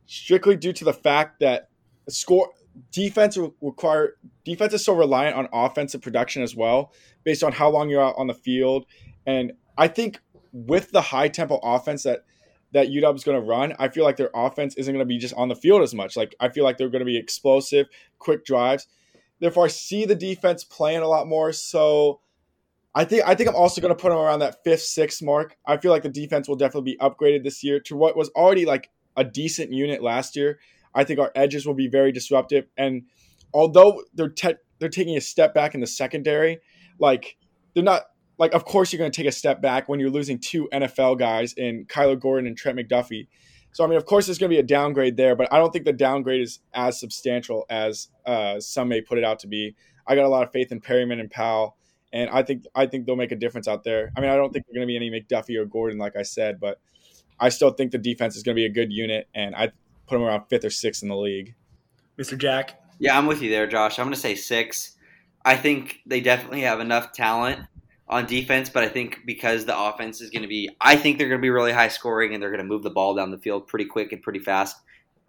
strictly 0.06 0.56
due 0.58 0.74
to 0.74 0.84
the 0.84 0.94
fact 0.94 1.40
that 1.40 1.70
score 2.10 2.50
defense 2.92 3.38
require 3.62 4.16
defense 4.44 4.74
is 4.74 4.84
so 4.84 4.94
reliant 4.94 5.36
on 5.36 5.48
offensive 5.54 6.02
production 6.02 6.44
as 6.44 6.56
well, 6.56 6.92
based 7.24 7.44
on 7.44 7.54
how 7.54 7.70
long 7.70 7.90
you're 7.90 8.04
out 8.04 8.16
on 8.18 8.28
the 8.28 8.34
field. 8.34 8.86
And 9.26 9.54
I 9.78 9.88
think 9.88 10.20
with 10.56 10.92
the 10.92 11.02
high 11.02 11.28
tempo 11.28 11.60
offense 11.62 12.04
that 12.04 12.24
that 12.72 12.88
UW 12.88 13.16
is 13.16 13.24
going 13.24 13.40
to 13.40 13.46
run, 13.46 13.74
I 13.78 13.90
feel 13.90 14.04
like 14.04 14.18
their 14.18 14.32
offense 14.34 14.76
isn't 14.76 14.94
going 14.94 15.06
to 15.06 15.08
be 15.08 15.18
just 15.18 15.34
on 15.36 15.50
the 15.50 15.56
field 15.56 15.82
as 15.82 15.94
much. 15.94 16.18
Like 16.18 16.34
I 16.40 16.50
feel 16.50 16.64
like 16.64 16.78
they're 16.78 16.90
going 16.90 17.02
to 17.02 17.06
be 17.06 17.18
explosive, 17.18 17.88
quick 18.20 18.46
drives. 18.46 18.88
Therefore, 19.40 19.66
I 19.66 19.68
see 19.68 20.06
the 20.06 20.16
defense 20.16 20.64
playing 20.64 21.02
a 21.02 21.08
lot 21.08 21.28
more. 21.28 21.52
So 21.52 22.22
I 22.94 23.04
think 23.04 23.24
I 23.28 23.36
think 23.36 23.50
I'm 23.50 23.56
also 23.56 23.82
going 23.82 23.94
to 23.94 24.02
put 24.02 24.10
them 24.10 24.18
around 24.18 24.40
that 24.40 24.64
fifth, 24.64 24.84
sixth 24.84 25.22
mark. 25.22 25.58
I 25.68 25.76
feel 25.78 25.92
like 25.92 26.04
the 26.04 26.10
defense 26.10 26.48
will 26.48 26.56
definitely 26.56 26.94
be 26.94 26.98
upgraded 27.00 27.44
this 27.44 27.64
year 27.64 27.80
to 27.82 27.96
what 27.96 28.16
was 28.16 28.30
already 28.30 28.66
like 28.66 28.90
a 29.18 29.26
decent 29.26 29.74
unit 29.74 30.02
last 30.02 30.38
year. 30.38 30.60
I 30.94 31.04
think 31.04 31.20
our 31.20 31.32
edges 31.36 31.68
will 31.68 31.74
be 31.74 31.90
very 31.90 32.14
disruptive, 32.14 32.68
and 32.78 33.04
although 33.54 34.04
they're 34.14 34.30
te- 34.30 34.56
they're 34.80 34.88
taking 34.88 35.18
a 35.18 35.22
step 35.22 35.54
back 35.54 35.76
in 35.76 35.82
the 35.82 35.88
secondary, 35.88 36.60
like 36.98 37.38
they're 37.74 37.84
not 37.84 38.04
like. 38.38 38.54
Of 38.54 38.66
course, 38.66 38.92
you're 38.92 39.00
going 39.00 39.12
to 39.12 39.16
take 39.16 39.28
a 39.28 39.32
step 39.32 39.62
back 39.62 39.88
when 39.90 40.00
you're 40.00 40.10
losing 40.10 40.40
two 40.40 40.70
NFL 40.74 41.20
guys 41.20 41.54
in 41.54 41.86
Kyler 41.86 42.20
Gordon 42.20 42.48
and 42.48 42.58
Trent 42.58 42.78
McDuffie. 42.78 43.28
So 43.76 43.84
I 43.84 43.88
mean, 43.88 43.98
of 43.98 44.06
course, 44.06 44.26
there's 44.26 44.38
going 44.38 44.50
to 44.50 44.56
be 44.56 44.60
a 44.60 44.64
downgrade 44.64 45.18
there, 45.18 45.36
but 45.36 45.52
I 45.52 45.58
don't 45.58 45.74
think 45.74 45.84
the 45.84 45.92
downgrade 45.92 46.42
is 46.42 46.60
as 46.74 46.98
substantial 46.98 47.66
as 47.70 48.08
uh, 48.26 48.60
some 48.60 48.88
may 48.88 49.02
put 49.02 49.18
it 49.18 49.26
out 49.26 49.40
to 49.40 49.48
be. 49.48 49.76
I 50.08 50.16
got 50.16 50.24
a 50.24 50.30
lot 50.30 50.44
of 50.44 50.54
faith 50.54 50.72
in 50.72 50.80
Perryman 50.80 51.20
and 51.20 51.30
Powell, 51.30 51.76
and 52.14 52.30
I 52.30 52.42
think 52.44 52.64
I 52.74 52.86
think 52.86 53.06
they'll 53.06 53.18
make 53.18 53.34
a 53.34 53.36
difference 53.36 53.68
out 53.68 53.84
there. 53.84 54.14
I 54.16 54.22
mean, 54.22 54.30
I 54.30 54.38
don't 54.38 54.54
think 54.54 54.66
there's 54.66 54.76
going 54.76 54.88
to 54.88 54.92
be 54.92 54.96
any 54.96 55.12
McDuffie 55.12 55.60
or 55.60 55.66
Gordon, 55.66 55.98
like 55.98 56.16
I 56.16 56.22
said, 56.22 56.60
but 56.60 56.80
I 57.38 57.50
still 57.50 57.72
think 57.72 57.92
the 57.92 57.98
defense 57.98 58.38
is 58.38 58.44
going 58.44 58.56
to 58.56 58.60
be 58.60 58.66
a 58.66 58.70
good 58.70 58.94
unit, 58.94 59.28
and 59.36 59.54
I 59.54 59.74
put 60.08 60.16
them 60.16 60.22
around 60.22 60.46
fifth 60.50 60.64
or 60.64 60.70
sixth 60.70 61.04
in 61.04 61.10
the 61.10 61.18
league. 61.18 61.54
Mr. 62.18 62.38
Jack. 62.38 62.82
Yeah, 63.00 63.18
I'm 63.18 63.26
with 63.26 63.42
you 63.42 63.50
there, 63.50 63.68
Josh. 63.68 64.00
I'm 64.00 64.06
going 64.06 64.14
to 64.14 64.20
say 64.20 64.36
six. 64.36 64.96
I 65.44 65.58
think 65.58 66.00
they 66.06 66.22
definitely 66.22 66.62
have 66.62 66.80
enough 66.80 67.12
talent 67.12 67.60
on 68.08 68.26
defense, 68.26 68.70
but 68.70 68.84
I 68.84 68.88
think 68.88 69.22
because 69.26 69.66
the 69.66 69.78
offense 69.78 70.22
is 70.22 70.30
going 70.30 70.44
to 70.44 70.48
be, 70.48 70.70
I 70.80 70.96
think 70.96 71.18
they're 71.18 71.28
going 71.28 71.42
to 71.42 71.46
be 71.46 71.50
really 71.50 71.72
high 71.72 71.88
scoring 71.88 72.34
and 72.34 72.42
they're 72.42 72.52
going 72.52 72.62
to 72.62 72.68
move 72.68 72.84
the 72.84 72.92
ball 72.92 73.16
down 73.16 73.32
the 73.32 73.38
field 73.38 73.68
pretty 73.68 73.86
quick 73.86 74.12
and 74.12 74.22
pretty 74.22 74.40
fast. 74.40 74.78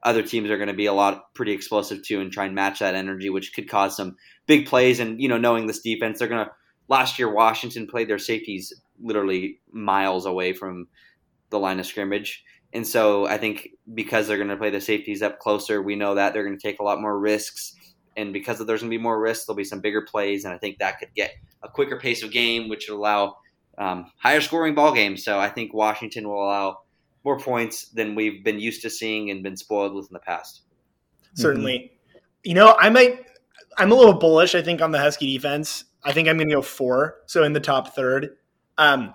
Other 0.02 0.22
teams 0.22 0.50
are 0.50 0.58
going 0.58 0.68
to 0.68 0.74
be 0.74 0.86
a 0.86 0.92
lot 0.92 1.34
pretty 1.34 1.52
explosive 1.52 2.02
too 2.02 2.20
and 2.20 2.30
try 2.30 2.44
and 2.44 2.54
match 2.54 2.80
that 2.80 2.94
energy, 2.94 3.30
which 3.30 3.54
could 3.54 3.68
cause 3.68 3.96
some 3.96 4.16
big 4.46 4.66
plays. 4.66 5.00
And 5.00 5.20
you 5.20 5.28
know, 5.28 5.38
knowing 5.38 5.66
this 5.66 5.80
defense, 5.80 6.18
they're 6.18 6.28
going 6.28 6.44
to. 6.44 6.52
Last 6.88 7.18
year, 7.18 7.32
Washington 7.32 7.88
played 7.88 8.08
their 8.08 8.18
safeties 8.18 8.72
literally 9.00 9.58
miles 9.72 10.24
away 10.24 10.52
from 10.52 10.86
the 11.50 11.58
line 11.58 11.80
of 11.80 11.86
scrimmage. 11.86 12.44
And 12.72 12.86
so 12.86 13.26
I 13.26 13.38
think 13.38 13.70
because 13.94 14.28
they're 14.28 14.36
going 14.36 14.50
to 14.50 14.56
play 14.56 14.70
the 14.70 14.80
safeties 14.80 15.22
up 15.22 15.38
closer, 15.38 15.82
we 15.82 15.96
know 15.96 16.14
that 16.14 16.32
they're 16.32 16.44
going 16.44 16.58
to 16.58 16.62
take 16.62 16.78
a 16.78 16.84
lot 16.84 17.00
more 17.00 17.18
risks. 17.18 17.74
And 18.16 18.32
because 18.32 18.58
there's 18.58 18.80
going 18.80 18.90
to 18.90 18.96
be 18.96 19.02
more 19.02 19.20
risks, 19.20 19.44
there'll 19.44 19.56
be 19.56 19.64
some 19.64 19.80
bigger 19.80 20.00
plays. 20.00 20.44
And 20.44 20.54
I 20.54 20.58
think 20.58 20.78
that 20.78 20.98
could 20.98 21.12
get 21.14 21.32
a 21.62 21.68
quicker 21.68 21.98
pace 21.98 22.22
of 22.22 22.30
game, 22.30 22.68
which 22.68 22.88
would 22.88 22.96
allow 22.96 23.36
um, 23.76 24.10
higher 24.16 24.40
scoring 24.40 24.74
ball 24.74 24.94
games. 24.94 25.22
So 25.22 25.38
I 25.38 25.50
think 25.50 25.74
Washington 25.74 26.26
will 26.26 26.42
allow 26.42 26.78
more 27.24 27.38
points 27.38 27.88
than 27.88 28.14
we've 28.14 28.42
been 28.42 28.58
used 28.58 28.80
to 28.82 28.90
seeing 28.90 29.30
and 29.30 29.42
been 29.42 29.56
spoiled 29.56 29.94
with 29.94 30.06
in 30.06 30.14
the 30.14 30.20
past. 30.20 30.62
Certainly. 31.34 31.74
Mm-hmm. 31.74 32.18
You 32.44 32.54
know, 32.54 32.74
I 32.78 32.88
might, 32.88 33.26
I'm 33.76 33.92
a 33.92 33.94
little 33.94 34.14
bullish, 34.14 34.54
I 34.54 34.62
think, 34.62 34.80
on 34.80 34.92
the 34.92 34.98
Husky 34.98 35.34
defense. 35.34 35.84
I 36.02 36.12
think 36.12 36.28
I'm 36.28 36.36
going 36.36 36.48
to 36.48 36.54
go 36.54 36.62
four. 36.62 37.16
So 37.26 37.44
in 37.44 37.52
the 37.52 37.60
top 37.60 37.94
third. 37.94 38.36
Um, 38.78 39.12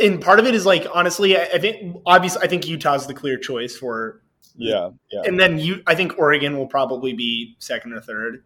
and 0.00 0.20
part 0.20 0.38
of 0.38 0.46
it 0.46 0.54
is 0.54 0.64
like, 0.64 0.86
honestly, 0.94 1.36
I, 1.36 1.48
I 1.54 1.58
think, 1.58 1.96
obviously, 2.06 2.42
I 2.42 2.46
think 2.46 2.68
Utah's 2.68 3.08
the 3.08 3.14
clear 3.14 3.38
choice 3.38 3.76
for. 3.76 4.22
Yeah. 4.56 4.90
yeah. 5.10 5.22
And 5.24 5.38
then 5.38 5.58
you, 5.58 5.82
I 5.86 5.94
think 5.94 6.18
Oregon 6.18 6.56
will 6.56 6.66
probably 6.66 7.12
be 7.12 7.56
second 7.58 7.92
or 7.92 8.00
third, 8.00 8.44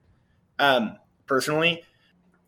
um, 0.59 0.97
personally. 1.27 1.83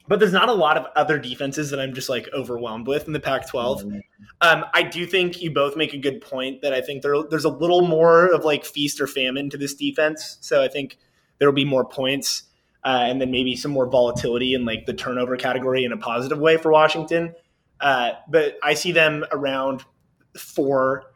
but 0.08 0.20
there's 0.20 0.32
not 0.32 0.48
a 0.48 0.54
lot 0.54 0.76
of 0.76 0.86
other 0.94 1.18
defenses 1.18 1.70
that 1.70 1.80
I'm 1.80 1.94
just 1.94 2.08
like 2.08 2.28
overwhelmed 2.32 2.86
with 2.86 3.06
in 3.06 3.12
the 3.12 3.20
Pac-12. 3.20 3.82
Mm-hmm. 3.82 3.98
Um, 4.40 4.64
I 4.72 4.82
do 4.82 5.06
think 5.06 5.42
you 5.42 5.50
both 5.50 5.76
make 5.76 5.94
a 5.94 5.98
good 5.98 6.20
point 6.20 6.62
that 6.62 6.72
I 6.72 6.80
think 6.80 7.02
there, 7.02 7.22
there's 7.28 7.44
a 7.44 7.50
little 7.50 7.82
more 7.82 8.26
of 8.26 8.44
like 8.44 8.64
feast 8.64 9.00
or 9.00 9.06
famine 9.06 9.50
to 9.50 9.56
this 9.56 9.74
defense. 9.74 10.38
So 10.40 10.62
I 10.62 10.68
think 10.68 10.98
there 11.38 11.48
will 11.48 11.54
be 11.54 11.64
more 11.64 11.84
points 11.84 12.44
uh, 12.84 13.00
and 13.02 13.20
then 13.20 13.30
maybe 13.30 13.56
some 13.56 13.72
more 13.72 13.86
volatility 13.86 14.54
in 14.54 14.64
like 14.64 14.86
the 14.86 14.94
turnover 14.94 15.36
category 15.36 15.84
in 15.84 15.92
a 15.92 15.96
positive 15.96 16.38
way 16.38 16.56
for 16.56 16.70
Washington. 16.70 17.34
Uh, 17.80 18.12
but 18.28 18.56
I 18.62 18.74
see 18.74 18.92
them 18.92 19.24
around 19.32 19.82
four 20.38 21.12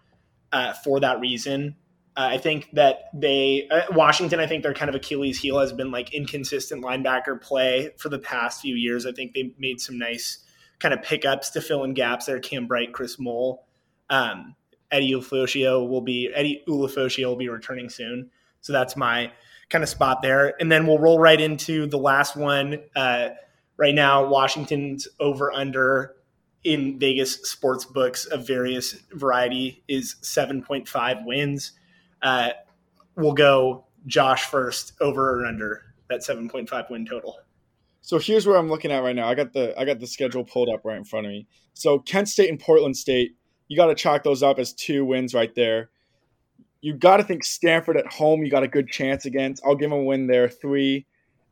uh, 0.52 0.72
for 0.84 1.00
that 1.00 1.20
reason. 1.20 1.76
Uh, 2.16 2.28
I 2.32 2.38
think 2.38 2.68
that 2.72 3.10
they 3.14 3.68
uh, 3.70 3.82
Washington. 3.92 4.40
I 4.40 4.46
think 4.46 4.62
their 4.62 4.74
kind 4.74 4.88
of 4.88 4.94
Achilles 4.94 5.38
heel 5.38 5.58
has 5.60 5.72
been 5.72 5.90
like 5.90 6.12
inconsistent 6.12 6.84
linebacker 6.84 7.40
play 7.40 7.90
for 7.98 8.08
the 8.08 8.18
past 8.18 8.60
few 8.60 8.74
years. 8.74 9.06
I 9.06 9.12
think 9.12 9.32
they 9.34 9.54
made 9.58 9.80
some 9.80 9.98
nice 9.98 10.44
kind 10.80 10.92
of 10.92 11.02
pickups 11.02 11.50
to 11.50 11.60
fill 11.60 11.84
in 11.84 11.94
gaps 11.94 12.26
there. 12.26 12.40
Cam 12.40 12.66
Bright, 12.66 12.92
Kris 12.92 13.18
Moll, 13.18 13.64
um, 14.08 14.56
Eddie 14.90 15.12
Ulofoshio 15.12 15.88
will 15.88 16.00
be 16.00 16.30
Eddie 16.34 16.62
Ulofoshio 16.68 17.26
will 17.26 17.36
be 17.36 17.48
returning 17.48 17.88
soon. 17.88 18.30
So 18.60 18.72
that's 18.72 18.96
my 18.96 19.32
kind 19.68 19.84
of 19.84 19.88
spot 19.88 20.20
there. 20.20 20.54
And 20.60 20.70
then 20.70 20.86
we'll 20.86 20.98
roll 20.98 21.18
right 21.18 21.40
into 21.40 21.86
the 21.86 21.98
last 21.98 22.36
one. 22.36 22.80
Uh, 22.94 23.30
right 23.76 23.94
now, 23.94 24.26
Washington's 24.26 25.08
over 25.18 25.52
under 25.52 26.16
in 26.64 26.98
Vegas 26.98 27.36
sports 27.48 27.84
books 27.84 28.26
of 28.26 28.46
various 28.46 28.92
variety 29.12 29.82
is 29.88 30.16
7.5 30.22 31.24
wins. 31.24 31.72
Uh, 32.22 32.50
we'll 33.16 33.32
go 33.32 33.84
Josh 34.06 34.44
first, 34.44 34.94
over 35.00 35.40
or 35.40 35.46
under 35.46 35.82
that 36.08 36.20
7.5 36.20 36.90
win 36.90 37.06
total. 37.06 37.38
So 38.02 38.18
here's 38.18 38.46
where 38.46 38.56
I'm 38.56 38.68
looking 38.68 38.90
at 38.90 39.02
right 39.02 39.14
now. 39.14 39.28
I 39.28 39.34
got 39.34 39.52
the 39.52 39.78
I 39.78 39.84
got 39.84 40.00
the 40.00 40.06
schedule 40.06 40.44
pulled 40.44 40.68
up 40.68 40.80
right 40.84 40.96
in 40.96 41.04
front 41.04 41.26
of 41.26 41.32
me. 41.32 41.46
So 41.74 41.98
Kent 41.98 42.28
State 42.28 42.50
and 42.50 42.58
Portland 42.58 42.96
State, 42.96 43.36
you 43.68 43.76
got 43.76 43.86
to 43.86 43.94
chalk 43.94 44.22
those 44.24 44.42
up 44.42 44.58
as 44.58 44.72
two 44.72 45.04
wins 45.04 45.34
right 45.34 45.54
there. 45.54 45.90
You 46.80 46.94
got 46.94 47.18
to 47.18 47.24
think 47.24 47.44
Stanford 47.44 47.98
at 47.98 48.06
home. 48.06 48.42
You 48.42 48.50
got 48.50 48.62
a 48.62 48.68
good 48.68 48.88
chance 48.88 49.26
against. 49.26 49.62
I'll 49.64 49.76
give 49.76 49.90
them 49.90 49.98
a 49.98 50.02
win 50.02 50.26
there. 50.26 50.48
Three 50.48 51.06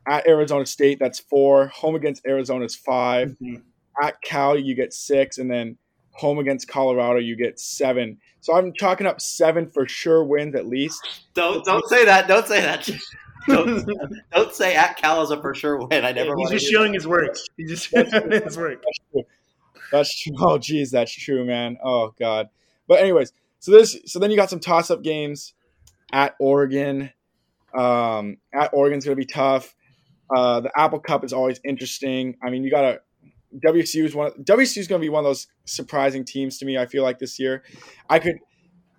at 0.08 0.26
Arizona 0.26 0.64
State, 0.64 0.98
that's 0.98 1.20
four. 1.20 1.66
Home 1.68 1.94
against 1.94 2.26
Arizona 2.26 2.64
is 2.64 2.74
5 2.74 3.28
mm-hmm. 3.28 3.56
At 4.00 4.20
Cal, 4.22 4.56
you 4.56 4.76
get 4.76 4.92
six, 4.92 5.38
and 5.38 5.50
then 5.50 5.76
home 6.18 6.38
against 6.38 6.68
Colorado, 6.68 7.20
you 7.20 7.36
get 7.36 7.60
seven. 7.60 8.18
So 8.40 8.56
I'm 8.56 8.72
chalking 8.72 9.06
up 9.06 9.20
seven 9.20 9.70
for 9.70 9.86
sure 9.86 10.24
wins 10.24 10.54
at 10.54 10.66
least. 10.66 11.00
Don't 11.34 11.64
don't 11.64 11.86
say 11.88 12.04
that. 12.04 12.28
Don't 12.28 12.46
say 12.46 12.60
that. 12.60 12.88
Don't, 13.46 13.88
don't 14.30 14.52
say 14.52 14.74
at 14.74 14.98
Cal 14.98 15.22
is 15.22 15.30
a 15.30 15.40
for 15.40 15.54
sure 15.54 15.78
win. 15.78 16.04
I 16.04 16.12
never. 16.12 16.36
He's 16.36 16.50
just 16.50 16.70
showing 16.70 16.92
his 16.92 17.06
work. 17.06 17.34
He's 17.56 17.70
just 17.70 17.88
showing 18.10 18.30
his 18.30 18.58
work. 18.58 18.82
That's 18.84 18.98
true. 19.10 19.22
That's 19.90 20.22
true. 20.22 20.34
Oh, 20.38 20.58
geez, 20.58 20.90
that's 20.90 21.12
true, 21.12 21.46
man. 21.46 21.78
Oh, 21.82 22.12
God. 22.18 22.50
But 22.88 23.00
anyways, 23.00 23.32
so 23.58 23.70
this, 23.70 23.96
so 24.04 24.18
then 24.18 24.30
you 24.30 24.36
got 24.36 24.50
some 24.50 24.60
toss-up 24.60 25.02
games 25.02 25.54
at 26.12 26.34
Oregon. 26.38 27.10
Um, 27.74 28.36
at 28.52 28.74
Oregon's 28.74 29.06
gonna 29.06 29.16
be 29.16 29.24
tough. 29.24 29.74
Uh, 30.34 30.60
the 30.60 30.70
Apple 30.78 31.00
Cup 31.00 31.24
is 31.24 31.32
always 31.32 31.58
interesting. 31.64 32.36
I 32.42 32.50
mean, 32.50 32.64
you 32.64 32.70
got 32.70 33.00
WSU 33.64 34.05
is 34.05 34.14
one. 34.14 34.32
WSU 34.42 34.78
is 34.78 34.88
going 34.88 35.01
to 35.01 35.05
be 35.05 35.09
one 35.09 35.24
of 35.24 35.28
those 35.28 35.46
surprising 35.64 36.24
teams 36.24 36.59
to 36.59 36.66
me. 36.66 36.76
I 36.78 36.86
feel 36.86 37.03
like 37.03 37.18
this 37.18 37.38
year, 37.38 37.62
I 38.09 38.18
could. 38.18 38.38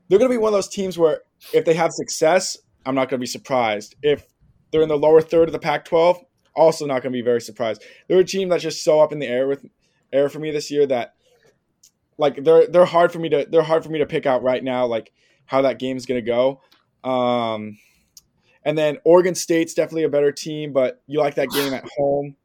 They're 0.08 0.20
going 0.20 0.32
to 0.32 0.34
be 0.34 0.42
one 0.42 0.50
of 0.50 0.58
those 0.58 0.70
teams 0.70 0.98
where 0.98 1.22
if 1.54 1.66
they 1.66 1.76
have 1.76 1.92
success, 1.92 2.58
I'm 2.86 2.96
not 2.96 3.10
going 3.10 3.20
to 3.20 3.24
be 3.24 3.28
surprised. 3.28 3.96
If 4.02 4.26
they're 4.72 4.82
in 4.82 4.90
the 4.90 4.98
lower 4.98 5.22
third 5.22 5.50
of 5.50 5.54
the 5.54 5.60
Pac-12, 5.60 6.24
also 6.56 6.86
not 6.86 7.04
going 7.04 7.14
to 7.14 7.18
be 7.18 7.22
very 7.22 7.42
surprised. 7.42 7.84
They're 8.08 8.20
a 8.20 8.24
team 8.26 8.50
that's 8.50 8.64
just 8.64 8.84
so 8.84 9.00
up 9.00 9.12
in 9.12 9.20
the 9.20 9.28
air 9.28 9.48
with 9.48 9.66
air 10.12 10.30
for 10.30 10.40
me 10.40 10.52
this 10.52 10.72
year 10.72 10.88
that 10.88 11.14
like 12.18 12.44
they're 12.44 12.68
they're 12.68 12.86
hard 12.86 13.12
for 13.12 13.20
me 13.20 13.30
to 13.30 13.48
they're 13.50 13.62
hard 13.62 13.84
for 13.84 13.90
me 13.90 14.00
to 14.00 14.06
pick 14.06 14.26
out 14.26 14.44
right 14.44 14.64
now 14.64 14.86
like 14.86 15.12
how 15.46 15.62
that 15.62 15.80
game 15.80 15.98
is 15.98 16.06
going 16.06 16.24
to 16.24 16.26
go. 16.26 16.62
Um, 17.10 17.78
and 18.64 18.78
then 18.78 18.98
Oregon 19.06 19.36
State's 19.36 19.74
definitely 19.74 20.04
a 20.04 20.10
better 20.10 20.32
team, 20.32 20.74
but 20.74 21.02
you 21.08 21.20
like 21.20 21.36
that 21.36 21.50
game 21.50 21.74
at 21.74 21.86
home. 21.98 22.36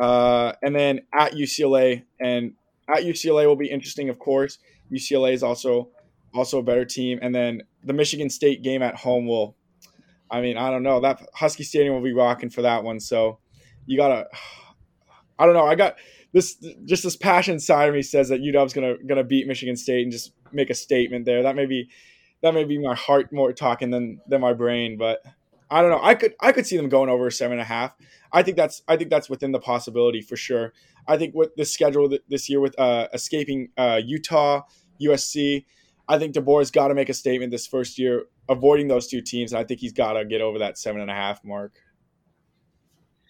Uh, 0.00 0.54
and 0.62 0.74
then 0.74 1.02
at 1.12 1.32
UCLA, 1.32 2.04
and 2.18 2.54
at 2.88 3.04
UCLA 3.04 3.46
will 3.46 3.56
be 3.56 3.70
interesting, 3.70 4.08
of 4.08 4.18
course. 4.18 4.58
UCLA 4.90 5.34
is 5.34 5.42
also 5.42 5.90
also 6.32 6.58
a 6.58 6.62
better 6.62 6.84
team, 6.86 7.18
and 7.20 7.34
then 7.34 7.62
the 7.84 7.92
Michigan 7.92 8.30
State 8.30 8.62
game 8.62 8.82
at 8.82 8.96
home 8.96 9.26
will. 9.26 9.56
I 10.30 10.40
mean, 10.40 10.56
I 10.56 10.70
don't 10.70 10.82
know 10.82 11.00
that 11.00 11.20
Husky 11.34 11.64
Stadium 11.64 11.94
will 11.94 12.02
be 12.02 12.12
rocking 12.12 12.50
for 12.50 12.62
that 12.62 12.82
one. 12.82 12.98
So 12.98 13.38
you 13.86 13.98
gotta. 13.98 14.26
I 15.38 15.44
don't 15.44 15.54
know. 15.54 15.66
I 15.66 15.74
got 15.74 15.96
this. 16.32 16.56
Just 16.86 17.02
this 17.02 17.16
passion 17.16 17.60
side 17.60 17.88
of 17.88 17.94
me 17.94 18.02
says 18.02 18.30
that 18.30 18.40
UW's 18.40 18.72
gonna 18.72 18.94
gonna 19.06 19.24
beat 19.24 19.46
Michigan 19.46 19.76
State 19.76 20.02
and 20.02 20.12
just 20.12 20.32
make 20.50 20.70
a 20.70 20.74
statement 20.74 21.26
there. 21.26 21.42
That 21.42 21.56
may 21.56 21.66
be 21.66 21.90
that 22.42 22.54
may 22.54 22.64
be 22.64 22.78
my 22.78 22.94
heart 22.94 23.32
more 23.32 23.52
talking 23.52 23.90
than 23.90 24.20
than 24.26 24.40
my 24.40 24.54
brain, 24.54 24.96
but 24.96 25.22
I 25.70 25.82
don't 25.82 25.90
know. 25.90 26.00
I 26.02 26.14
could 26.14 26.34
I 26.40 26.52
could 26.52 26.66
see 26.66 26.76
them 26.76 26.88
going 26.88 27.08
over 27.08 27.30
seven 27.30 27.52
and 27.52 27.62
a 27.62 27.64
half. 27.64 27.94
I 28.32 28.42
think 28.42 28.56
that's 28.56 28.82
I 28.88 28.96
think 28.96 29.10
that's 29.10 29.30
within 29.30 29.52
the 29.52 29.60
possibility 29.60 30.20
for 30.20 30.36
sure. 30.36 30.72
I 31.06 31.16
think 31.16 31.34
with 31.34 31.54
the 31.56 31.64
schedule 31.64 32.16
this 32.28 32.48
year 32.48 32.60
with 32.60 32.78
uh, 32.78 33.08
escaping 33.12 33.68
uh, 33.76 34.00
Utah, 34.04 34.62
USC, 35.00 35.64
I 36.08 36.18
think 36.18 36.34
DeBoer's 36.34 36.70
got 36.70 36.88
to 36.88 36.94
make 36.94 37.08
a 37.08 37.14
statement 37.14 37.52
this 37.52 37.66
first 37.66 37.98
year, 37.98 38.24
avoiding 38.48 38.88
those 38.88 39.06
two 39.06 39.20
teams. 39.20 39.52
And 39.52 39.60
I 39.60 39.64
think 39.64 39.80
he's 39.80 39.92
got 39.92 40.14
to 40.14 40.24
get 40.24 40.40
over 40.40 40.58
that 40.58 40.76
seven 40.76 41.00
and 41.00 41.10
a 41.10 41.14
half 41.14 41.44
mark. 41.44 41.72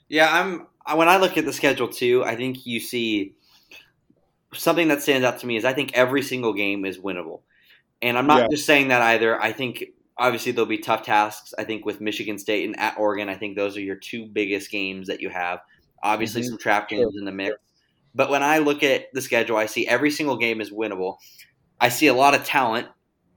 Yeah, 0.09 0.28
I'm. 0.32 0.66
When 0.97 1.09
I 1.09 1.18
look 1.18 1.36
at 1.36 1.45
the 1.45 1.53
schedule 1.53 1.88
too, 1.88 2.24
I 2.24 2.36
think 2.36 2.66
you 2.66 2.80
see 2.80 3.34
something 4.55 4.88
that 4.88 5.03
stands 5.03 5.24
out 5.24 5.38
to 5.41 5.47
me 5.47 5.57
is 5.57 5.64
I 5.64 5.72
think 5.72 5.93
every 5.95 6.22
single 6.22 6.53
game 6.53 6.84
is 6.84 6.99
winnable, 6.99 7.43
and 8.03 8.18
I'm 8.18 8.26
not 8.26 8.41
yeah. 8.41 8.49
just 8.51 8.66
saying 8.66 8.88
that 8.88 9.03
either. 9.03 9.41
I 9.41 9.53
think 9.53 9.84
obviously 10.20 10.52
there'll 10.52 10.66
be 10.66 10.78
tough 10.78 11.02
tasks. 11.02 11.52
I 11.58 11.64
think 11.64 11.84
with 11.84 12.00
Michigan 12.00 12.38
State 12.38 12.66
and 12.66 12.78
at 12.78 12.98
Oregon, 12.98 13.28
I 13.28 13.34
think 13.34 13.56
those 13.56 13.76
are 13.76 13.80
your 13.80 13.96
two 13.96 14.26
biggest 14.26 14.70
games 14.70 15.08
that 15.08 15.20
you 15.20 15.30
have. 15.30 15.60
Obviously, 16.02 16.42
mm-hmm. 16.42 16.50
some 16.50 16.58
trap 16.58 16.88
games 16.88 17.14
in 17.18 17.24
the 17.24 17.32
mix. 17.32 17.56
But 18.14 18.30
when 18.30 18.42
I 18.42 18.58
look 18.58 18.82
at 18.82 19.12
the 19.12 19.22
schedule, 19.22 19.56
I 19.56 19.66
see 19.66 19.86
every 19.86 20.10
single 20.10 20.36
game 20.36 20.60
is 20.60 20.70
winnable. 20.70 21.16
I 21.80 21.88
see 21.88 22.08
a 22.08 22.14
lot 22.14 22.34
of 22.34 22.44
talent 22.44 22.88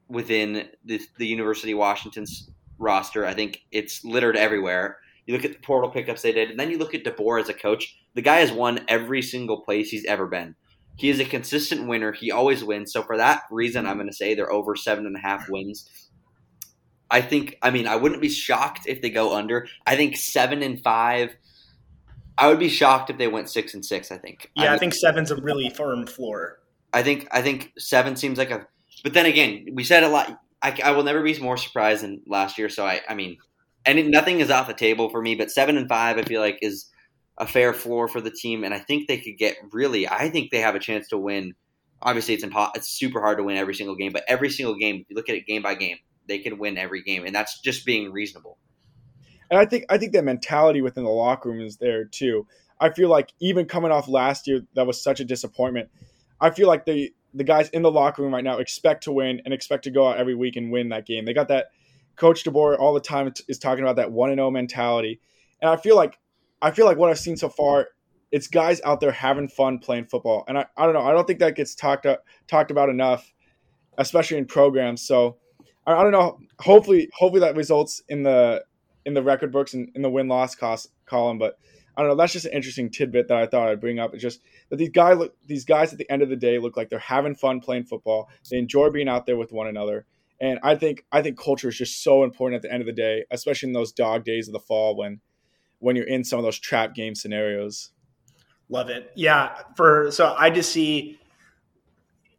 within 0.09 0.67
the, 0.83 1.01
the 1.17 1.27
University 1.27 1.71
of 1.71 1.79
Washington's 1.79 2.49
roster. 2.77 3.25
I 3.25 3.33
think 3.33 3.61
it's 3.71 4.03
littered 4.03 4.35
everywhere. 4.35 4.97
You 5.25 5.33
look 5.33 5.45
at 5.45 5.53
the 5.53 5.59
portal 5.59 5.89
pickups 5.89 6.21
they 6.21 6.33
did, 6.33 6.49
and 6.49 6.59
then 6.59 6.69
you 6.69 6.77
look 6.77 6.93
at 6.93 7.05
DeBoer 7.05 7.39
as 7.39 7.49
a 7.49 7.53
coach. 7.53 7.97
The 8.13 8.21
guy 8.21 8.37
has 8.37 8.51
won 8.51 8.83
every 8.87 9.21
single 9.21 9.61
place 9.61 9.89
he's 9.89 10.05
ever 10.05 10.27
been. 10.27 10.55
He 10.97 11.09
is 11.09 11.19
a 11.19 11.25
consistent 11.25 11.87
winner. 11.87 12.11
He 12.11 12.29
always 12.31 12.63
wins. 12.63 12.91
So 12.91 13.01
for 13.03 13.17
that 13.17 13.43
reason, 13.49 13.87
I'm 13.87 13.97
going 13.97 14.09
to 14.09 14.13
say 14.13 14.35
they're 14.35 14.51
over 14.51 14.75
seven 14.75 15.05
and 15.05 15.15
a 15.15 15.19
half 15.19 15.49
wins. 15.49 15.89
I 17.13 17.21
think. 17.21 17.59
I 17.61 17.69
mean, 17.69 17.87
I 17.87 17.95
wouldn't 17.95 18.21
be 18.21 18.29
shocked 18.29 18.87
if 18.87 19.03
they 19.03 19.11
go 19.11 19.35
under. 19.35 19.67
I 19.85 19.95
think 19.95 20.17
seven 20.17 20.63
and 20.63 20.81
five. 20.83 21.35
I 22.39 22.47
would 22.47 22.57
be 22.57 22.69
shocked 22.69 23.11
if 23.11 23.19
they 23.19 23.27
went 23.27 23.51
six 23.51 23.75
and 23.75 23.85
six. 23.85 24.11
I 24.11 24.17
think. 24.17 24.49
Yeah, 24.55 24.71
I, 24.71 24.75
I 24.75 24.77
think 24.79 24.95
seven's 24.95 25.29
a 25.29 25.35
really 25.35 25.69
firm 25.69 26.07
floor. 26.07 26.59
I 26.91 27.03
think. 27.03 27.27
I 27.31 27.43
think 27.43 27.71
seven 27.77 28.15
seems 28.15 28.39
like 28.39 28.49
a. 28.49 28.65
But 29.03 29.13
then 29.13 29.27
again, 29.27 29.67
we 29.73 29.83
said 29.83 30.03
a 30.03 30.09
lot. 30.09 30.39
I, 30.63 30.75
I 30.83 30.91
will 30.91 31.03
never 31.03 31.21
be 31.21 31.39
more 31.39 31.55
surprised 31.55 32.03
than 32.03 32.21
last 32.25 32.57
year. 32.57 32.67
So 32.67 32.83
I. 32.83 33.01
I 33.07 33.13
mean, 33.13 33.37
and 33.85 34.09
nothing 34.09 34.39
is 34.39 34.49
off 34.49 34.65
the 34.65 34.73
table 34.73 35.09
for 35.09 35.21
me. 35.21 35.35
But 35.35 35.51
seven 35.51 35.77
and 35.77 35.87
five, 35.87 36.17
I 36.17 36.23
feel 36.23 36.41
like 36.41 36.57
is 36.63 36.89
a 37.37 37.45
fair 37.45 37.73
floor 37.73 38.07
for 38.07 38.21
the 38.21 38.31
team, 38.31 38.63
and 38.63 38.73
I 38.73 38.79
think 38.79 39.07
they 39.07 39.19
could 39.19 39.37
get 39.37 39.55
really. 39.71 40.09
I 40.09 40.29
think 40.29 40.49
they 40.49 40.61
have 40.61 40.73
a 40.73 40.79
chance 40.79 41.07
to 41.09 41.17
win. 41.19 41.53
Obviously, 42.01 42.33
it's 42.33 42.43
impo- 42.43 42.71
It's 42.73 42.89
super 42.89 43.21
hard 43.21 43.37
to 43.37 43.43
win 43.43 43.55
every 43.55 43.75
single 43.75 43.95
game, 43.95 44.11
but 44.11 44.23
every 44.27 44.49
single 44.49 44.75
game, 44.75 44.95
if 44.95 45.09
you 45.09 45.15
look 45.15 45.29
at 45.29 45.35
it 45.35 45.45
game 45.45 45.61
by 45.61 45.75
game, 45.75 45.97
they 46.27 46.39
can 46.39 46.57
win 46.57 46.77
every 46.77 47.01
game, 47.01 47.25
and 47.25 47.35
that's 47.35 47.59
just 47.61 47.85
being 47.85 48.11
reasonable. 48.11 48.57
And 49.49 49.59
I 49.59 49.65
think 49.65 49.85
I 49.89 49.97
think 49.97 50.13
that 50.13 50.23
mentality 50.23 50.81
within 50.81 51.03
the 51.03 51.09
locker 51.09 51.49
room 51.49 51.61
is 51.61 51.77
there 51.77 52.05
too. 52.05 52.47
I 52.79 52.89
feel 52.89 53.09
like 53.09 53.33
even 53.39 53.65
coming 53.65 53.91
off 53.91 54.07
last 54.07 54.47
year, 54.47 54.61
that 54.75 54.87
was 54.87 55.01
such 55.01 55.19
a 55.19 55.25
disappointment. 55.25 55.89
I 56.41 56.49
feel 56.49 56.67
like 56.67 56.85
the 56.85 57.13
the 57.33 57.43
guys 57.43 57.69
in 57.69 57.81
the 57.81 57.91
locker 57.91 58.21
room 58.21 58.33
right 58.33 58.43
now 58.43 58.57
expect 58.57 59.03
to 59.03 59.11
win 59.11 59.41
and 59.45 59.53
expect 59.53 59.83
to 59.85 59.91
go 59.91 60.07
out 60.07 60.17
every 60.17 60.35
week 60.35 60.55
and 60.55 60.71
win 60.71 60.89
that 60.89 61.05
game. 61.05 61.25
They 61.25 61.33
got 61.33 61.47
that. 61.49 61.67
Coach 62.15 62.43
DeBoer 62.43 62.77
all 62.77 62.93
the 62.93 62.99
time 62.99 63.33
is 63.47 63.57
talking 63.57 63.83
about 63.83 63.95
that 63.95 64.11
one 64.11 64.29
and 64.29 64.37
zero 64.37 64.47
oh 64.47 64.51
mentality, 64.51 65.19
and 65.61 65.69
I 65.69 65.77
feel 65.77 65.95
like 65.95 66.19
I 66.61 66.71
feel 66.71 66.85
like 66.85 66.97
what 66.97 67.09
I've 67.09 67.19
seen 67.19 67.37
so 67.37 67.49
far, 67.49 67.89
it's 68.31 68.47
guys 68.47 68.81
out 68.81 68.99
there 68.99 69.11
having 69.11 69.47
fun 69.47 69.79
playing 69.79 70.05
football, 70.05 70.45
and 70.47 70.57
I, 70.57 70.65
I 70.77 70.85
don't 70.85 70.93
know. 70.93 71.01
I 71.01 71.11
don't 71.11 71.25
think 71.25 71.39
that 71.39 71.55
gets 71.55 71.73
talked 71.73 72.05
talked 72.47 72.69
about 72.69 72.89
enough, 72.89 73.33
especially 73.97 74.37
in 74.37 74.45
programs. 74.45 75.01
So 75.01 75.37
I, 75.85 76.03
don't 76.03 76.11
know. 76.11 76.39
Hopefully, 76.59 77.09
hopefully 77.13 77.41
that 77.41 77.55
results 77.55 78.01
in 78.07 78.23
the 78.23 78.63
in 79.05 79.13
the 79.13 79.23
record 79.23 79.51
books 79.51 79.73
and 79.73 79.91
in 79.95 80.01
the 80.01 80.09
win 80.09 80.27
loss 80.27 80.55
cost 80.55 80.89
column. 81.05 81.37
But 81.37 81.57
I 81.95 82.01
don't 82.01 82.09
know. 82.09 82.15
That's 82.15 82.33
just 82.33 82.45
an 82.45 82.53
interesting 82.53 82.89
tidbit 82.89 83.27
that 83.27 83.37
I 83.37 83.45
thought 83.45 83.69
I'd 83.69 83.81
bring 83.81 83.99
up. 83.99 84.13
It's 84.13 84.23
just 84.23 84.41
that 84.69 84.77
these 84.77 84.89
guys 84.89 85.17
look 85.17 85.35
these 85.45 85.65
guys 85.65 85.91
at 85.91 85.99
the 85.99 86.09
end 86.09 86.21
of 86.21 86.29
the 86.29 86.35
day 86.35 86.57
look 86.57 86.77
like 86.77 86.89
they're 86.89 86.99
having 86.99 87.35
fun 87.35 87.59
playing 87.59 87.85
football. 87.85 88.29
They 88.49 88.57
enjoy 88.57 88.89
being 88.89 89.09
out 89.09 89.25
there 89.25 89.37
with 89.37 89.51
one 89.51 89.67
another. 89.67 90.05
And 90.41 90.59
I 90.63 90.75
think 90.75 91.05
I 91.11 91.21
think 91.21 91.39
culture 91.39 91.69
is 91.69 91.77
just 91.77 92.03
so 92.03 92.23
important 92.23 92.57
at 92.57 92.61
the 92.67 92.73
end 92.73 92.81
of 92.81 92.87
the 92.87 92.93
day, 92.93 93.25
especially 93.31 93.69
in 93.69 93.73
those 93.73 93.91
dog 93.91 94.23
days 94.25 94.47
of 94.47 94.53
the 94.53 94.59
fall 94.59 94.95
when 94.95 95.21
when 95.79 95.95
you're 95.95 96.07
in 96.07 96.23
some 96.23 96.39
of 96.39 96.43
those 96.43 96.59
trap 96.59 96.95
game 96.95 97.13
scenarios. 97.13 97.91
Love 98.69 98.89
it. 98.89 99.11
Yeah. 99.15 99.55
For 99.75 100.09
so 100.11 100.33
I 100.37 100.49
just 100.49 100.71
see. 100.71 101.19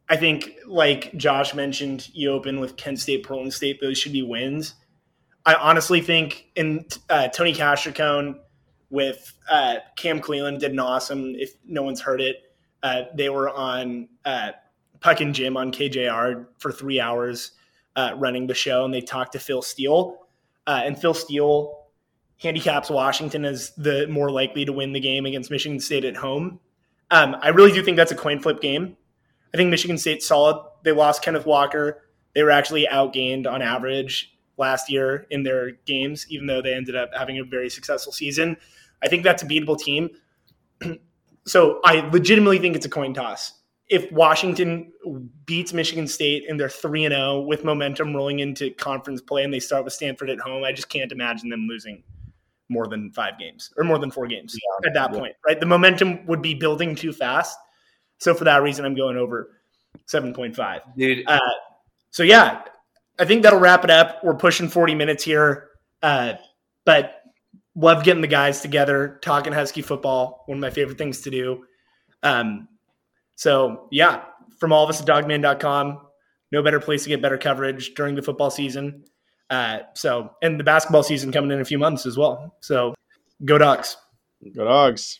I 0.07 0.17
think, 0.17 0.51
like 0.67 1.15
Josh 1.17 1.53
mentioned, 1.53 2.09
you 2.13 2.31
open 2.31 2.59
with 2.59 2.77
Kent 2.77 2.99
State, 2.99 3.25
Portland 3.25 3.53
State. 3.53 3.81
Those 3.81 3.97
should 3.97 4.13
be 4.13 4.21
wins. 4.21 4.75
I 5.45 5.55
honestly 5.55 6.01
think 6.01 6.47
in 6.55 6.85
uh, 7.09 7.27
Tony 7.29 7.53
Castricone 7.53 8.39
with 8.89 9.33
uh, 9.49 9.77
Cam 9.95 10.19
Cleland 10.19 10.59
did 10.59 10.71
an 10.71 10.79
awesome. 10.79 11.33
If 11.35 11.53
no 11.65 11.83
one's 11.83 12.01
heard 12.01 12.21
it, 12.21 12.37
uh, 12.83 13.03
they 13.15 13.29
were 13.29 13.49
on 13.49 14.09
uh, 14.25 14.51
Puck 14.99 15.21
and 15.21 15.33
Jim 15.33 15.57
on 15.57 15.71
KJR 15.71 16.45
for 16.57 16.71
three 16.71 16.99
hours 16.99 17.51
uh, 17.95 18.13
running 18.17 18.47
the 18.47 18.53
show, 18.53 18.85
and 18.85 18.93
they 18.93 19.01
talked 19.01 19.33
to 19.33 19.39
Phil 19.39 19.61
Steele. 19.61 20.17
Uh, 20.67 20.81
and 20.83 20.99
Phil 20.99 21.13
Steele 21.13 21.85
handicaps 22.37 22.89
Washington 22.89 23.45
as 23.45 23.71
the 23.75 24.07
more 24.07 24.29
likely 24.29 24.65
to 24.65 24.73
win 24.73 24.93
the 24.93 24.99
game 24.99 25.25
against 25.25 25.51
Michigan 25.51 25.79
State 25.79 26.05
at 26.05 26.15
home. 26.15 26.59
Um, 27.11 27.35
I 27.41 27.49
really 27.49 27.71
do 27.71 27.83
think 27.83 27.97
that's 27.97 28.11
a 28.11 28.15
coin 28.15 28.39
flip 28.39 28.61
game. 28.61 28.97
I 29.53 29.57
think 29.57 29.69
Michigan 29.69 29.97
State's 29.97 30.27
solid. 30.27 30.63
They 30.83 30.91
lost 30.91 31.21
Kenneth 31.21 31.45
Walker. 31.45 32.03
They 32.33 32.43
were 32.43 32.51
actually 32.51 32.87
outgained 32.91 33.47
on 33.47 33.61
average 33.61 34.35
last 34.57 34.89
year 34.89 35.25
in 35.29 35.43
their 35.43 35.71
games, 35.85 36.25
even 36.29 36.47
though 36.47 36.61
they 36.61 36.73
ended 36.73 36.95
up 36.95 37.11
having 37.15 37.39
a 37.39 37.43
very 37.43 37.69
successful 37.69 38.11
season. 38.11 38.57
I 39.03 39.07
think 39.07 39.23
that's 39.23 39.43
a 39.43 39.45
beatable 39.45 39.77
team. 39.77 40.09
so 41.45 41.79
I 41.83 42.07
legitimately 42.09 42.59
think 42.59 42.75
it's 42.75 42.85
a 42.85 42.89
coin 42.89 43.13
toss. 43.13 43.53
If 43.87 44.11
Washington 44.11 44.91
beats 45.45 45.71
Michigan 45.71 46.07
State 46.07 46.45
and 46.49 46.59
they're 46.59 46.69
3 46.69 47.05
and 47.05 47.13
0 47.13 47.41
with 47.41 47.63
momentum 47.63 48.15
rolling 48.15 48.39
into 48.39 48.71
conference 48.71 49.21
play 49.21 49.43
and 49.43 49.53
they 49.53 49.59
start 49.59 49.83
with 49.83 49.93
Stanford 49.93 50.29
at 50.29 50.39
home, 50.39 50.63
I 50.63 50.71
just 50.71 50.89
can't 50.89 51.11
imagine 51.11 51.49
them 51.49 51.67
losing 51.69 52.03
more 52.67 52.87
than 52.87 53.11
5 53.11 53.37
games 53.37 53.71
or 53.77 53.83
more 53.83 53.99
than 53.99 54.09
4 54.09 54.25
games 54.25 54.55
yeah, 54.55 54.87
at 54.89 54.93
that 54.95 55.13
yeah. 55.13 55.19
point, 55.19 55.35
right? 55.45 55.59
The 55.59 55.67
momentum 55.67 56.25
would 56.25 56.41
be 56.41 56.55
building 56.55 56.95
too 56.95 57.13
fast. 57.13 57.59
So 58.19 58.33
for 58.33 58.45
that 58.45 58.61
reason 58.61 58.85
I'm 58.85 58.95
going 58.95 59.17
over 59.17 59.51
7.5. 60.07 60.81
Dude. 60.97 61.23
Uh, 61.27 61.39
so 62.11 62.23
yeah, 62.23 62.63
I 63.19 63.25
think 63.25 63.43
that'll 63.43 63.59
wrap 63.59 63.83
it 63.83 63.89
up. 63.89 64.23
We're 64.23 64.35
pushing 64.35 64.69
40 64.69 64.95
minutes 64.95 65.23
here. 65.23 65.69
Uh, 66.01 66.33
but 66.85 67.21
love 67.75 68.03
getting 68.03 68.21
the 68.21 68.27
guys 68.27 68.61
together, 68.61 69.19
talking 69.21 69.53
Husky 69.53 69.81
football. 69.81 70.43
One 70.45 70.57
of 70.57 70.61
my 70.61 70.69
favorite 70.69 70.97
things 70.97 71.21
to 71.21 71.29
do. 71.29 71.65
Um, 72.23 72.67
so 73.35 73.87
yeah, 73.91 74.23
from 74.59 74.71
all 74.71 74.83
of 74.83 74.89
us 74.89 75.01
at 75.01 75.07
Dawgman.com, 75.07 76.01
no 76.51 76.63
better 76.63 76.79
place 76.79 77.03
to 77.03 77.09
get 77.09 77.21
better 77.21 77.37
coverage 77.37 77.93
during 77.95 78.15
the 78.15 78.21
football 78.21 78.49
season. 78.49 79.03
Uh, 79.49 79.79
so, 79.93 80.31
and 80.41 80.59
the 80.59 80.63
basketball 80.63 81.03
season 81.03 81.31
coming 81.31 81.51
in 81.51 81.59
a 81.59 81.65
few 81.65 81.77
months 81.77 82.05
as 82.05 82.17
well. 82.17 82.55
So 82.61 82.95
go 83.43 83.57
dogs. 83.57 83.97
Go 84.55 84.65
dogs. 84.65 85.19